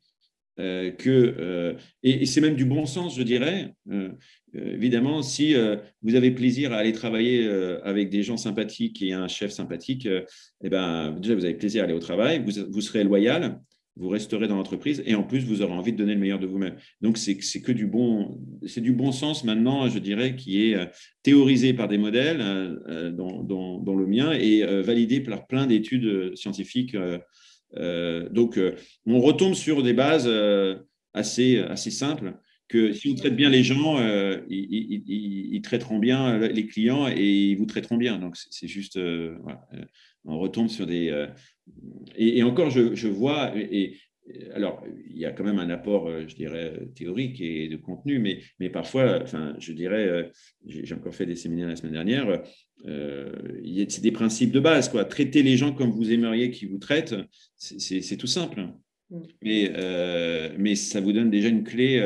euh, 0.59 0.91
que, 0.91 1.75
et, 2.03 2.25
c'est 2.25 2.41
même 2.41 2.55
du 2.55 2.65
bon 2.65 2.85
sens, 2.85 3.17
je 3.17 3.23
dirais. 3.23 3.73
évidemment, 4.53 5.21
si 5.21 5.55
vous 6.01 6.15
avez 6.15 6.31
plaisir 6.31 6.73
à 6.73 6.77
aller 6.77 6.93
travailler 6.93 7.47
avec 7.83 8.09
des 8.09 8.23
gens 8.23 8.37
sympathiques 8.37 9.01
et 9.01 9.13
un 9.13 9.27
chef 9.27 9.51
sympathique, 9.51 10.07
eh 10.63 10.69
ben, 10.69 11.11
déjà, 11.19 11.35
vous 11.35 11.45
avez 11.45 11.55
plaisir 11.55 11.81
à 11.81 11.85
aller 11.85 11.93
au 11.93 11.99
travail, 11.99 12.43
vous, 12.45 12.71
vous 12.71 12.81
serez 12.81 13.03
loyal, 13.03 13.59
vous 13.95 14.09
resterez 14.09 14.47
dans 14.47 14.55
l'entreprise 14.55 15.03
et 15.05 15.15
en 15.15 15.23
plus, 15.23 15.45
vous 15.45 15.61
aurez 15.61 15.73
envie 15.73 15.91
de 15.91 15.97
donner 15.97 16.15
le 16.15 16.19
meilleur 16.19 16.39
de 16.39 16.47
vous-même. 16.47 16.75
Donc, 17.01 17.17
c'est 17.17 17.37
que 17.37 17.71
du 17.71 17.85
bon, 17.85 18.39
c'est 18.65 18.81
du 18.81 18.91
bon 18.91 19.11
sens 19.11 19.43
maintenant, 19.43 19.87
je 19.87 19.99
dirais, 19.99 20.35
qui 20.35 20.69
est 20.69 20.75
euh, 20.75 20.85
théorisé 21.21 21.73
par 21.73 21.87
des 21.87 21.97
modèles, 21.97 22.41
euh, 22.41 22.75
euh, 22.87 23.11
dont, 23.11 23.95
le 23.95 24.07
mien, 24.07 24.31
et 24.31 24.63
validé 24.81 25.21
par 25.21 25.45
plein 25.45 25.67
d'études 25.67 26.35
scientifiques. 26.35 26.97
Donc, 27.75 28.59
on 29.05 29.19
retombe 29.19 29.53
sur 29.53 29.83
des 29.83 29.93
bases 29.93 30.29
assez, 31.13 31.57
assez 31.59 31.91
simples 31.91 32.35
que 32.67 32.93
si 32.93 33.09
vous 33.09 33.15
traitez 33.15 33.35
bien 33.35 33.49
les 33.49 33.63
gens, 33.63 33.99
ils, 34.49 35.61
traiteront 35.63 35.99
bien 35.99 36.37
les 36.37 36.65
clients 36.65 37.07
et 37.07 37.23
ils 37.23 37.55
vous 37.55 37.65
traiteront 37.65 37.97
bien. 37.97 38.19
Donc, 38.19 38.35
c'est 38.35 38.67
juste, 38.67 38.99
on 40.25 40.39
retombe 40.39 40.69
sur 40.69 40.87
des, 40.87 41.27
et, 42.15 42.43
encore, 42.43 42.69
je, 42.69 43.07
vois, 43.07 43.51
et, 43.55 43.97
alors, 44.53 44.83
il 45.09 45.17
y 45.17 45.25
a 45.25 45.31
quand 45.31 45.43
même 45.43 45.59
un 45.59 45.69
apport, 45.69 46.07
euh, 46.07 46.25
je 46.27 46.35
dirais, 46.35 46.87
théorique 46.95 47.41
et 47.41 47.67
de 47.67 47.75
contenu, 47.75 48.19
mais, 48.19 48.39
mais 48.59 48.69
parfois, 48.69 49.21
enfin, 49.21 49.55
je 49.59 49.73
dirais, 49.73 50.07
euh, 50.07 50.23
j'ai 50.65 50.95
encore 50.95 51.13
fait 51.13 51.25
des 51.25 51.35
séminaires 51.35 51.67
la 51.67 51.75
semaine 51.75 51.93
dernière, 51.93 52.43
euh, 52.85 53.31
c'est 53.89 54.01
des 54.01 54.11
principes 54.11 54.51
de 54.51 54.59
base, 54.59 54.89
quoi. 54.89 55.05
Traiter 55.05 55.43
les 55.43 55.57
gens 55.57 55.73
comme 55.73 55.91
vous 55.91 56.11
aimeriez 56.11 56.51
qu'ils 56.51 56.69
vous 56.69 56.77
traitent, 56.77 57.15
c'est 57.57 58.17
tout 58.17 58.27
simple. 58.27 58.67
Mm. 59.09 59.21
Mais, 59.43 60.53
mais 60.57 60.75
ça 60.75 61.01
vous 61.01 61.11
donne 61.11 61.29
déjà 61.29 61.49
une 61.49 61.63
clé. 61.63 62.01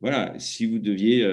voilà, 0.00 0.34
si 0.38 0.66
vous 0.66 0.78
deviez, 0.78 1.28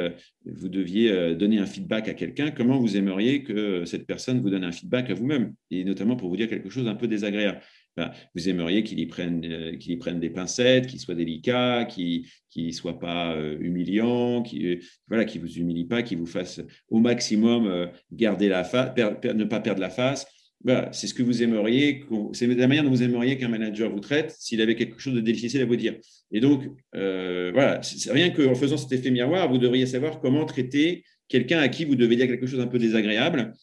vous 0.46 0.68
deviez 0.68 1.36
donner 1.36 1.60
un 1.60 1.66
feedback 1.66 2.08
à 2.10 2.14
quelqu'un, 2.14 2.52
comment 2.52 2.80
vous 2.80 2.98
aimeriez 2.98 3.44
que 3.44 3.86
cette 3.86 4.06
personne 4.08 4.42
vous 4.42 4.50
donne 4.50 4.64
un 4.64 4.72
feedback 4.72 5.10
à 5.10 5.14
vous-même, 5.14 5.54
et 5.72 5.84
notamment 5.84 6.16
pour 6.16 6.30
vous 6.30 6.38
dire 6.38 6.50
quelque 6.50 6.70
chose 6.70 6.86
d'un 6.86 6.96
peu 6.96 7.08
désagréable 7.08 7.62
vous 8.36 8.50
aimeriez 8.50 8.84
qu'il 8.84 9.00
y, 9.00 9.06
prenne, 9.06 9.44
euh, 9.46 9.78
y 9.80 10.20
des 10.20 10.30
pincettes, 10.30 10.88
qu'il 10.88 11.00
soit 11.00 11.16
délicat, 11.16 11.86
qu'il 11.86 12.26
ne 12.56 12.72
soit 12.72 13.00
pas 13.00 13.34
euh, 13.34 13.58
humiliant, 13.60 14.42
qu'il 14.44 14.66
euh, 14.66 14.80
voilà, 15.08 15.26
vous 15.26 15.58
humilie 15.58 15.86
pas, 15.86 16.04
qu'il 16.04 16.18
vous 16.18 16.26
fasse 16.26 16.62
au 16.90 17.00
maximum 17.00 17.90
garder 18.12 18.50
la 18.50 18.64
face, 18.64 18.92
ne 18.98 19.44
pas 19.44 19.60
perdre 19.60 19.82
la 19.82 19.90
face. 19.90 20.26
C'est 20.92 21.08
ce 21.08 21.14
que 21.14 21.24
vous 21.24 21.44
aimeriez, 21.44 22.04
c'est 22.34 22.48
la 22.48 22.68
manière 22.68 22.84
dont 22.84 22.90
vous 22.90 23.04
aimeriez 23.04 23.38
qu'un 23.38 23.48
manager 23.48 23.92
vous 23.92 24.00
traite 24.00 24.36
s'il 24.40 24.60
avait 24.60 24.76
quelque 24.76 25.00
chose 25.00 25.14
de 25.14 25.22
difficile 25.22 25.62
à 25.62 25.66
vous 25.66 25.76
dire. 25.76 25.96
Et 26.32 26.40
donc, 26.40 26.64
voilà, 26.94 27.82
c'est 27.84 28.12
rien 28.12 28.32
qu'en 28.32 28.56
faisant 28.56 28.78
cet 28.78 28.92
effet 28.92 29.12
miroir, 29.12 29.50
vous 29.50 29.60
devriez 29.60 29.86
savoir 29.86 30.20
comment 30.20 30.46
traiter 30.46 31.04
quelqu'un 31.28 31.60
à 31.60 31.68
qui 31.68 31.86
vous 31.86 31.96
devez 31.96 32.16
dire 32.16 32.28
quelque 32.28 32.48
chose 32.48 32.60
un 32.60 32.68
peu 32.68 32.80
désagréable 32.80 33.54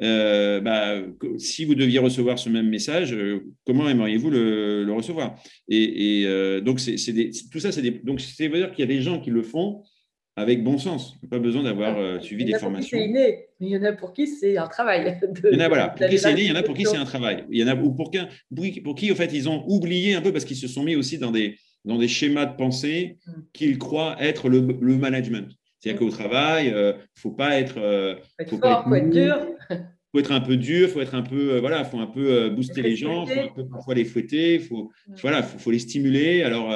bah, 0.00 1.02
si 1.38 1.64
vous 1.64 1.74
deviez 1.74 1.98
recevoir 1.98 2.38
ce 2.38 2.48
même 2.48 2.68
message, 2.68 3.16
comment 3.66 3.88
aimeriez-vous 3.88 4.30
le, 4.30 4.92
recevoir? 4.92 5.36
Et, 5.68 6.26
donc, 6.64 6.80
c'est, 6.80 6.96
tout 7.50 7.60
ça, 7.60 7.72
c'est 7.72 8.04
donc 8.04 8.20
ça 8.20 8.48
veut 8.48 8.58
dire 8.58 8.70
qu'il 8.72 8.80
y 8.80 8.92
a 8.92 8.94
des 8.94 9.02
gens 9.02 9.20
qui 9.20 9.30
le 9.30 9.42
font 9.42 9.82
avec 10.36 10.62
bon 10.62 10.78
sens. 10.78 11.16
Pas 11.30 11.38
besoin 11.38 11.62
d'avoir 11.62 11.98
ah, 11.98 12.20
suivi 12.20 12.44
des 12.44 12.58
formations. 12.58 12.96
C'est 12.98 13.04
inné, 13.04 13.46
mais 13.60 13.66
il 13.66 13.72
y 13.72 13.76
en 13.76 13.84
a 13.84 13.92
pour 13.92 14.12
qui 14.12 14.26
c'est 14.26 14.56
un 14.56 14.66
travail. 14.66 15.18
il 15.44 15.52
y 15.52 15.56
en 15.56 15.60
a, 15.60 15.68
voilà, 15.68 15.88
pour 15.88 16.06
qui 16.06 16.18
c'est 16.18 16.32
inné, 16.32 16.42
il 16.42 16.48
y 16.48 16.52
en 16.52 16.56
a 16.56 16.62
pour 16.62 16.74
qui 16.74 16.84
c'est 16.84 16.96
un 16.96 17.04
travail. 17.04 17.44
Il 17.50 17.58
y 17.58 17.64
en 17.64 17.68
a 17.68 17.76
pour, 17.76 18.10
qui, 18.10 18.80
pour 18.80 18.94
qui, 18.94 19.12
en 19.12 19.14
fait, 19.14 19.32
ils 19.32 19.48
ont 19.48 19.64
oublié 19.68 20.14
un 20.14 20.22
peu 20.22 20.32
parce 20.32 20.44
qu'ils 20.44 20.56
se 20.56 20.68
sont 20.68 20.82
mis 20.82 20.96
aussi 20.96 21.18
dans 21.18 21.30
des, 21.30 21.58
dans 21.84 21.98
des 21.98 22.08
schémas 22.08 22.46
de 22.46 22.56
pensée 22.56 23.18
mm. 23.26 23.32
qu'ils 23.52 23.78
croient 23.78 24.16
être 24.20 24.48
le, 24.48 24.60
le 24.80 24.96
management. 24.96 25.48
C'est-à-dire 25.82 26.00
qu'au 26.00 26.10
travail, 26.10 26.68
il 26.68 26.74
euh, 26.74 26.92
ne 26.92 26.98
faut 27.16 27.32
pas 27.32 27.58
être. 27.58 27.76
Euh, 27.78 28.14
faut, 28.48 28.56
être, 28.56 28.84
faut 28.84 28.94
être 28.94 29.10
dur. 29.10 29.36
faut 30.12 30.18
être 30.20 30.30
un 30.30 30.40
peu 30.40 30.56
dur, 30.56 30.88
faut 30.88 31.00
être 31.00 31.16
un 31.16 31.22
peu, 31.22 31.54
euh, 31.54 31.60
voilà, 31.60 31.84
faut 31.84 31.98
un 31.98 32.06
peu 32.06 32.50
booster 32.50 32.82
les 32.82 32.94
gens, 32.94 33.26
faut 33.26 33.40
un 33.40 33.48
peu 33.48 33.66
parfois 33.66 33.94
les 33.94 34.04
fouetter, 34.04 34.60
faut, 34.60 34.92
voilà, 35.22 35.42
faut, 35.42 35.58
faut, 35.58 35.70
les 35.72 35.80
stimuler. 35.80 36.44
Alors, 36.44 36.68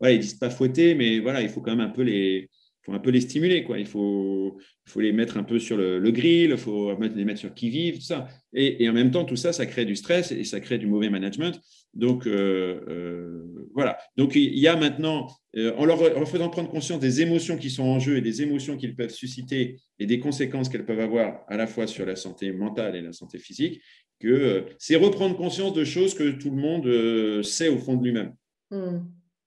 voilà, 0.00 0.14
ils 0.14 0.18
disent 0.18 0.34
pas 0.34 0.50
fouetter, 0.50 0.94
mais 0.96 1.20
voilà, 1.20 1.40
il 1.40 1.48
faut 1.48 1.60
quand 1.60 1.76
même 1.76 1.86
un 1.86 1.90
peu 1.90 2.02
les, 2.02 2.48
un 2.94 2.98
peu 2.98 3.10
les 3.10 3.20
stimuler. 3.20 3.64
Quoi. 3.64 3.78
Il, 3.78 3.86
faut, 3.86 4.58
faut 4.86 5.00
les 5.00 5.12
mettre 5.12 5.36
un 5.36 5.44
peu 5.44 5.58
sur 5.58 5.76
le, 5.76 6.10
grill, 6.10 6.50
il 6.50 6.56
faut 6.56 6.92
les 7.00 7.24
mettre 7.24 7.40
sur 7.40 7.54
qui 7.54 7.70
vivent, 7.70 7.96
tout 7.96 8.02
ça. 8.02 8.28
Et, 8.52 8.88
en 8.88 8.92
même 8.92 9.10
temps, 9.10 9.24
tout 9.24 9.36
ça, 9.36 9.52
ça 9.52 9.66
crée 9.66 9.84
du 9.84 9.96
stress 9.96 10.32
et 10.32 10.44
ça 10.44 10.60
crée 10.60 10.78
du 10.78 10.86
mauvais 10.86 11.10
management. 11.10 11.60
Donc, 11.94 12.26
euh, 12.26 12.80
euh, 12.88 13.68
voilà. 13.74 13.98
Donc, 14.16 14.34
il 14.34 14.58
y 14.58 14.68
a 14.68 14.76
maintenant, 14.76 15.28
euh, 15.56 15.74
en, 15.76 15.84
leur, 15.84 15.98
faisant 16.28 16.48
prendre 16.48 16.70
conscience 16.70 17.00
des 17.00 17.22
émotions 17.22 17.56
qui 17.56 17.70
sont 17.70 17.84
en 17.84 17.98
jeu 17.98 18.16
et 18.16 18.20
des 18.20 18.42
émotions 18.42 18.76
qu'ils 18.76 18.94
peuvent 18.94 19.10
susciter 19.10 19.80
et 19.98 20.06
des 20.06 20.20
conséquences 20.20 20.68
qu'elles 20.68 20.86
peuvent 20.86 21.00
avoir 21.00 21.44
à 21.48 21.56
la 21.56 21.66
fois 21.66 21.86
sur 21.86 22.06
la 22.06 22.16
santé 22.16 22.52
mentale 22.52 22.96
et 22.96 23.02
la 23.02 23.12
santé 23.12 23.38
physique, 23.38 23.80
que 24.20 24.66
c'est 24.78 24.96
reprendre 24.96 25.36
conscience 25.36 25.74
de 25.74 25.84
choses 25.84 26.14
que 26.14 26.30
tout 26.30 26.50
le 26.50 26.56
monde 26.56 27.42
sait 27.42 27.68
au 27.68 27.78
fond 27.78 27.96
de 27.96 28.04
lui-même. 28.04 28.34
Mmh. 28.70 28.98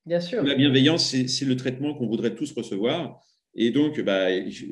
bien 0.06 0.20
sûr. 0.20 0.44
La 0.44 0.56
bienveillance, 0.56 1.16
c'est 1.28 1.46
le 1.46 1.56
traitement 1.56 1.94
qu'on 1.94 2.08
voudrait 2.08 2.36
tous 2.36 2.52
recevoir. 2.54 3.22
Et 3.56 3.72
donc, 3.72 4.00
bah, 4.02 4.28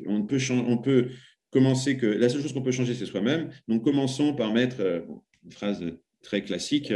on, 0.06 0.22
peut 0.22 0.38
on 0.50 0.78
peut 0.78 1.08
commencer 1.50 1.96
que 1.96 2.06
la 2.06 2.28
seule 2.28 2.42
chose 2.42 2.52
qu'on 2.52 2.62
peut 2.62 2.72
changer, 2.72 2.94
c'est 2.94 3.06
soi-même. 3.06 3.50
Donc, 3.68 3.84
commençons 3.84 4.34
par 4.34 4.52
mettre 4.52 4.76
euh, 4.80 5.00
une 5.44 5.52
phrase 5.52 5.84
très 6.22 6.42
classique 6.42 6.92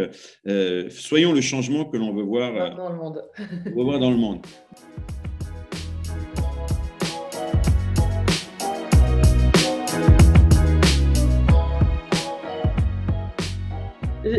euh, 0.47 0.90
soyons 0.90 1.33
le 1.33 1.40
changement 1.40 1.87
que 1.87 1.97
l'on 1.97 2.14
veut 2.14 2.23
voir 2.23 2.77
dans 2.77 2.90
le 2.90 2.97
monde. 2.97 3.23
veut 3.64 3.83
voir 3.83 3.99
dans 3.99 4.11
le 4.11 4.18
monde. 4.18 4.44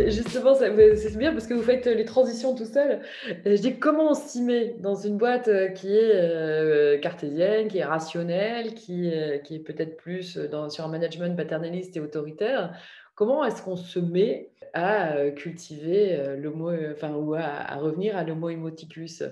Justement, 0.07 0.55
c'est 0.55 1.17
bien 1.17 1.31
parce 1.31 1.47
que 1.47 1.53
vous 1.53 1.61
faites 1.61 1.85
les 1.85 2.05
transitions 2.05 2.55
tout 2.55 2.65
seul. 2.65 3.01
Je 3.45 3.55
dis 3.55 3.77
comment 3.79 4.11
on 4.11 4.13
s'y 4.13 4.41
met 4.41 4.75
dans 4.79 4.95
une 4.95 5.17
boîte 5.17 5.47
euh, 5.47 5.69
qui 5.69 5.87
est 5.87 6.11
euh, 6.13 6.97
cartésienne, 6.99 7.67
qui 7.67 7.79
est 7.79 7.85
rationnelle, 7.85 8.73
qui, 8.73 9.09
euh, 9.11 9.37
est 9.49 9.59
peut-être 9.59 9.97
plus 9.97 10.37
sur 10.69 10.85
un 10.85 10.87
management 10.87 11.35
paternaliste 11.35 11.95
et 11.97 11.99
autoritaire? 11.99 12.73
Comment 13.15 13.45
est-ce 13.45 13.61
qu'on 13.61 13.77
se 13.77 13.99
met 13.99 14.49
à 14.73 15.31
cultiver 15.31 16.35
le 16.37 16.51
mot, 16.51 16.71
enfin, 16.91 17.13
ou 17.13 17.33
à, 17.33 17.77
revenir 17.77 18.17
à 18.17 18.25
l'homo 18.25 18.49
emoticus 18.49 19.23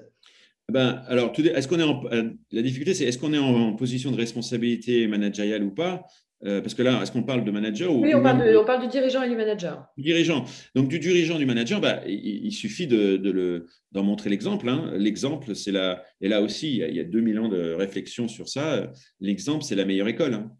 ben, 0.72 1.04
alors, 1.08 1.34
est-ce 1.38 1.68
qu'on 1.68 1.78
est 1.78 2.32
la 2.54 2.62
difficulté, 2.62 2.94
c'est 2.94 3.04
est-ce 3.04 3.18
qu'on 3.18 3.34
est 3.34 3.38
en, 3.38 3.74
position 3.74 4.12
de 4.12 4.16
responsabilité 4.16 5.06
managériale 5.08 5.64
ou 5.64 5.72
pas? 5.72 6.06
Euh, 6.46 6.62
parce 6.62 6.74
que 6.74 6.82
là, 6.82 7.02
est-ce 7.02 7.12
qu'on 7.12 7.24
parle 7.24 7.46
de 7.46 7.52
manager 7.52 7.96
Oui, 7.96 8.14
on, 8.14 8.22
parle, 8.22 8.82
du 8.82 8.88
dirigeant 8.88 9.24
et 9.24 9.30
du 9.30 9.36
manager. 9.36 9.86
Du 9.98 10.04
dirigeant. 10.04 10.46
Donc, 10.76 10.90
du 10.90 11.00
dirigeant, 11.00 11.38
du 11.38 11.46
manager, 11.46 11.80
bah, 11.80 12.02
il, 12.06 12.52
suffit 12.52 12.88
de, 12.88 13.20
le, 13.24 13.68
d'en 13.92 14.04
montrer 14.04 14.30
l'exemple. 14.30 14.68
Hein. 14.68 14.92
L'exemple, 14.98 15.56
c'est 15.56 15.72
la. 15.72 16.04
Et 16.22 16.28
là 16.28 16.42
aussi, 16.42 16.78
il 16.78 16.96
y, 16.96 17.00
a, 17.00 17.04
2000 17.04 17.40
ans 17.40 17.50
de 17.50 17.74
réflexion 17.74 18.28
sur 18.28 18.50
ça. 18.50 18.92
L'exemple, 19.20 19.64
c'est 19.64 19.76
la 19.76 19.86
meilleure 19.86 20.08
école. 20.08 20.34
Hein. 20.34 20.52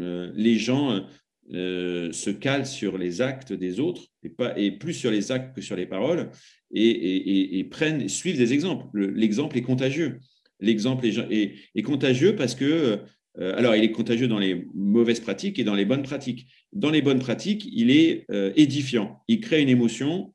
Euh, 0.00 0.30
les 0.34 0.58
gens 0.58 1.04
euh, 1.52 2.12
se 2.12 2.30
calent 2.30 2.66
sur 2.66 2.96
les 2.96 3.20
actes 3.20 3.52
des 3.52 3.80
autres 3.80 4.04
et, 4.22 4.28
pas, 4.30 4.56
et 4.56 4.70
plus 4.70 4.94
sur 4.94 5.10
les 5.10 5.32
actes 5.32 5.56
que 5.56 5.60
sur 5.60 5.74
les 5.74 5.86
paroles 5.86 6.30
et, 6.72 7.58
et, 7.58 7.64
prennent, 7.64 8.08
suivent 8.08 8.38
des 8.38 8.52
exemples. 8.52 8.86
l'exemple 8.96 9.58
est 9.58 9.62
contagieux. 9.62 10.20
L'exemple 10.60 11.04
est, 11.04 11.54
est, 11.74 11.82
contagieux 11.82 12.36
parce 12.36 12.54
que 12.54 12.64
euh, 12.64 12.96
alors, 13.38 13.74
il 13.74 13.84
est 13.84 13.92
contagieux 13.92 14.28
dans 14.28 14.38
les 14.38 14.66
mauvaises 14.74 15.20
pratiques 15.20 15.58
et 15.58 15.64
dans 15.64 15.74
les 15.74 15.84
bonnes 15.84 16.02
pratiques. 16.02 16.48
Dans 16.72 16.90
les 16.90 17.02
bonnes 17.02 17.18
pratiques, 17.18 17.66
il 17.72 17.90
est 17.90 18.26
euh, 18.30 18.52
édifiant. 18.56 19.22
Il 19.28 19.40
crée 19.40 19.62
une 19.62 19.68
émotion 19.68 20.34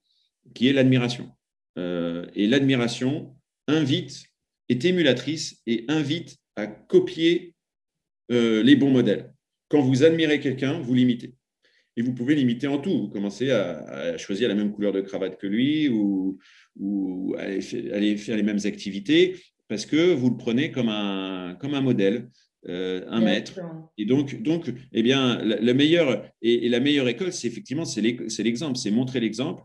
qui 0.55 0.67
est 0.67 0.73
l'admiration. 0.73 1.29
Euh, 1.77 2.25
et 2.33 2.47
l'admiration 2.47 3.35
invite, 3.67 4.25
est 4.69 4.83
émulatrice 4.83 5.61
et 5.67 5.85
invite 5.87 6.37
à 6.55 6.65
copier 6.67 7.53
les 8.29 8.75
bons 8.75 8.89
modèles. 8.89 9.31
Quand 9.69 9.81
vous 9.81 10.03
admirez 10.03 10.41
quelqu'un, 10.41 10.79
vous 10.79 10.93
l'imitez. 10.93 11.33
Et 11.95 12.01
vous 12.01 12.13
pouvez 12.13 12.35
l'imiter 12.35 12.67
en 12.67 12.77
tout. 12.77 13.03
Vous 13.03 13.07
commencez 13.07 13.51
à, 13.51 14.17
choisir 14.17 14.49
la 14.49 14.55
même 14.55 14.73
couleur 14.73 14.91
de 14.91 14.99
cravate 14.99 15.37
que 15.39 15.47
lui 15.47 15.87
ou, 15.87 16.37
aller, 17.37 17.61
faire 18.17 18.35
les 18.35 18.43
mêmes 18.43 18.59
activités 18.65 19.35
parce 19.69 19.85
que 19.85 20.13
vous 20.13 20.29
le 20.29 20.37
prenez 20.37 20.71
comme 20.71 20.89
un 20.89 21.81
modèle. 21.81 22.29
Euh, 22.67 23.05
un 23.07 23.21
maître. 23.21 23.59
Et 23.97 24.05
donc, 24.05 24.41
donc 24.41 24.73
eh 24.91 25.03
bien, 25.03 25.41
la, 25.43 25.73
meilleure, 25.73 26.25
et, 26.41 26.67
la 26.69 26.79
meilleure 26.79 27.07
école, 27.07 27.31
c'est 27.31 27.47
effectivement 27.47 27.85
c'est 27.85 28.01
l'exemple, 28.01 28.77
c'est 28.77 28.91
montrer 28.91 29.19
l'exemple. 29.19 29.63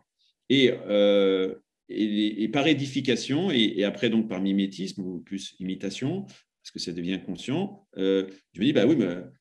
Euh, 0.52 1.54
et, 1.88 2.44
et, 2.44 2.48
par 2.48 2.66
édification, 2.66 3.50
et, 3.50 3.82
après 3.84 4.10
donc 4.10 4.28
par 4.28 4.40
mimétisme 4.40 5.02
ou 5.02 5.20
plus 5.20 5.56
imitation, 5.58 6.22
parce 6.26 6.70
que 6.72 6.78
ça 6.78 6.92
devient 6.92 7.18
conscient, 7.24 7.86
euh, 7.96 8.26
je 8.52 8.60
me 8.60 8.66
dis, 8.66 8.72
bah 8.72 8.86
oui, 8.86 8.96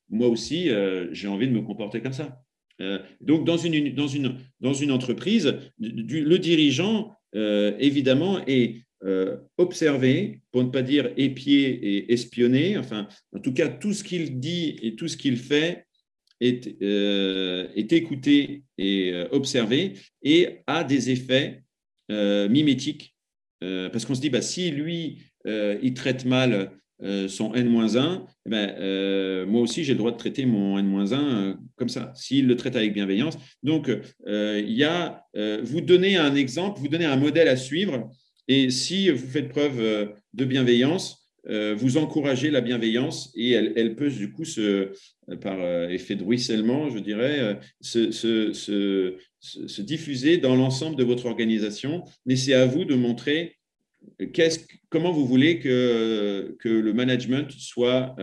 moi 0.08 0.28
aussi, 0.28 0.68
j'ai 1.12 1.28
envie 1.28 1.46
de 1.46 1.52
me 1.52 1.62
comporter 1.62 2.00
comme 2.00 2.14
ça. 2.14 2.42
donc, 3.20 3.44
dans 3.44 3.58
une, 3.58 3.94
dans, 3.94 4.08
une, 4.08 4.38
dans 4.60 4.74
une 4.74 4.90
entreprise, 4.90 5.56
le 5.78 6.36
dirigeant, 6.38 7.14
évidemment, 7.34 8.40
est 8.46 8.82
euh, 9.04 9.36
observer, 9.58 10.42
pour 10.52 10.62
ne 10.62 10.70
pas 10.70 10.82
dire 10.82 11.10
épier 11.16 11.64
et 11.70 12.12
espionner, 12.12 12.78
enfin, 12.78 13.08
en 13.32 13.40
tout 13.40 13.52
cas, 13.52 13.68
tout 13.68 13.92
ce 13.92 14.04
qu'il 14.04 14.38
dit 14.38 14.76
et 14.80 14.94
tout 14.94 15.08
ce 15.08 15.16
qu'il 15.16 15.38
fait 15.38 15.86
est, 16.40 16.80
euh, 16.82 17.66
est, 17.74 17.92
écouté 17.92 18.62
et 18.78 19.10
euh, 19.12 19.26
observé 19.32 19.94
et 20.22 20.60
a 20.68 20.84
des 20.84 21.10
effets 21.10 21.64
mimétiques. 22.08 23.16
parce 23.60 24.04
qu'on 24.04 24.14
se 24.14 24.20
dit, 24.20 24.30
bah, 24.30 24.42
si 24.42 24.70
lui, 24.70 25.22
il 25.46 25.94
traite 25.94 26.26
mal 26.26 26.70
son 27.00 27.54
N-1, 27.54 28.26
eh 28.44 28.50
ben, 28.50 29.46
moi 29.46 29.62
aussi, 29.62 29.82
j'ai 29.82 29.94
le 29.94 29.98
droit 29.98 30.12
de 30.12 30.18
traiter 30.18 30.44
mon 30.44 30.78
N-1 30.78 31.56
comme 31.74 31.88
ça, 31.88 32.12
s'il 32.14 32.46
le 32.46 32.56
traite 32.56 32.76
avec 32.76 32.92
bienveillance. 32.92 33.38
Donc, 33.62 33.90
il 34.26 34.72
y 34.72 34.84
a, 34.84 35.24
vous 35.62 35.80
donnez 35.80 36.16
un 36.16 36.34
exemple, 36.34 36.80
vous 36.80 36.88
donnez 36.88 37.06
un 37.06 37.16
modèle 37.16 37.48
à 37.48 37.56
suivre 37.56 38.10
et 38.52 38.70
si 38.70 39.08
vous 39.08 39.26
faites 39.26 39.48
preuve 39.48 39.80
euh, 39.80 40.06
de 40.34 40.44
bienveillance, 40.44 41.30
euh, 41.48 41.74
vous 41.74 41.96
encouragez 41.96 42.50
la 42.50 42.60
bienveillance 42.60 43.32
et 43.34 43.52
elle, 43.52 43.96
peut 43.96 44.10
du 44.10 44.30
coup, 44.30 44.44
euh, 44.58 44.92
par 45.40 45.58
effet 45.90 46.16
de 46.16 46.22
ruissellement, 46.22 46.90
je 46.90 46.98
dirais, 46.98 47.58
se, 47.80 48.12
se, 48.12 49.80
diffuser 49.80 50.36
dans 50.36 50.54
l'ensemble 50.54 50.96
de 50.96 51.02
votre 51.02 51.26
organisation. 51.26 52.04
Mais 52.26 52.36
c'est 52.36 52.52
à 52.52 52.66
vous 52.66 52.84
de 52.84 52.94
montrer 52.94 53.56
comment 54.90 55.12
vous 55.12 55.26
voulez 55.26 55.58
que, 55.58 56.54
que 56.60 56.68
le 56.68 56.92
management 56.92 57.50
soit, 57.50 58.14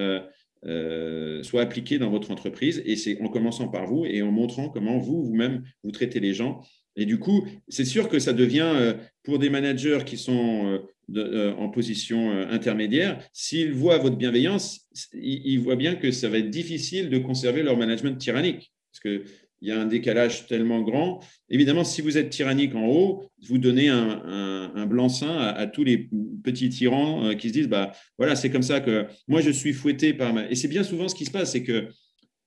soit 1.41 1.61
appliqué 1.61 1.97
dans 1.97 2.09
votre 2.09 2.31
entreprise. 2.31 2.81
Et 2.85 2.95
c'est 2.95 3.19
en 3.21 3.27
commençant 3.27 3.67
par 3.67 3.85
vous 3.87 4.05
et 4.05 4.21
en 4.21 4.31
montrant 4.31 4.69
comment 4.69 4.97
vous, 4.97 5.25
vous-même, 5.25 5.63
vous 5.83 5.91
traitez 5.91 6.21
les 6.21 6.33
gens 6.33 6.61
et 6.95 7.06
du 7.06 7.19
coup, 7.19 7.47
c'est 7.67 7.86
sûr 7.86 8.10
que 8.10 8.19
ça 8.19 8.34
devient, 8.34 8.73
euh, 8.75 8.93
pour 9.23 9.39
des 9.39 9.49
managers 9.49 9.99
qui 10.06 10.17
sont 10.17 10.65
euh, 10.67 10.80
euh, 11.17 11.54
en 11.56 11.69
position 11.69 12.32
intermédiaire, 12.49 13.19
s'ils 13.34 13.73
voient 13.73 13.97
votre 13.97 14.17
bienveillance, 14.17 14.88
ils 15.13 15.60
voient 15.60 15.75
bien 15.75 15.95
que 15.95 16.12
ça 16.12 16.30
va 16.30 16.38
être 16.38 16.49
difficile 16.49 17.10
de 17.10 17.17
conserver 17.17 17.63
leur 17.63 17.78
management 17.78 18.17
tyrannique. 18.17 18.71
Parce 18.91 18.99
qu'il 19.02 19.32
y 19.62 19.71
a 19.71 19.80
un 19.80 19.86
décalage 19.86 20.47
tellement 20.47 20.82
grand. 20.82 21.23
Évidemment, 21.49 21.84
si 21.84 22.02
vous 22.02 22.17
êtes 22.17 22.30
tyrannique 22.30 22.75
en 22.75 22.86
haut, 22.86 23.23
vous 23.47 23.60
donnez 23.60 23.88
un, 23.89 24.86
blanc-seing 24.86 25.36
à, 25.38 25.67
tous 25.67 25.84
les 25.84 26.10
petits 26.43 26.69
tyrans 26.69 27.36
qui 27.36 27.49
se 27.49 27.54
disent, 27.54 27.69
bah, 27.69 27.91
voilà, 28.17 28.36
c'est 28.36 28.49
comme 28.49 28.63
ça 28.63 28.82
que 28.82 29.06
moi, 29.28 29.41
je 29.41 29.52
suis 29.52 29.73
fouetté 29.73 30.13
par 30.13 30.34
ma... 30.34 30.49
Et 30.49 30.56
c'est 30.56 30.67
bien 30.67 30.84
souvent 30.84 31.08
ce 31.08 31.15
qui 31.15 31.25
se 31.25 31.32
passe, 31.32 31.52
c'est 31.52 31.63
que 31.63 31.88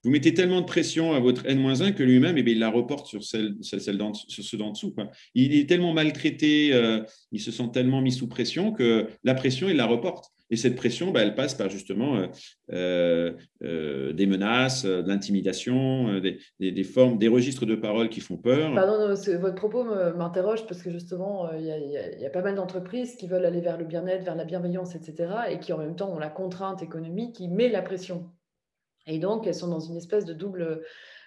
vous 0.05 0.11
mettez 0.11 0.35
tellement 0.35 0.61
de 0.61 0.67
pression 0.67 1.13
à 1.13 1.21
votre 1.21 1.47
N-1 1.47 1.95
que 1.95 2.03
lui-même, 2.03 2.37
eh 2.37 2.45
il 2.51 2.59
la 2.59 2.71
reporte 2.71 3.07
sur, 3.07 3.23
celle, 3.23 3.55
ceux 3.63 4.57
d'en 4.59 4.71
dessous. 4.71 4.95
Il 5.35 5.55
est 5.55 5.69
tellement 5.69 5.93
maltraité, 5.93 6.71
euh, 6.73 7.03
il 7.31 7.41
se 7.41 7.53
sent 7.53 7.71
tellement 7.73 8.01
mis 8.01 8.13
sous 8.13 8.29
pression 8.29 8.73
que 8.73 9.07
la 9.23 9.35
pression, 9.35 9.69
il 9.69 9.77
la 9.77 9.87
reporte. 9.87 10.27
Et 10.51 10.57
cette 10.57 10.77
pression, 10.77 11.13
bah, 11.13 11.23
elle 11.23 11.35
passe 11.35 11.55
par 11.55 11.71
justement 11.71 12.27
euh, 12.73 13.33
des 14.13 14.27
menaces, 14.27 14.85
de 14.85 15.09
l'intimidation, 15.09 16.21
des, 16.21 16.85
formes, 16.85 17.17
des 17.17 17.29
registres 17.29 17.65
de 17.65 17.75
parole 17.75 18.11
qui 18.11 18.21
font 18.21 18.37
peur. 18.37 18.75
Pardon, 18.75 19.09
votre 19.09 19.55
propos 19.55 19.85
m'interroge 19.85 20.67
parce 20.67 20.83
que 20.83 20.91
justement, 20.91 21.51
il 21.53 21.65
y, 21.65 22.27
a 22.27 22.31
pas 22.31 22.43
mal 22.43 22.57
d'entreprises 22.57 23.17
qui 23.17 23.29
veulent 23.29 23.47
aller 23.47 23.63
vers 23.63 23.79
le 23.79 23.87
bien-être, 23.87 24.25
vers 24.25 24.37
la 24.37 24.45
bienveillance, 24.45 24.95
etc. 24.95 25.33
et 25.51 25.59
qui 25.59 25.73
en 25.73 25.79
même 25.79 25.97
temps 25.97 26.13
ont 26.13 26.19
la 26.19 26.29
contrainte 26.29 26.83
économique 26.83 27.37
qui 27.37 27.49
met 27.49 27.71
la 27.71 27.81
pression. 27.81 28.29
Et 29.07 29.19
donc, 29.19 29.47
elles 29.47 29.55
sont 29.55 29.69
dans 29.69 29.81
une 29.81 29.97
espèce 29.97 30.25
de 30.25 30.33
double 30.33 30.83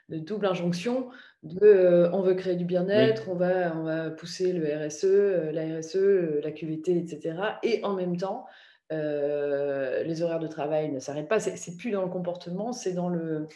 de 0.09 0.19
double 0.19 0.45
injonction 0.45 1.09
de 1.43 1.65
euh, 1.65 2.11
on 2.11 2.21
veut 2.21 2.33
créer 2.33 2.55
du 2.55 2.65
bien-être, 2.65 3.29
on, 3.29 3.35
va, 3.35 3.75
on 3.75 3.83
va 3.83 4.09
pousser 4.09 4.51
le 4.51 4.65
RSE, 4.65 5.05
euh, 5.05 5.51
la 5.51 5.77
RSE, 5.77 5.95
euh, 5.95 6.41
la 6.43 6.51
QVT, 6.51 6.97
etc. 6.97 7.37
Et 7.63 7.83
en 7.83 7.93
même 7.93 8.17
temps, 8.17 8.45
les 8.91 10.21
horaires 10.21 10.39
de 10.39 10.47
travail 10.47 10.91
ne 10.91 10.99
s'arrêtent 10.99 11.27
pas. 11.27 11.39
C'est 11.39 11.75
plus 11.75 11.91
dans 11.91 12.03
le 12.03 12.09
comportement, 12.09 12.71
c'est 12.71 12.93
dans 12.93 13.09
le, 13.09 13.47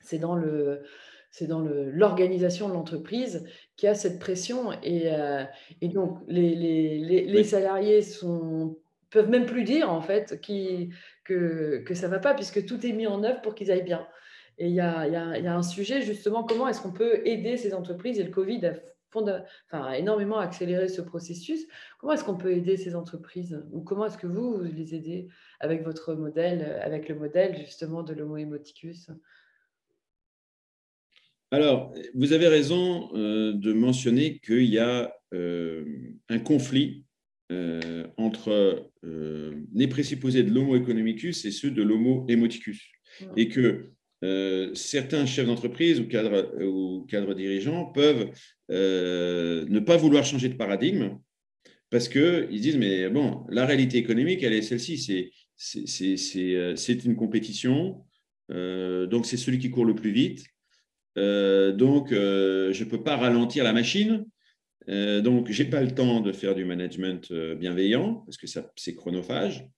c'est 0.00 0.18
dans 0.18 0.34
le, 0.34 0.82
c'est 1.30 1.46
dans 1.46 1.60
l'organisation 1.60 2.68
de 2.68 2.74
l'entreprise 2.74 3.46
qui 3.76 3.86
a 3.86 3.94
cette 3.94 4.18
pression. 4.18 4.72
Et, 4.82 5.08
et 5.80 5.88
donc, 5.88 6.18
les, 6.26 6.56
les, 6.56 7.24
les, 7.24 7.44
salariés 7.44 8.02
sont, 8.02 8.76
peuvent 9.10 9.28
même 9.28 9.46
plus 9.46 9.64
dire, 9.64 9.90
en 9.90 10.00
fait, 10.00 10.40
qui, 10.40 10.90
que, 11.24 11.82
que 11.86 11.94
ça 11.94 12.08
va 12.08 12.18
pas, 12.18 12.34
puisque 12.34 12.64
tout 12.64 12.84
est 12.86 12.92
mis 12.92 13.06
en 13.06 13.22
œuvre 13.24 13.40
pour 13.42 13.54
qu'ils 13.54 13.70
aillent 13.70 13.82
bien. 13.82 14.06
Et 14.58 14.66
il 14.68 14.74
y 14.74 14.80
a, 14.80 15.08
y, 15.08 15.16
a, 15.16 15.38
y 15.38 15.46
a, 15.46 15.54
un 15.54 15.62
sujet 15.62 16.02
justement, 16.02 16.44
comment 16.44 16.68
est-ce 16.68 16.82
qu'on 16.82 16.92
peut 16.92 17.26
aider 17.26 17.56
ces 17.56 17.72
entreprises 17.72 18.18
Et 18.18 18.24
le 18.24 18.30
Covid 18.30 18.66
a, 18.66 18.74
enfin, 19.14 19.92
énormément 19.92 20.38
accéléré 20.38 20.88
ce 20.88 21.00
processus. 21.00 21.66
Comment 21.98 22.12
est-ce 22.12 22.24
qu'on 22.24 22.36
peut 22.36 22.52
aider 22.52 22.76
ces 22.76 22.94
entreprises? 22.94 23.62
Ou 23.72 23.80
comment 23.80 24.06
est-ce 24.06 24.18
que 24.18 24.26
vous, 24.26 24.58
vous 24.58 24.62
les 24.62 24.94
aidez 24.94 25.28
avec 25.60 25.82
votre 25.82 26.14
modèle, 26.14 26.78
avec 26.82 27.08
le 27.08 27.14
modèle 27.14 27.56
justement 27.56 28.02
de 28.02 28.14
l'Homo 28.14 28.36
emoticus 28.36 29.10
alors, 31.52 31.92
vous 32.14 32.32
avez 32.32 32.46
raison 32.46 33.10
euh, 33.16 33.52
de 33.52 33.72
mentionner 33.72 34.38
qu'il 34.38 34.66
y 34.66 34.78
a 34.78 35.12
euh, 35.34 35.84
un 36.28 36.38
conflit 36.38 37.04
euh, 37.50 38.06
entre 38.16 38.90
les 39.02 39.88
présupposés 39.88 40.42
de 40.42 40.50
l'Homo 40.50 40.76
economicus 40.76 41.44
et 41.44 41.50
ceux 41.50 41.70
de 41.70 41.82
l'Homo 41.82 42.26
emoticus. 42.28 42.90
Mmh. 43.20 43.24
Et 43.36 43.48
que 43.48 43.90
euh, 44.22 44.74
certains 44.74 45.24
chefs 45.24 45.46
d'entreprise 45.46 45.98
ou 45.98 46.06
cadres, 46.06 46.62
ou 46.62 47.06
cadres 47.08 47.34
dirigeants 47.34 47.86
peuvent 47.86 48.30
euh, 48.70 49.64
ne 49.66 49.80
pas 49.80 49.96
vouloir 49.96 50.24
changer 50.24 50.50
de 50.50 50.56
paradigme 50.56 51.18
parce 51.88 52.08
qu'ils 52.08 52.60
disent, 52.60 52.76
mais 52.76 53.08
bon, 53.08 53.46
la 53.48 53.66
réalité 53.66 53.96
économique, 53.96 54.42
elle 54.42 54.52
est 54.52 54.62
celle-ci, 54.62 55.32
c'est 55.56 56.54
euh, 56.54 56.76
une 57.04 57.16
compétition, 57.16 58.04
donc 58.48 59.26
c'est 59.26 59.36
celui 59.36 59.58
qui 59.58 59.70
court 59.70 59.84
le 59.84 59.94
plus 59.94 60.12
vite, 60.12 60.44
donc 61.16 62.10
je 62.10 62.84
ne 62.84 62.88
peux 62.88 63.02
pas 63.02 63.16
ralentir 63.16 63.64
la 63.64 63.72
machine, 63.72 64.24
donc 64.88 65.50
je 65.50 65.62
n'ai 65.62 65.70
pas 65.70 65.82
le 65.82 65.90
temps 65.90 66.20
de 66.20 66.32
faire 66.32 66.54
du 66.54 66.64
management 66.64 67.32
bienveillant, 67.32 68.22
parce 68.26 68.36
que 68.36 68.46
c'est 68.76 68.94
chronophage, 68.94 69.68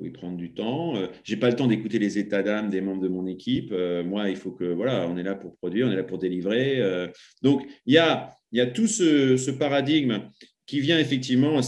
faut 0.00 0.06
y 0.06 0.10
prendre 0.10 0.36
du 0.36 0.52
temps. 0.52 0.96
Euh, 0.96 1.06
j'ai 1.24 1.36
pas 1.36 1.50
le 1.50 1.56
temps 1.56 1.66
d'écouter 1.66 1.98
les 1.98 2.18
états 2.18 2.42
d'âme 2.42 2.70
des 2.70 2.80
membres 2.80 3.02
de 3.02 3.08
mon 3.08 3.26
équipe. 3.26 3.70
Euh, 3.72 4.02
moi, 4.02 4.30
il 4.30 4.36
faut 4.36 4.50
que 4.50 4.64
voilà, 4.64 5.06
on 5.08 5.16
est 5.16 5.22
là 5.22 5.34
pour 5.34 5.56
produire, 5.56 5.86
on 5.86 5.90
est 5.90 5.96
là 5.96 6.04
pour 6.04 6.18
délivrer. 6.18 6.80
Euh. 6.80 7.08
donc 7.42 7.62
il 7.86 7.94
y 7.94 7.98
a, 7.98 8.30
y 8.52 8.60
a 8.60 8.66
tout 8.66 8.86
ce, 8.86 9.50
paradigme 9.50 10.22
qui 10.66 10.80
vient 10.80 10.98
effectivement 10.98 11.60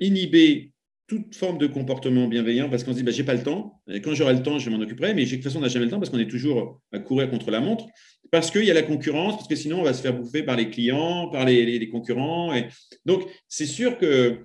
inhiber 0.00 0.72
toute 1.06 1.34
forme 1.36 1.58
de 1.58 1.66
comportement 1.66 2.26
bienveillant 2.26 2.68
parce 2.68 2.82
qu'on 2.82 2.92
se 2.92 2.96
dit 2.96 3.02
bah, 3.02 3.12
j'ai 3.12 3.24
pas 3.24 3.34
le 3.34 3.42
temps. 3.42 3.80
Et 3.88 4.00
quand 4.00 4.14
j'aurai 4.14 4.34
le 4.34 4.42
temps, 4.42 4.58
je 4.58 4.70
m'en 4.70 4.80
occuperai. 4.80 5.14
Mais 5.14 5.24
de 5.24 5.30
toute 5.30 5.42
façon, 5.42 5.58
on 5.58 5.62
n'a 5.62 5.68
jamais 5.68 5.84
le 5.84 5.90
temps 5.90 5.98
parce 5.98 6.10
qu'on 6.10 6.18
est 6.18 6.30
toujours 6.30 6.82
à 6.92 6.98
courir 6.98 7.30
contre 7.30 7.50
la 7.50 7.60
montre. 7.60 7.86
Parce 8.32 8.50
qu'il 8.50 8.64
y 8.64 8.70
a 8.70 8.74
la 8.74 8.82
concurrence, 8.82 9.36
parce 9.36 9.46
que 9.46 9.54
sinon 9.54 9.80
on 9.80 9.84
va 9.84 9.94
se 9.94 10.02
faire 10.02 10.18
bouffer 10.18 10.42
par 10.42 10.56
les 10.56 10.68
clients, 10.68 11.28
par 11.28 11.44
les, 11.44 11.88
concurrents. 11.88 12.52
Donc 13.04 13.22
c'est 13.48 13.66
sûr 13.66 13.98
que 13.98 14.40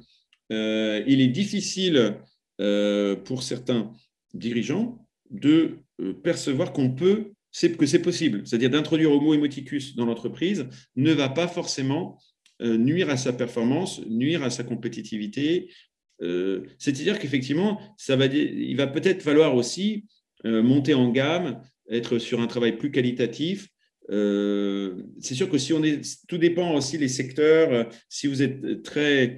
il 0.51 1.21
est 1.21 1.27
difficile 1.27 2.17
euh, 2.61 3.15
pour 3.15 3.41
certains 3.41 3.91
dirigeants 4.35 5.03
de 5.31 5.79
euh, 5.99 6.13
percevoir 6.13 6.73
qu'on 6.73 6.91
peut, 6.91 7.31
que 7.79 7.85
c'est 7.87 8.01
possible. 8.01 8.43
C'est-à-dire 8.45 8.69
d'introduire 8.69 9.11
Homo 9.11 9.33
emoticus 9.33 9.95
dans 9.95 10.05
l'entreprise 10.05 10.67
ne 10.95 11.11
va 11.11 11.27
pas 11.27 11.47
forcément 11.47 12.19
euh, 12.61 12.77
nuire 12.77 13.09
à 13.09 13.17
sa 13.17 13.33
performance, 13.33 14.05
nuire 14.05 14.43
à 14.43 14.51
sa 14.51 14.63
compétitivité. 14.63 15.71
C'est-à-dire 16.77 17.17
qu'effectivement, 17.17 17.81
va, 18.07 18.25
il 18.25 18.75
va 18.77 18.87
peut-être 18.87 19.23
falloir 19.23 19.55
aussi 19.55 20.05
monter 20.43 20.93
en 20.93 21.09
gamme, 21.09 21.61
être 21.89 22.19
sur 22.19 22.41
un 22.41 22.47
travail 22.47 22.77
plus 22.77 22.91
qualitatif, 22.91 23.69
c'est 24.09 25.35
sûr 25.35 25.49
que 25.49 25.57
si 25.57 25.73
on 25.73 25.83
est, 25.83 26.01
tout 26.27 26.37
dépend 26.37 26.75
aussi 26.75 26.97
des 26.97 27.07
secteurs. 27.07 27.89
Si 28.09 28.27
vous 28.27 28.41
êtes 28.41 28.83
très 28.83 29.37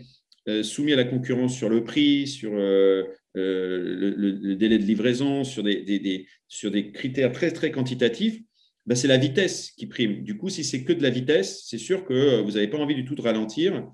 euh, 0.49 0.61
soumis 0.61 0.91
à 0.91 0.97
la 0.97 1.05
concurrence 1.05 1.55
sur 1.55 1.69
le 1.69 1.85
prix, 1.85 2.27
sur 2.27 2.51
euh, 2.53 3.03
euh, 3.37 4.13
le, 4.17 4.55
délai 4.55 4.77
de 4.77 4.83
livraison, 4.83 5.45
sur 5.45 5.63
des, 5.63 6.27
sur 6.49 6.69
des 6.69 6.91
critères 6.91 7.31
très, 7.31 7.51
très 7.51 7.71
quantitatifs, 7.71 8.41
ben, 8.85 8.95
c'est 8.95 9.07
la 9.07 9.17
vitesse 9.17 9.71
qui 9.71 9.87
prime. 9.87 10.23
Du 10.23 10.35
coup, 10.35 10.49
si 10.49 10.65
c'est 10.65 10.83
que 10.83 10.91
de 10.91 11.01
la 11.01 11.09
vitesse, 11.09 11.63
c'est 11.65 11.77
sûr 11.77 12.03
que 12.03 12.41
vous 12.41 12.51
n'avez 12.51 12.67
pas 12.67 12.77
envie 12.77 12.95
du 12.95 13.05
tout 13.05 13.15
de 13.15 13.21
ralentir 13.21 13.89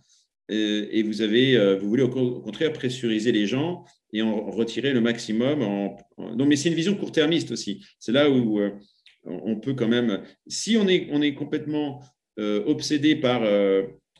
et 0.49 1.03
vous, 1.03 1.21
avez, 1.21 1.77
vous 1.77 1.87
voulez 1.87 2.03
au 2.03 2.09
contraire 2.41 2.73
pressuriser 2.73 3.31
les 3.31 3.45
gens 3.45 3.83
et 4.13 4.21
en 4.21 4.49
retirer 4.49 4.93
le 4.93 5.01
maximum. 5.01 5.61
En, 5.61 5.95
mais 6.37 6.55
c'est 6.55 6.69
une 6.69 6.75
vision 6.75 6.95
court-termiste 6.95 7.51
aussi. 7.51 7.85
C'est 7.99 8.11
là 8.11 8.29
où 8.29 8.59
on 9.25 9.59
peut 9.59 9.73
quand 9.73 9.87
même, 9.87 10.23
si 10.47 10.77
on 10.77 10.87
est, 10.87 11.07
on 11.11 11.21
est 11.21 11.33
complètement 11.33 12.01
obsédé 12.37 13.15
par 13.15 13.43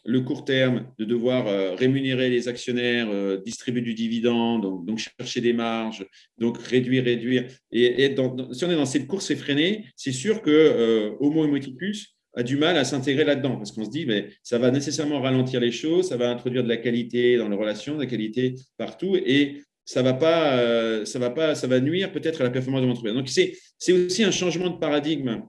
le 0.05 0.21
court 0.21 0.45
terme, 0.45 0.87
de 0.97 1.05
devoir 1.05 1.47
euh, 1.47 1.75
rémunérer 1.75 2.29
les 2.29 2.47
actionnaires, 2.47 3.09
euh, 3.11 3.37
distribuer 3.37 3.81
du 3.81 3.93
dividende, 3.93 4.85
donc, 4.85 4.97
chercher 4.97 5.41
des 5.41 5.53
marges, 5.53 6.05
donc 6.37 6.57
réduire, 6.57 7.03
réduire. 7.03 7.45
Et, 7.71 8.15
si 8.51 8.65
on 8.65 8.71
est 8.71 8.75
dans 8.75 8.85
cette 8.85 9.07
course 9.07 9.31
effrénée, 9.31 9.85
c'est 9.95 10.11
sûr 10.11 10.41
que 10.41 10.49
euh, 10.49 11.11
Homo 11.19 11.45
emoticus 11.45 12.15
a 12.35 12.43
du 12.43 12.57
mal 12.57 12.77
à 12.77 12.83
s'intégrer 12.83 13.25
là-dedans 13.25 13.57
parce 13.57 13.71
qu'on 13.71 13.85
se 13.85 13.89
dit, 13.89 14.05
mais 14.05 14.29
ça 14.43 14.57
va 14.57 14.71
nécessairement 14.71 15.21
ralentir 15.21 15.59
les 15.59 15.71
choses, 15.71 16.09
ça 16.09 16.17
va 16.17 16.29
introduire 16.29 16.63
de 16.63 16.69
la 16.69 16.77
qualité 16.77 17.37
dans 17.37 17.49
les 17.49 17.55
relations, 17.55 17.95
de 17.95 18.01
la 18.01 18.05
qualité 18.05 18.55
partout, 18.77 19.15
et 19.15 19.61
ça 19.83 20.03
va 20.03 20.13
pas, 20.13 21.03
ça 21.05 21.17
va 21.17 21.31
pas, 21.31 21.55
ça 21.55 21.65
va 21.65 21.79
nuire 21.79 22.11
peut-être 22.11 22.41
à 22.41 22.43
la 22.43 22.51
performance 22.51 22.81
de 22.81 22.87
l'entreprise. 22.87 23.15
Donc 23.15 23.27
c'est 23.27 23.91
aussi 23.91 24.23
un 24.23 24.29
changement 24.29 24.69
de 24.69 24.77
paradigme 24.77 25.41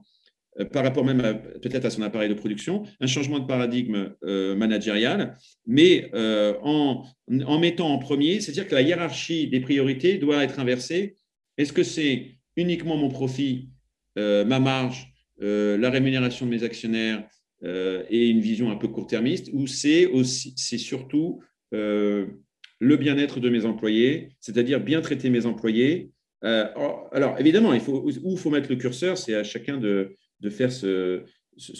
euh, 0.59 0.65
par 0.65 0.83
rapport 0.83 1.05
même 1.05 1.41
peut-être 1.61 1.85
à 1.85 1.89
son 1.89 2.01
appareil 2.01 2.27
de 2.27 2.33
production, 2.33 2.83
un 2.99 3.07
changement 3.07 3.39
de 3.39 3.45
paradigme 3.45 4.13
euh, 4.25 4.53
managérial, 4.53 5.37
mais 5.65 6.11
euh, 6.13 6.55
en, 6.61 7.05
en, 7.45 7.59
mettant 7.59 7.89
en 7.89 7.99
premier, 7.99 8.41
c'est-à-dire 8.41 8.67
que 8.67 8.75
la 8.75 8.81
hiérarchie 8.81 9.47
des 9.47 9.61
priorités 9.61 10.17
doit 10.17 10.43
être 10.43 10.59
inversée. 10.59 11.15
Est-ce 11.57 11.71
que 11.71 11.83
c'est 11.83 12.37
uniquement 12.57 12.97
mon 12.97 13.09
profit, 13.09 13.69
ma 14.17 14.59
marge, 14.59 15.10
la 15.41 15.89
rémunération 15.89 16.45
de 16.45 16.51
mes 16.51 16.63
actionnaires 16.63 17.27
et 17.63 18.29
une 18.29 18.39
vision 18.39 18.71
un 18.71 18.75
peu 18.75 18.87
court-termiste, 18.87 19.49
ou 19.53 19.67
c'est 19.67 20.05
aussi, 20.05 20.53
c'est 20.55 20.77
surtout 20.77 21.41
le 21.71 22.97
bien-être 22.97 23.39
de 23.39 23.49
mes 23.49 23.65
employés, 23.65 24.29
c'est-à-dire 24.39 24.79
bien 24.79 25.01
traiter 25.01 25.29
mes 25.29 25.45
employés, 25.45 26.11
alors, 26.41 27.35
évidemment, 27.39 27.73
il 27.73 27.81
faut, 27.81 28.03
où 28.03 28.31
il 28.31 28.37
faut 28.37 28.49
mettre 28.49 28.69
le 28.69 28.75
curseur, 28.75 29.17
c'est 29.17 29.35
à 29.35 29.43
chacun 29.43 29.77
de, 29.77 30.15
de 30.41 30.49
faire 30.49 30.71
ce, 30.71 31.23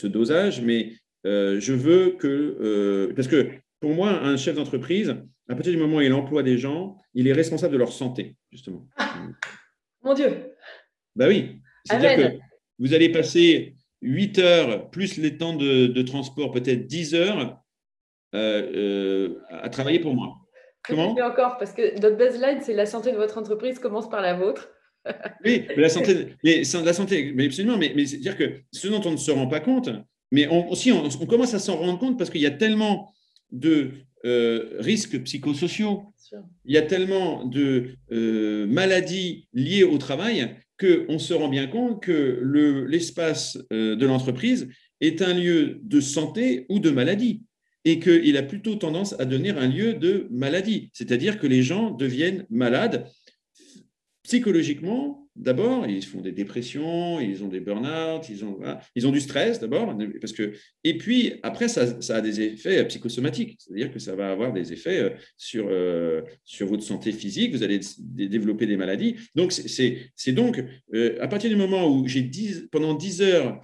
dosage, 0.08 0.62
mais 0.62 0.94
euh, 1.26 1.60
je 1.60 1.74
veux 1.74 2.12
que, 2.12 2.28
euh, 2.28 3.14
parce 3.16 3.28
que 3.28 3.52
pour 3.80 3.94
moi, 3.94 4.12
un 4.12 4.38
chef 4.38 4.56
d'entreprise, 4.56 5.16
à 5.50 5.56
partir 5.56 5.74
du 5.74 5.80
moment 5.80 5.98
où 5.98 6.02
il 6.02 6.14
emploie 6.14 6.44
des 6.44 6.58
gens, 6.58 6.96
il 7.14 7.28
est 7.28 7.34
responsable 7.34 7.74
de 7.74 7.80
leur 7.80 7.92
santé, 7.92 8.36
justement. 8.52 8.88
Ah, 8.98 9.28
mon 10.04 10.14
Dieu. 10.14 10.56
Ben 11.16 11.28
oui. 11.28 11.60
C'est-à-dire 11.86 12.16
que 12.16 12.38
vous 12.82 12.94
allez 12.94 13.10
passer 13.10 13.76
8 14.02 14.40
heures 14.40 14.90
plus 14.90 15.18
les 15.18 15.38
temps 15.38 15.56
de, 15.56 16.02
transport, 16.02 16.52
peut-être 16.52 16.88
10 16.88 17.16
heures 17.16 17.62
euh, 18.36 19.36
à 19.50 19.70
travailler 19.70 20.00
pour 20.00 20.16
moi. 20.16 20.36
Comment? 20.84 21.12
Encore, 21.12 21.58
parce 21.60 21.74
que 21.74 22.00
notre 22.02 22.18
baseline, 22.18 22.60
c'est 22.62 22.74
la 22.74 22.88
santé 22.88 23.12
de 23.12 23.18
votre 23.18 23.38
entreprise 23.38 23.78
commence 23.80 24.10
par 24.10 24.22
la 24.22 24.34
vôtre. 24.34 24.70
Oui, 25.44 25.66
mais 25.70 25.82
la 25.82 25.90
santé, 25.90 26.36
mais, 26.44 26.62
la 26.62 26.94
santé, 26.94 27.32
mais 27.34 27.46
absolument, 27.46 27.76
mais, 27.76 27.92
mais 27.96 28.06
c'est-à-dire 28.06 28.38
que 28.38 28.60
ce 28.72 28.88
dont 28.88 29.02
on 29.04 29.12
ne 29.12 29.18
se 29.18 29.32
rend 29.32 29.48
pas 29.48 29.60
compte, 29.60 29.90
mais 30.32 30.48
on, 30.48 30.70
aussi 30.70 30.92
on, 30.92 31.10
commence 31.26 31.56
à 31.56 31.60
s'en 31.60 31.78
rendre 31.78 31.98
compte 31.98 32.20
parce 32.20 32.30
qu'il 32.30 32.42
y 32.42 32.46
a 32.46 32.52
tellement 32.52 33.12
de 33.52 33.94
euh, 34.26 34.78
risques 34.78 35.20
psychosociaux, 35.24 36.04
il 36.66 36.76
y 36.76 36.78
a 36.78 36.84
tellement 36.84 37.46
de 37.46 37.96
euh, 38.12 38.68
maladies 38.68 39.48
liées 39.54 39.84
au 39.84 39.98
travail 39.98 40.56
qu'on 40.82 41.20
se 41.20 41.34
rend 41.34 41.48
bien 41.48 41.68
compte 41.68 42.04
que 42.04 42.42
l'espace 42.90 43.58
euh, 43.72 43.96
de 43.96 44.06
l'entreprise 44.06 44.68
est 45.00 45.22
un 45.22 45.34
lieu 45.34 45.80
de 45.84 46.02
santé 46.02 46.66
ou 46.70 46.80
de 46.80 46.90
maladie 46.90 47.44
et 47.86 48.00
qu'il 48.00 48.38
a 48.38 48.44
plutôt 48.44 48.76
tendance 48.76 49.16
à 49.20 49.26
devenir 49.26 49.58
un 49.58 49.68
lieu 49.68 49.94
de 49.94 50.28
maladie, 50.30 50.90
c'est-à-dire 50.94 51.40
que 51.40 51.48
les 51.48 51.64
gens 51.64 51.92
deviennent 51.92 52.46
malades 52.50 53.08
psychologiquement, 54.24 55.22
d'abord, 55.36 55.88
ils 55.88 56.04
font 56.04 56.22
des 56.22 56.32
dépressions, 56.32 57.20
ils 57.20 57.44
ont 57.44 57.48
des 57.48 57.60
burn-out, 57.60 58.28
ils 58.30 58.44
ont, 58.44 58.60
ils 58.96 59.08
ont 59.08 59.12
du 59.12 59.22
stress 59.22 59.60
d'abord, 59.60 59.98
parce 60.20 60.34
que, 60.34 60.54
et 60.84 60.98
puis 60.98 61.34
après, 61.44 61.68
ça, 61.68 62.16
a 62.16 62.22
des 62.22 62.42
effets 62.42 62.86
psychosomatiques, 62.86 63.58
c'est-à-dire 63.60 63.92
que 63.92 64.00
ça 64.00 64.16
va 64.16 64.32
avoir 64.32 64.54
des 64.54 64.74
effets 64.74 65.00
euh, 65.00 65.10
sur, 65.38 65.68
euh, 65.70 66.22
sur 66.44 66.68
votre 66.68 66.84
santé 66.84 67.12
physique, 67.12 67.54
vous 67.54 67.64
allez 67.64 67.80
développer 67.98 68.66
des 68.66 68.78
maladies. 68.78 69.16
Donc, 69.36 69.52
c'est 69.52 70.32
donc, 70.34 70.64
euh, 70.94 71.18
à 71.22 71.28
partir 71.28 71.50
du 71.50 71.56
moment 71.56 71.88
où 71.88 72.08
j'ai 72.08 72.30
pendant 72.72 72.94
10 72.94 73.22
heures, 73.22 73.62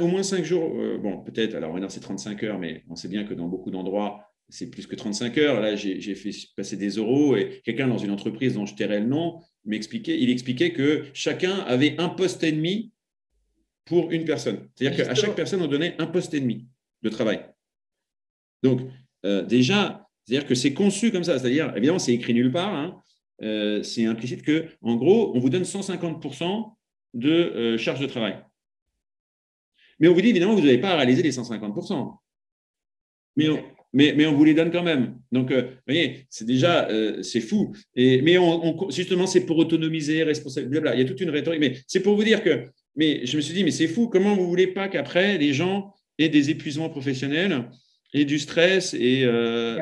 au 0.00 0.06
moins 0.06 0.22
5 0.22 0.44
jours, 0.44 0.70
bon, 1.00 1.22
peut-être, 1.22 1.54
alors 1.54 1.72
maintenant 1.72 1.88
c'est 1.88 2.00
35 2.00 2.42
heures, 2.42 2.58
mais 2.58 2.82
on 2.88 2.96
sait 2.96 3.08
bien 3.08 3.24
que 3.24 3.34
dans 3.34 3.46
beaucoup 3.46 3.70
d'endroits, 3.70 4.27
c'est 4.48 4.70
plus 4.70 4.86
que 4.86 4.94
35 4.94 5.36
heures. 5.38 5.60
Là, 5.60 5.76
j'ai 5.76 6.14
fait 6.14 6.30
passer 6.56 6.76
des 6.76 6.90
euros 6.90 7.36
et 7.36 7.60
quelqu'un 7.64 7.86
dans 7.86 7.98
une 7.98 8.10
entreprise 8.10 8.54
dont 8.54 8.66
je 8.66 8.74
tairai 8.74 9.00
le 9.00 9.06
nom 9.06 9.40
m'expliquait, 9.64 10.18
il 10.18 10.30
expliquait 10.30 10.72
que 10.72 11.04
chacun 11.12 11.58
avait 11.60 11.96
un 11.98 12.08
poste 12.08 12.42
et 12.42 12.52
demi 12.52 12.92
pour 13.84 14.10
une 14.10 14.24
personne. 14.24 14.68
C'est-à-dire 14.74 15.06
qu'à 15.06 15.14
chaque 15.14 15.34
personne, 15.34 15.62
on 15.62 15.66
donnait 15.66 15.94
un 15.98 16.06
poste 16.06 16.34
et 16.34 16.40
demi 16.40 16.66
de 17.02 17.08
travail. 17.08 17.44
Donc, 18.62 18.80
euh, 19.24 19.42
déjà, 19.44 20.06
c'est-à-dire 20.24 20.46
que 20.46 20.54
c'est 20.54 20.74
conçu 20.74 21.10
comme 21.10 21.24
ça. 21.24 21.38
C'est-à-dire, 21.38 21.74
évidemment, 21.76 21.98
c'est 21.98 22.12
écrit 22.12 22.34
nulle 22.34 22.52
part. 22.52 22.74
Hein. 22.74 23.02
Euh, 23.42 23.82
c'est 23.82 24.04
implicite 24.04 24.42
que, 24.42 24.66
en 24.82 24.96
gros, 24.96 25.34
on 25.34 25.38
vous 25.38 25.50
donne 25.50 25.62
150% 25.62 26.74
de 27.14 27.30
euh, 27.30 27.78
charge 27.78 28.00
de 28.00 28.06
travail. 28.06 28.42
Mais 30.00 30.08
on 30.08 30.14
vous 30.14 30.20
dit, 30.20 30.28
évidemment, 30.28 30.54
vous 30.54 30.60
n'avez 30.60 30.78
pas 30.78 30.90
à 30.90 30.96
réaliser 30.96 31.22
les 31.22 31.32
150%. 31.32 32.18
Mais 33.36 33.48
on, 33.48 33.62
mais, 33.92 34.26
on 34.26 34.34
vous 34.34 34.44
les 34.44 34.54
donne 34.54 34.70
quand 34.70 34.82
même. 34.82 35.16
Donc, 35.32 35.50
euh, 35.50 35.62
vous 35.62 35.76
voyez, 35.86 36.26
c'est 36.28 36.46
déjà, 36.46 36.88
euh, 36.88 37.22
c'est 37.22 37.40
fou. 37.40 37.74
Et, 37.94 38.20
mais 38.22 38.36
on, 38.38 38.90
justement, 38.90 39.26
c'est 39.26 39.46
pour 39.46 39.56
autonomiser, 39.58 40.22
responsabiliser, 40.24 40.82
Il 40.94 41.00
y 41.00 41.02
a 41.02 41.06
toute 41.06 41.20
une 41.20 41.30
rhétorique. 41.30 41.60
Mais 41.60 41.78
c'est 41.86 42.00
pour 42.00 42.14
vous 42.14 42.24
dire 42.24 42.42
que, 42.42 42.66
mais 42.96 43.24
je 43.24 43.36
me 43.36 43.42
suis 43.42 43.54
dit, 43.54 43.64
mais 43.64 43.70
c'est 43.70 43.88
fou, 43.88 44.08
comment 44.08 44.34
vous 44.34 44.46
voulez 44.46 44.66
pas 44.66 44.88
qu'après, 44.88 45.38
les 45.38 45.52
gens 45.52 45.94
aient 46.18 46.28
des 46.28 46.50
épuisements 46.50 46.90
professionnels 46.90 47.68
et 48.12 48.24
du 48.24 48.38
stress 48.38 48.94
et, 48.94 49.24
euh, 49.24 49.78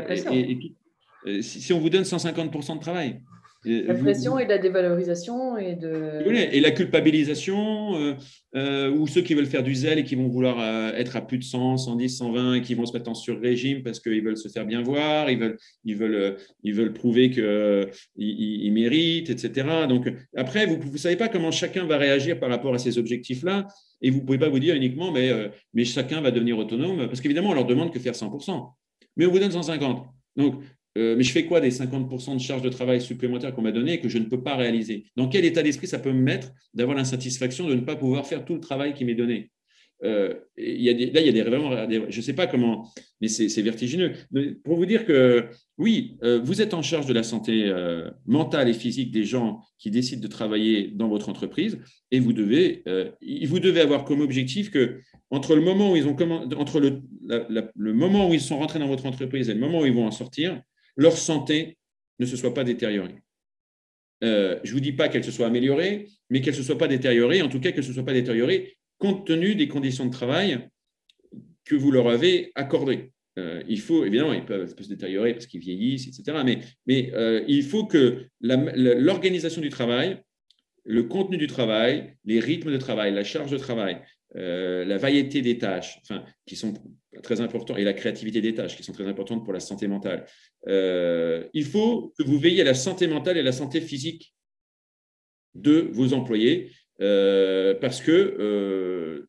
si 1.40 1.72
on 1.72 1.80
vous 1.80 1.90
donne 1.90 2.04
150% 2.04 2.76
de 2.76 2.80
travail? 2.80 3.20
La 3.66 3.94
pression 3.94 4.38
et 4.38 4.46
la 4.46 4.58
dévalorisation 4.58 5.56
et 5.58 5.74
de. 5.74 6.22
Et 6.52 6.60
la 6.60 6.70
culpabilisation, 6.70 7.96
euh, 7.96 8.14
euh, 8.54 8.90
ou 8.90 9.06
ceux 9.06 9.22
qui 9.22 9.34
veulent 9.34 9.46
faire 9.46 9.62
du 9.62 9.74
zèle 9.74 9.98
et 9.98 10.04
qui 10.04 10.14
vont 10.14 10.28
vouloir 10.28 10.58
euh, 10.60 10.92
être 10.94 11.16
à 11.16 11.20
plus 11.20 11.38
de 11.38 11.44
100, 11.44 11.78
110, 11.78 12.08
120 12.10 12.54
et 12.54 12.62
qui 12.62 12.74
vont 12.74 12.86
se 12.86 12.92
mettre 12.92 13.10
en 13.10 13.14
sur-régime 13.14 13.82
parce 13.82 14.00
qu'ils 14.00 14.22
veulent 14.22 14.36
se 14.36 14.48
faire 14.48 14.64
bien 14.64 14.82
voir, 14.82 15.30
ils 15.30 15.38
veulent, 15.38 15.56
ils 15.84 15.96
veulent, 15.96 16.36
ils 16.62 16.74
veulent 16.74 16.92
prouver 16.92 17.30
qu'ils 17.30 17.88
ils, 18.16 18.72
méritent, 18.72 19.30
etc. 19.30 19.66
Donc 19.88 20.12
après, 20.36 20.66
vous 20.66 20.78
ne 20.92 20.98
savez 20.98 21.16
pas 21.16 21.28
comment 21.28 21.50
chacun 21.50 21.86
va 21.86 21.96
réagir 21.98 22.38
par 22.38 22.50
rapport 22.50 22.74
à 22.74 22.78
ces 22.78 22.98
objectifs-là 22.98 23.66
et 24.02 24.10
vous 24.10 24.20
ne 24.20 24.24
pouvez 24.24 24.38
pas 24.38 24.48
vous 24.48 24.58
dire 24.58 24.74
uniquement, 24.74 25.10
mais, 25.10 25.30
mais 25.74 25.84
chacun 25.84 26.20
va 26.20 26.30
devenir 26.30 26.58
autonome 26.58 27.06
parce 27.06 27.20
qu'évidemment, 27.20 27.50
on 27.50 27.54
leur 27.54 27.66
demande 27.66 27.92
que 27.92 27.98
faire 27.98 28.14
100%. 28.14 28.70
Mais 29.16 29.26
on 29.26 29.30
vous 29.30 29.38
donne 29.38 29.52
150. 29.52 30.06
Donc, 30.36 30.62
euh, 30.96 31.14
mais 31.16 31.22
je 31.22 31.32
fais 31.32 31.44
quoi 31.44 31.60
des 31.60 31.70
50% 31.70 32.34
de 32.34 32.40
charge 32.40 32.62
de 32.62 32.68
travail 32.70 33.00
supplémentaires 33.00 33.54
qu'on 33.54 33.62
m'a 33.62 33.72
donné 33.72 33.94
et 33.94 34.00
que 34.00 34.08
je 34.08 34.18
ne 34.18 34.24
peux 34.24 34.42
pas 34.42 34.56
réaliser? 34.56 35.04
Dans 35.16 35.28
quel 35.28 35.44
état 35.44 35.62
d'esprit 35.62 35.86
ça 35.86 35.98
peut 35.98 36.12
me 36.12 36.22
mettre 36.22 36.52
d'avoir 36.74 36.96
l'insatisfaction 36.96 37.68
de 37.68 37.74
ne 37.74 37.80
pas 37.80 37.96
pouvoir 37.96 38.26
faire 38.26 38.44
tout 38.44 38.54
le 38.54 38.60
travail 38.60 38.94
qui 38.94 39.04
m'est 39.04 39.14
donné? 39.14 39.50
Euh, 40.04 40.28
là, 40.28 40.36
il 40.58 40.82
y 40.82 40.88
a 40.90 41.32
des 41.32 41.42
vraiment, 41.42 41.70
je 41.88 42.16
ne 42.16 42.22
sais 42.22 42.34
pas 42.34 42.46
comment, 42.46 42.90
mais 43.20 43.28
c'est 43.28 43.62
vertigineux. 43.62 44.12
Pour 44.64 44.76
vous 44.76 44.86
dire 44.86 45.06
que 45.06 45.46
oui, 45.78 46.16
euh, 46.22 46.40
vous 46.42 46.60
êtes 46.60 46.74
en 46.74 46.82
charge 46.82 47.06
de 47.06 47.14
la 47.14 47.22
santé 47.22 47.72
mentale 48.26 48.68
et 48.68 48.74
physique 48.74 49.10
des 49.10 49.24
gens 49.24 49.60
qui 49.78 49.90
décident 49.90 50.22
de 50.22 50.28
travailler 50.28 50.92
dans 50.94 51.08
votre 51.08 51.28
entreprise, 51.28 51.78
et 52.10 52.20
vous 52.20 52.32
devez, 52.32 52.84
vous 53.46 53.60
devez 53.60 53.80
avoir 53.80 54.04
comme 54.04 54.20
objectif 54.20 54.70
que 54.70 55.00
entre 55.30 55.56
le 55.56 55.62
moment 55.62 55.92
où 55.92 55.96
ils 55.96 56.06
ont 56.06 56.16
entre 56.56 56.80
le 56.80 57.92
moment 57.92 58.28
où 58.28 58.34
ils 58.34 58.40
sont 58.40 58.58
rentrés 58.58 58.78
dans 58.78 58.88
votre 58.88 59.06
entreprise 59.06 59.48
et 59.48 59.54
le 59.54 59.60
moment 59.60 59.80
où 59.80 59.86
ils 59.86 59.94
vont 59.94 60.06
en 60.06 60.10
sortir, 60.10 60.60
leur 60.96 61.16
santé 61.16 61.76
ne 62.18 62.26
se 62.26 62.36
soit 62.36 62.54
pas 62.54 62.64
détériorée. 62.64 63.22
Euh, 64.24 64.58
je 64.64 64.70
ne 64.70 64.74
vous 64.74 64.80
dis 64.80 64.92
pas 64.92 65.08
qu'elle 65.08 65.24
se 65.24 65.30
soit 65.30 65.46
améliorée, 65.46 66.08
mais 66.30 66.40
qu'elle 66.40 66.54
ne 66.54 66.58
se 66.58 66.64
soit 66.64 66.78
pas 66.78 66.88
détériorée, 66.88 67.42
en 67.42 67.48
tout 67.48 67.60
cas 67.60 67.70
qu'elle 67.70 67.82
ne 67.82 67.88
se 67.88 67.92
soit 67.92 68.04
pas 68.04 68.14
détériorée 68.14 68.76
compte 68.98 69.26
tenu 69.26 69.54
des 69.54 69.68
conditions 69.68 70.06
de 70.06 70.10
travail 70.10 70.68
que 71.64 71.74
vous 71.74 71.90
leur 71.90 72.08
avez 72.08 72.52
accordées. 72.54 73.12
Euh, 73.38 73.62
il 73.68 73.80
faut, 73.80 74.06
évidemment, 74.06 74.32
ils 74.32 74.46
peuvent, 74.46 74.74
se 74.74 74.88
détériorer 74.88 75.34
parce 75.34 75.46
qu'ils 75.46 75.60
vieillissent, 75.60 76.08
etc. 76.08 76.38
Mais, 76.86 77.12
euh, 77.12 77.44
il 77.46 77.62
faut 77.62 77.84
que 77.84 78.26
l'organisation 78.40 79.60
du 79.60 79.68
travail, 79.68 80.22
le 80.84 81.02
contenu 81.02 81.36
du 81.36 81.46
travail, 81.46 82.14
les 82.24 82.40
rythmes 82.40 82.72
de 82.72 82.78
travail, 82.78 83.12
la 83.12 83.24
charge 83.24 83.50
de 83.50 83.58
travail, 83.58 84.00
la 84.34 84.98
variété 84.98 85.40
des 85.40 85.58
tâches, 85.58 85.98
enfin, 86.02 86.24
qui 86.46 86.56
sont 86.56 86.74
très 87.22 87.40
importants, 87.40 87.76
et 87.76 87.84
la 87.84 87.92
créativité 87.92 88.40
des 88.40 88.54
tâches, 88.54 88.76
qui 88.76 88.82
sont 88.82 88.92
très 88.92 89.06
importantes 89.06 89.44
pour 89.44 89.52
la 89.52 89.60
santé 89.60 89.88
mentale, 89.88 90.26
euh, 90.68 91.44
il 91.52 91.64
faut 91.64 92.12
que 92.18 92.24
vous 92.24 92.38
veilliez 92.38 92.62
à 92.62 92.64
la 92.64 92.74
santé 92.74 93.06
mentale 93.06 93.38
et 93.38 93.42
la 93.42 93.52
santé 93.52 93.80
physique 93.80 94.34
de 95.54 95.88
vos 95.92 96.12
employés, 96.12 96.70
euh, 97.00 97.74
parce 97.74 98.00
que 98.00 98.12
euh, 98.12 99.26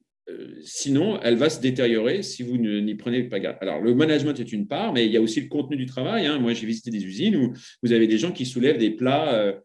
sinon, 0.61 1.19
elle 1.21 1.35
va 1.35 1.49
se 1.49 1.61
détériorer 1.61 2.21
si 2.21 2.43
vous 2.43 2.57
n'y 2.57 2.95
prenez 2.95 3.23
pas 3.23 3.39
garde. 3.39 3.57
Alors, 3.61 3.79
le 3.81 3.95
management 3.95 4.37
est 4.39 4.51
une 4.51 4.67
part, 4.67 4.93
mais 4.93 5.05
il 5.05 5.11
y 5.11 5.17
a 5.17 5.21
aussi 5.21 5.39
le 5.39 5.47
contenu 5.47 5.77
du 5.77 5.85
travail. 5.85 6.25
Hein. 6.25 6.39
Moi, 6.39 6.53
j'ai 6.53 6.65
visité 6.65 6.91
des 6.91 7.05
usines 7.05 7.35
où 7.37 7.53
vous 7.81 7.93
avez 7.93 8.07
des 8.07 8.17
gens 8.17 8.31
qui 8.31 8.45
soulèvent 8.45 8.77
des 8.77 8.89
plats, 8.89 9.55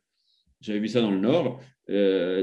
j'avais 0.60 0.78
vu 0.78 0.86
ça 0.86 1.00
dans 1.00 1.10
le 1.10 1.18
Nord, 1.18 1.60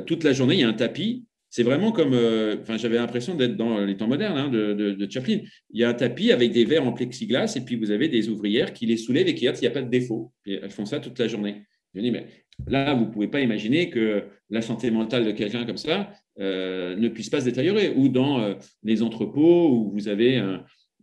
toute 0.06 0.24
la 0.26 0.34
journée, 0.34 0.56
il 0.56 0.60
y 0.60 0.64
a 0.64 0.68
un 0.68 0.74
tapis, 0.74 1.26
c'est 1.50 1.64
vraiment 1.64 1.92
comme, 1.92 2.14
enfin, 2.62 2.78
j'avais 2.78 2.98
l'impression 2.98 3.36
d'être 3.36 3.56
dans 3.56 3.80
les 3.84 3.98
temps 3.98 4.08
modernes 4.08 4.38
hein, 4.38 4.50
de, 4.50 5.08
Chaplin. 5.10 5.40
Il 5.72 5.80
y 5.80 5.84
a 5.84 5.90
un 5.90 5.94
tapis 5.94 6.32
avec 6.32 6.52
des 6.52 6.66
verres 6.66 6.86
en 6.86 6.94
plexiglas 6.94 7.54
et 7.56 7.62
puis 7.62 7.76
vous 7.76 7.92
avez 7.92 8.08
des 8.08 8.30
ouvrières 8.30 8.74
qui 8.74 8.86
les 8.86 8.98
soulèvent 8.98 9.28
et 9.28 9.34
qui 9.34 9.42
regardent 9.42 9.58
s'il 9.58 9.68
n'y 9.68 9.72
a 9.72 9.80
pas 9.80 9.86
de 9.86 9.90
défaut. 9.90 10.32
elles 10.46 10.70
font 10.70 10.86
ça 10.86 11.00
toute 11.00 11.18
la 11.18 11.28
journée. 11.28 11.64
Je 11.96 12.02
dis, 12.02 12.12
mais 12.12 12.28
là, 12.68 12.94
vous 12.94 13.06
ne 13.06 13.12
pouvez 13.12 13.28
pas 13.28 13.42
imaginer 13.42 13.90
que 13.90 14.26
la 14.52 14.62
santé 14.62 14.92
mentale 14.92 15.26
de 15.26 15.32
quelqu'un 15.32 15.66
comme 15.66 15.78
ça 15.78 16.12
ne 16.38 17.08
puisse 17.10 17.30
pas 17.30 17.40
se 17.40 17.46
détériorer. 17.46 17.94
Ou 17.96 18.10
dans 18.10 18.56
les 18.84 19.02
entrepôts 19.02 19.70
où 19.70 19.92
vous 19.92 20.08
avez 20.08 20.40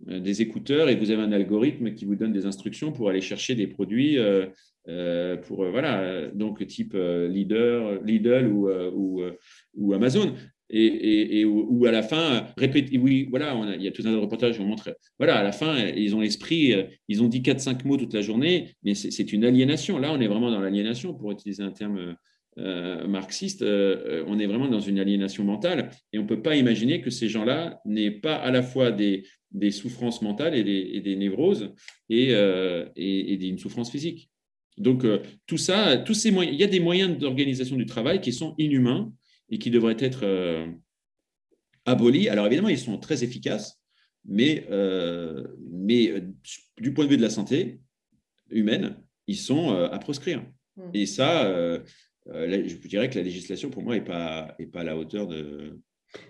des 0.05 0.43
écouteurs 0.43 0.89
et 0.89 0.97
vous 0.97 1.11
avez 1.11 1.23
un 1.23 1.33
algorithme 1.33 1.95
qui 1.95 2.05
vous 2.05 2.17
donne 2.17 2.33
des 2.33 2.47
instructions 2.47 2.93
pour 2.93 3.09
aller 3.09 3.23
chercher 3.23 3.55
des 3.55 3.67
produits 3.67 4.19
euh, 4.89 5.37
pour 5.37 5.65
euh, 5.65 5.71
voilà 5.71 6.29
donc 6.29 6.65
type 6.69 6.93
euh, 6.95 7.27
leader 7.27 8.01
Lidl 8.05 8.47
ou, 8.47 8.69
ou, 8.71 9.23
ou 9.75 9.95
Amazon. 9.95 10.35
Et, 10.69 11.45
où, 11.45 11.87
à 11.87 11.93
la 11.93 12.03
fin 12.03 12.45
répéter 12.57 12.99
oui 12.99 13.29
voilà 13.31 13.57
il 13.77 13.83
y 13.85 13.87
a 13.87 13.93
tout 13.93 14.03
un 14.05 14.19
reportage 14.19 14.59
on 14.59 14.65
montre 14.65 14.97
voilà 15.17 15.37
à 15.37 15.45
la 15.45 15.53
fin 15.53 15.79
ils 15.79 16.17
ont 16.17 16.21
l'esprit 16.21 16.75
ils 17.07 17.23
ont 17.23 17.29
dit 17.29 17.41
4 17.41 17.61
5 17.61 17.85
mots 17.85 17.97
toute 17.97 18.13
la 18.13 18.21
journée 18.21 18.75
mais 18.83 18.97
c'est 18.97 19.33
une 19.33 19.45
aliénation. 19.45 20.01
Là 20.01 20.13
on 20.13 20.21
est 20.21 20.27
vraiment 20.27 20.51
dans 20.51 20.59
l'aliénation 20.59 21.15
pour 21.15 21.31
utiliser 21.31 21.63
un 21.63 21.71
terme 21.71 22.17
marxiste, 22.57 23.63
on 23.63 24.39
est 24.41 24.47
vraiment 24.47 24.67
dans 24.67 24.81
une 24.81 24.99
aliénation 24.99 25.45
mentale. 25.45 25.91
Et 26.13 26.19
on 26.19 26.23
ne 26.23 26.27
peut 26.27 26.43
pas 26.43 26.57
imaginer 26.57 27.01
que 27.01 27.11
ces 27.11 27.29
gens-là 27.29 27.81
n'aient 27.85 28.11
pas 28.11 28.35
à 28.35 28.51
la 28.51 28.63
fois 28.63 28.91
des, 28.91 29.25
des 29.53 29.71
souffrances 29.71 30.23
mentales 30.23 30.55
et 30.55 30.65
des, 30.65 30.91
et 30.95 31.01
des 31.01 31.17
névroses 31.17 31.73
et, 32.09 32.31
et, 32.31 33.33
et, 33.33 33.49
une 33.49 33.59
souffrance 33.59 33.91
physique. 33.91 34.31
Donc, 34.79 35.05
euh, 35.05 35.23
tout 35.47 35.57
ça, 35.57 35.97
tous 35.99 36.15
ces 36.15 36.31
moyens, 36.31 36.55
il 36.55 36.61
y 36.61 36.65
a 36.65 36.69
des 36.69 36.81
moyens 36.81 37.17
d'organisation 37.19 37.77
du 37.77 37.87
travail 37.87 38.21
qui 38.21 38.33
sont 38.33 38.55
inhumains 38.59 39.13
et 39.49 39.59
qui 39.59 39.71
devraient 39.71 39.97
être 39.99 40.25
euh, 40.25 40.67
abolis. 41.85 42.29
Alors, 42.29 42.47
évidemment, 42.47 42.69
ils 42.69 42.79
sont 42.79 42.99
très 42.99 43.25
efficaces, 43.25 43.81
mais, 44.25 44.67
euh, 44.71 45.47
mais 45.71 46.13
du 46.79 46.93
point 46.93 47.05
de 47.05 47.11
vue 47.11 47.17
de 47.17 47.23
la 47.23 47.31
santé 47.31 47.81
humaine, 48.51 48.97
ils 49.27 49.39
sont 49.39 49.71
à 49.71 49.99
proscrire. 49.99 50.45
Hmm. 50.77 50.91
Et 50.95 51.07
ça, 51.07 51.51
je 52.27 52.89
dirais 52.89 53.09
que 53.09 53.17
la 53.17 53.25
législation, 53.25 53.71
pour 53.71 53.83
moi, 53.83 53.95
n'est 53.95 54.05
pas, 54.05 54.55
est 54.59 54.67
pas 54.67 54.81
à 54.81 54.85
la 54.85 54.97
hauteur 54.97 55.27
de. 55.27 55.81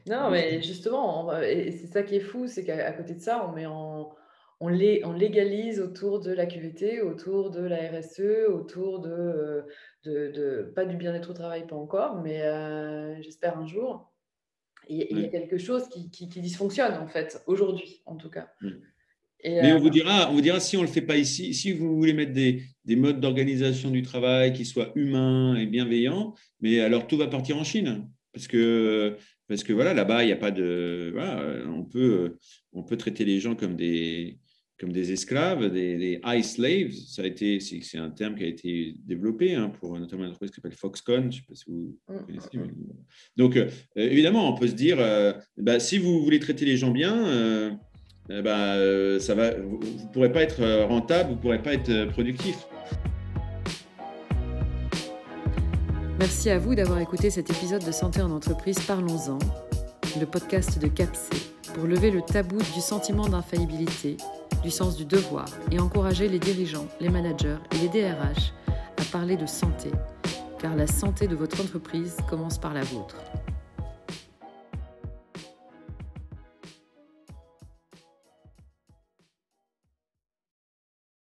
Non, 0.08 0.30
mais 0.30 0.62
justement, 0.62 1.30
c'est 1.40 1.88
ça 1.92 2.02
qui 2.02 2.16
est 2.16 2.20
fou, 2.20 2.46
c'est 2.46 2.64
qu'à 2.64 2.92
côté 2.92 3.14
de 3.14 3.20
ça, 3.20 3.46
on 3.48 3.52
met 3.52 3.66
en 3.66 4.14
on, 4.60 4.68
légalise 4.68 5.80
autour 5.80 6.20
de 6.20 6.32
la 6.32 6.46
QVT, 6.46 7.02
autour 7.02 7.50
de 7.50 7.60
la 7.60 7.76
RSE, 7.90 8.48
autour 8.48 9.00
de, 9.00 9.64
euh, 10.06 10.72
pas 10.74 10.84
du 10.84 10.96
bien-être 10.96 11.30
au 11.30 11.34
travail, 11.34 11.66
pas 11.66 11.76
encore, 11.76 12.22
mais 12.22 12.42
euh, 12.42 13.20
j'espère 13.22 13.58
un 13.58 13.66
jour. 13.66 14.12
Il 14.88 15.18
y, 15.18 15.24
a 15.24 15.28
quelque 15.28 15.58
chose 15.58 15.88
qui, 15.88 16.26
dysfonctionne, 16.28 16.94
en 16.94 17.08
fait, 17.08 17.42
aujourd'hui, 17.46 18.02
en 18.06 18.14
tout 18.14 18.30
cas. 18.30 18.48
mais 18.62 19.72
on, 19.72 19.76
euh, 19.76 19.78
vous 19.78 19.90
dira, 19.90 20.30
on 20.30 20.34
vous 20.34 20.40
dira, 20.40 20.60
si 20.60 20.76
on 20.76 20.82
ne 20.82 20.86
le 20.86 20.92
fait 20.92 21.02
pas 21.02 21.16
ici, 21.16 21.54
si 21.54 21.72
vous 21.72 21.96
voulez 21.96 22.12
mettre 22.12 22.32
des, 22.32 22.62
modes 22.94 23.18
d'organisation 23.18 23.90
du 23.90 24.02
travail 24.02 24.52
qui 24.52 24.64
soient 24.64 24.92
humains 24.94 25.56
et 25.56 25.66
bienveillants, 25.66 26.34
mais 26.60 26.78
alors 26.78 27.08
tout 27.08 27.16
va 27.16 27.26
partir 27.26 27.58
en 27.58 27.64
Chine. 27.64 28.08
Parce 28.36 28.48
que, 28.48 29.16
parce 29.48 29.64
que 29.64 29.72
voilà, 29.72 29.94
là-bas, 29.94 30.22
il 30.22 30.26
n'y 30.26 30.32
a 30.32 30.36
pas 30.36 30.50
de. 30.50 31.14
on, 31.68 31.84
peut, 31.84 32.36
on 32.74 32.82
peut 32.82 32.98
traiter 32.98 33.24
les 33.24 33.40
gens 33.40 33.54
comme 33.54 33.76
des, 33.76 34.38
comme 34.78 34.92
des 34.92 35.10
esclaves, 35.10 35.72
des, 35.72 35.96
des 35.96 36.20
high 36.22 36.44
slaves. 36.44 36.92
Ça 36.92 37.22
a 37.22 37.26
été, 37.26 37.60
c'est 37.60 37.96
un 37.96 38.10
terme 38.10 38.34
qui 38.36 38.44
a 38.44 38.46
été 38.46 38.94
développé 39.06 39.54
hein, 39.54 39.70
pour 39.80 39.98
notamment 39.98 40.24
une 40.24 40.28
entreprise 40.28 40.50
qui 40.50 40.56
s'appelle 40.56 40.76
Foxconn. 40.76 41.22
Je 41.22 41.26
ne 41.26 41.32
sais 41.32 41.46
pas 41.48 41.54
si 41.54 41.64
vous 41.70 41.98
mm. 42.10 42.26
connaissez. 42.26 42.48
Donc, 43.38 43.56
euh, 43.56 43.70
évidemment, 43.96 44.52
on 44.52 44.58
peut 44.58 44.68
se 44.68 44.74
dire, 44.74 44.98
euh, 45.00 45.32
bah, 45.56 45.80
si 45.80 45.96
vous 45.96 46.22
voulez 46.22 46.38
traiter 46.38 46.66
les 46.66 46.76
gens 46.76 46.90
bien, 46.90 47.26
euh, 47.26 47.70
bah, 48.28 49.18
ça 49.18 49.34
va, 49.34 49.58
vous 49.58 49.78
ne 49.78 50.12
pourrez 50.12 50.30
pas 50.30 50.42
être 50.42 50.84
rentable, 50.84 51.30
vous 51.30 51.36
ne 51.36 51.40
pourrez 51.40 51.62
pas 51.62 51.72
être 51.72 52.10
productif. 52.10 52.66
Merci 56.18 56.48
à 56.48 56.58
vous 56.58 56.74
d'avoir 56.74 56.98
écouté 57.00 57.28
cet 57.28 57.50
épisode 57.50 57.84
de 57.84 57.92
Santé 57.92 58.22
en 58.22 58.30
entreprise 58.30 58.78
Parlons-en, 58.80 59.38
le 60.18 60.24
podcast 60.24 60.78
de 60.78 60.88
CAPC, 60.88 61.34
pour 61.74 61.84
lever 61.84 62.10
le 62.10 62.22
tabou 62.22 62.56
du 62.56 62.80
sentiment 62.80 63.28
d'infaillibilité 63.28 64.16
du 64.62 64.70
sens 64.70 64.96
du 64.96 65.04
devoir 65.04 65.46
et 65.70 65.78
encourager 65.78 66.28
les 66.28 66.38
dirigeants, 66.38 66.86
les 67.00 67.10
managers 67.10 67.58
et 67.72 67.78
les 67.78 67.88
DRH 67.88 68.52
à 68.98 69.04
parler 69.12 69.36
de 69.36 69.46
santé, 69.46 69.90
car 70.58 70.74
la 70.74 70.86
santé 70.86 71.28
de 71.28 71.36
votre 71.36 71.60
entreprise 71.60 72.16
commence 72.28 72.56
par 72.56 72.72
la 72.72 72.82
vôtre. 72.82 73.16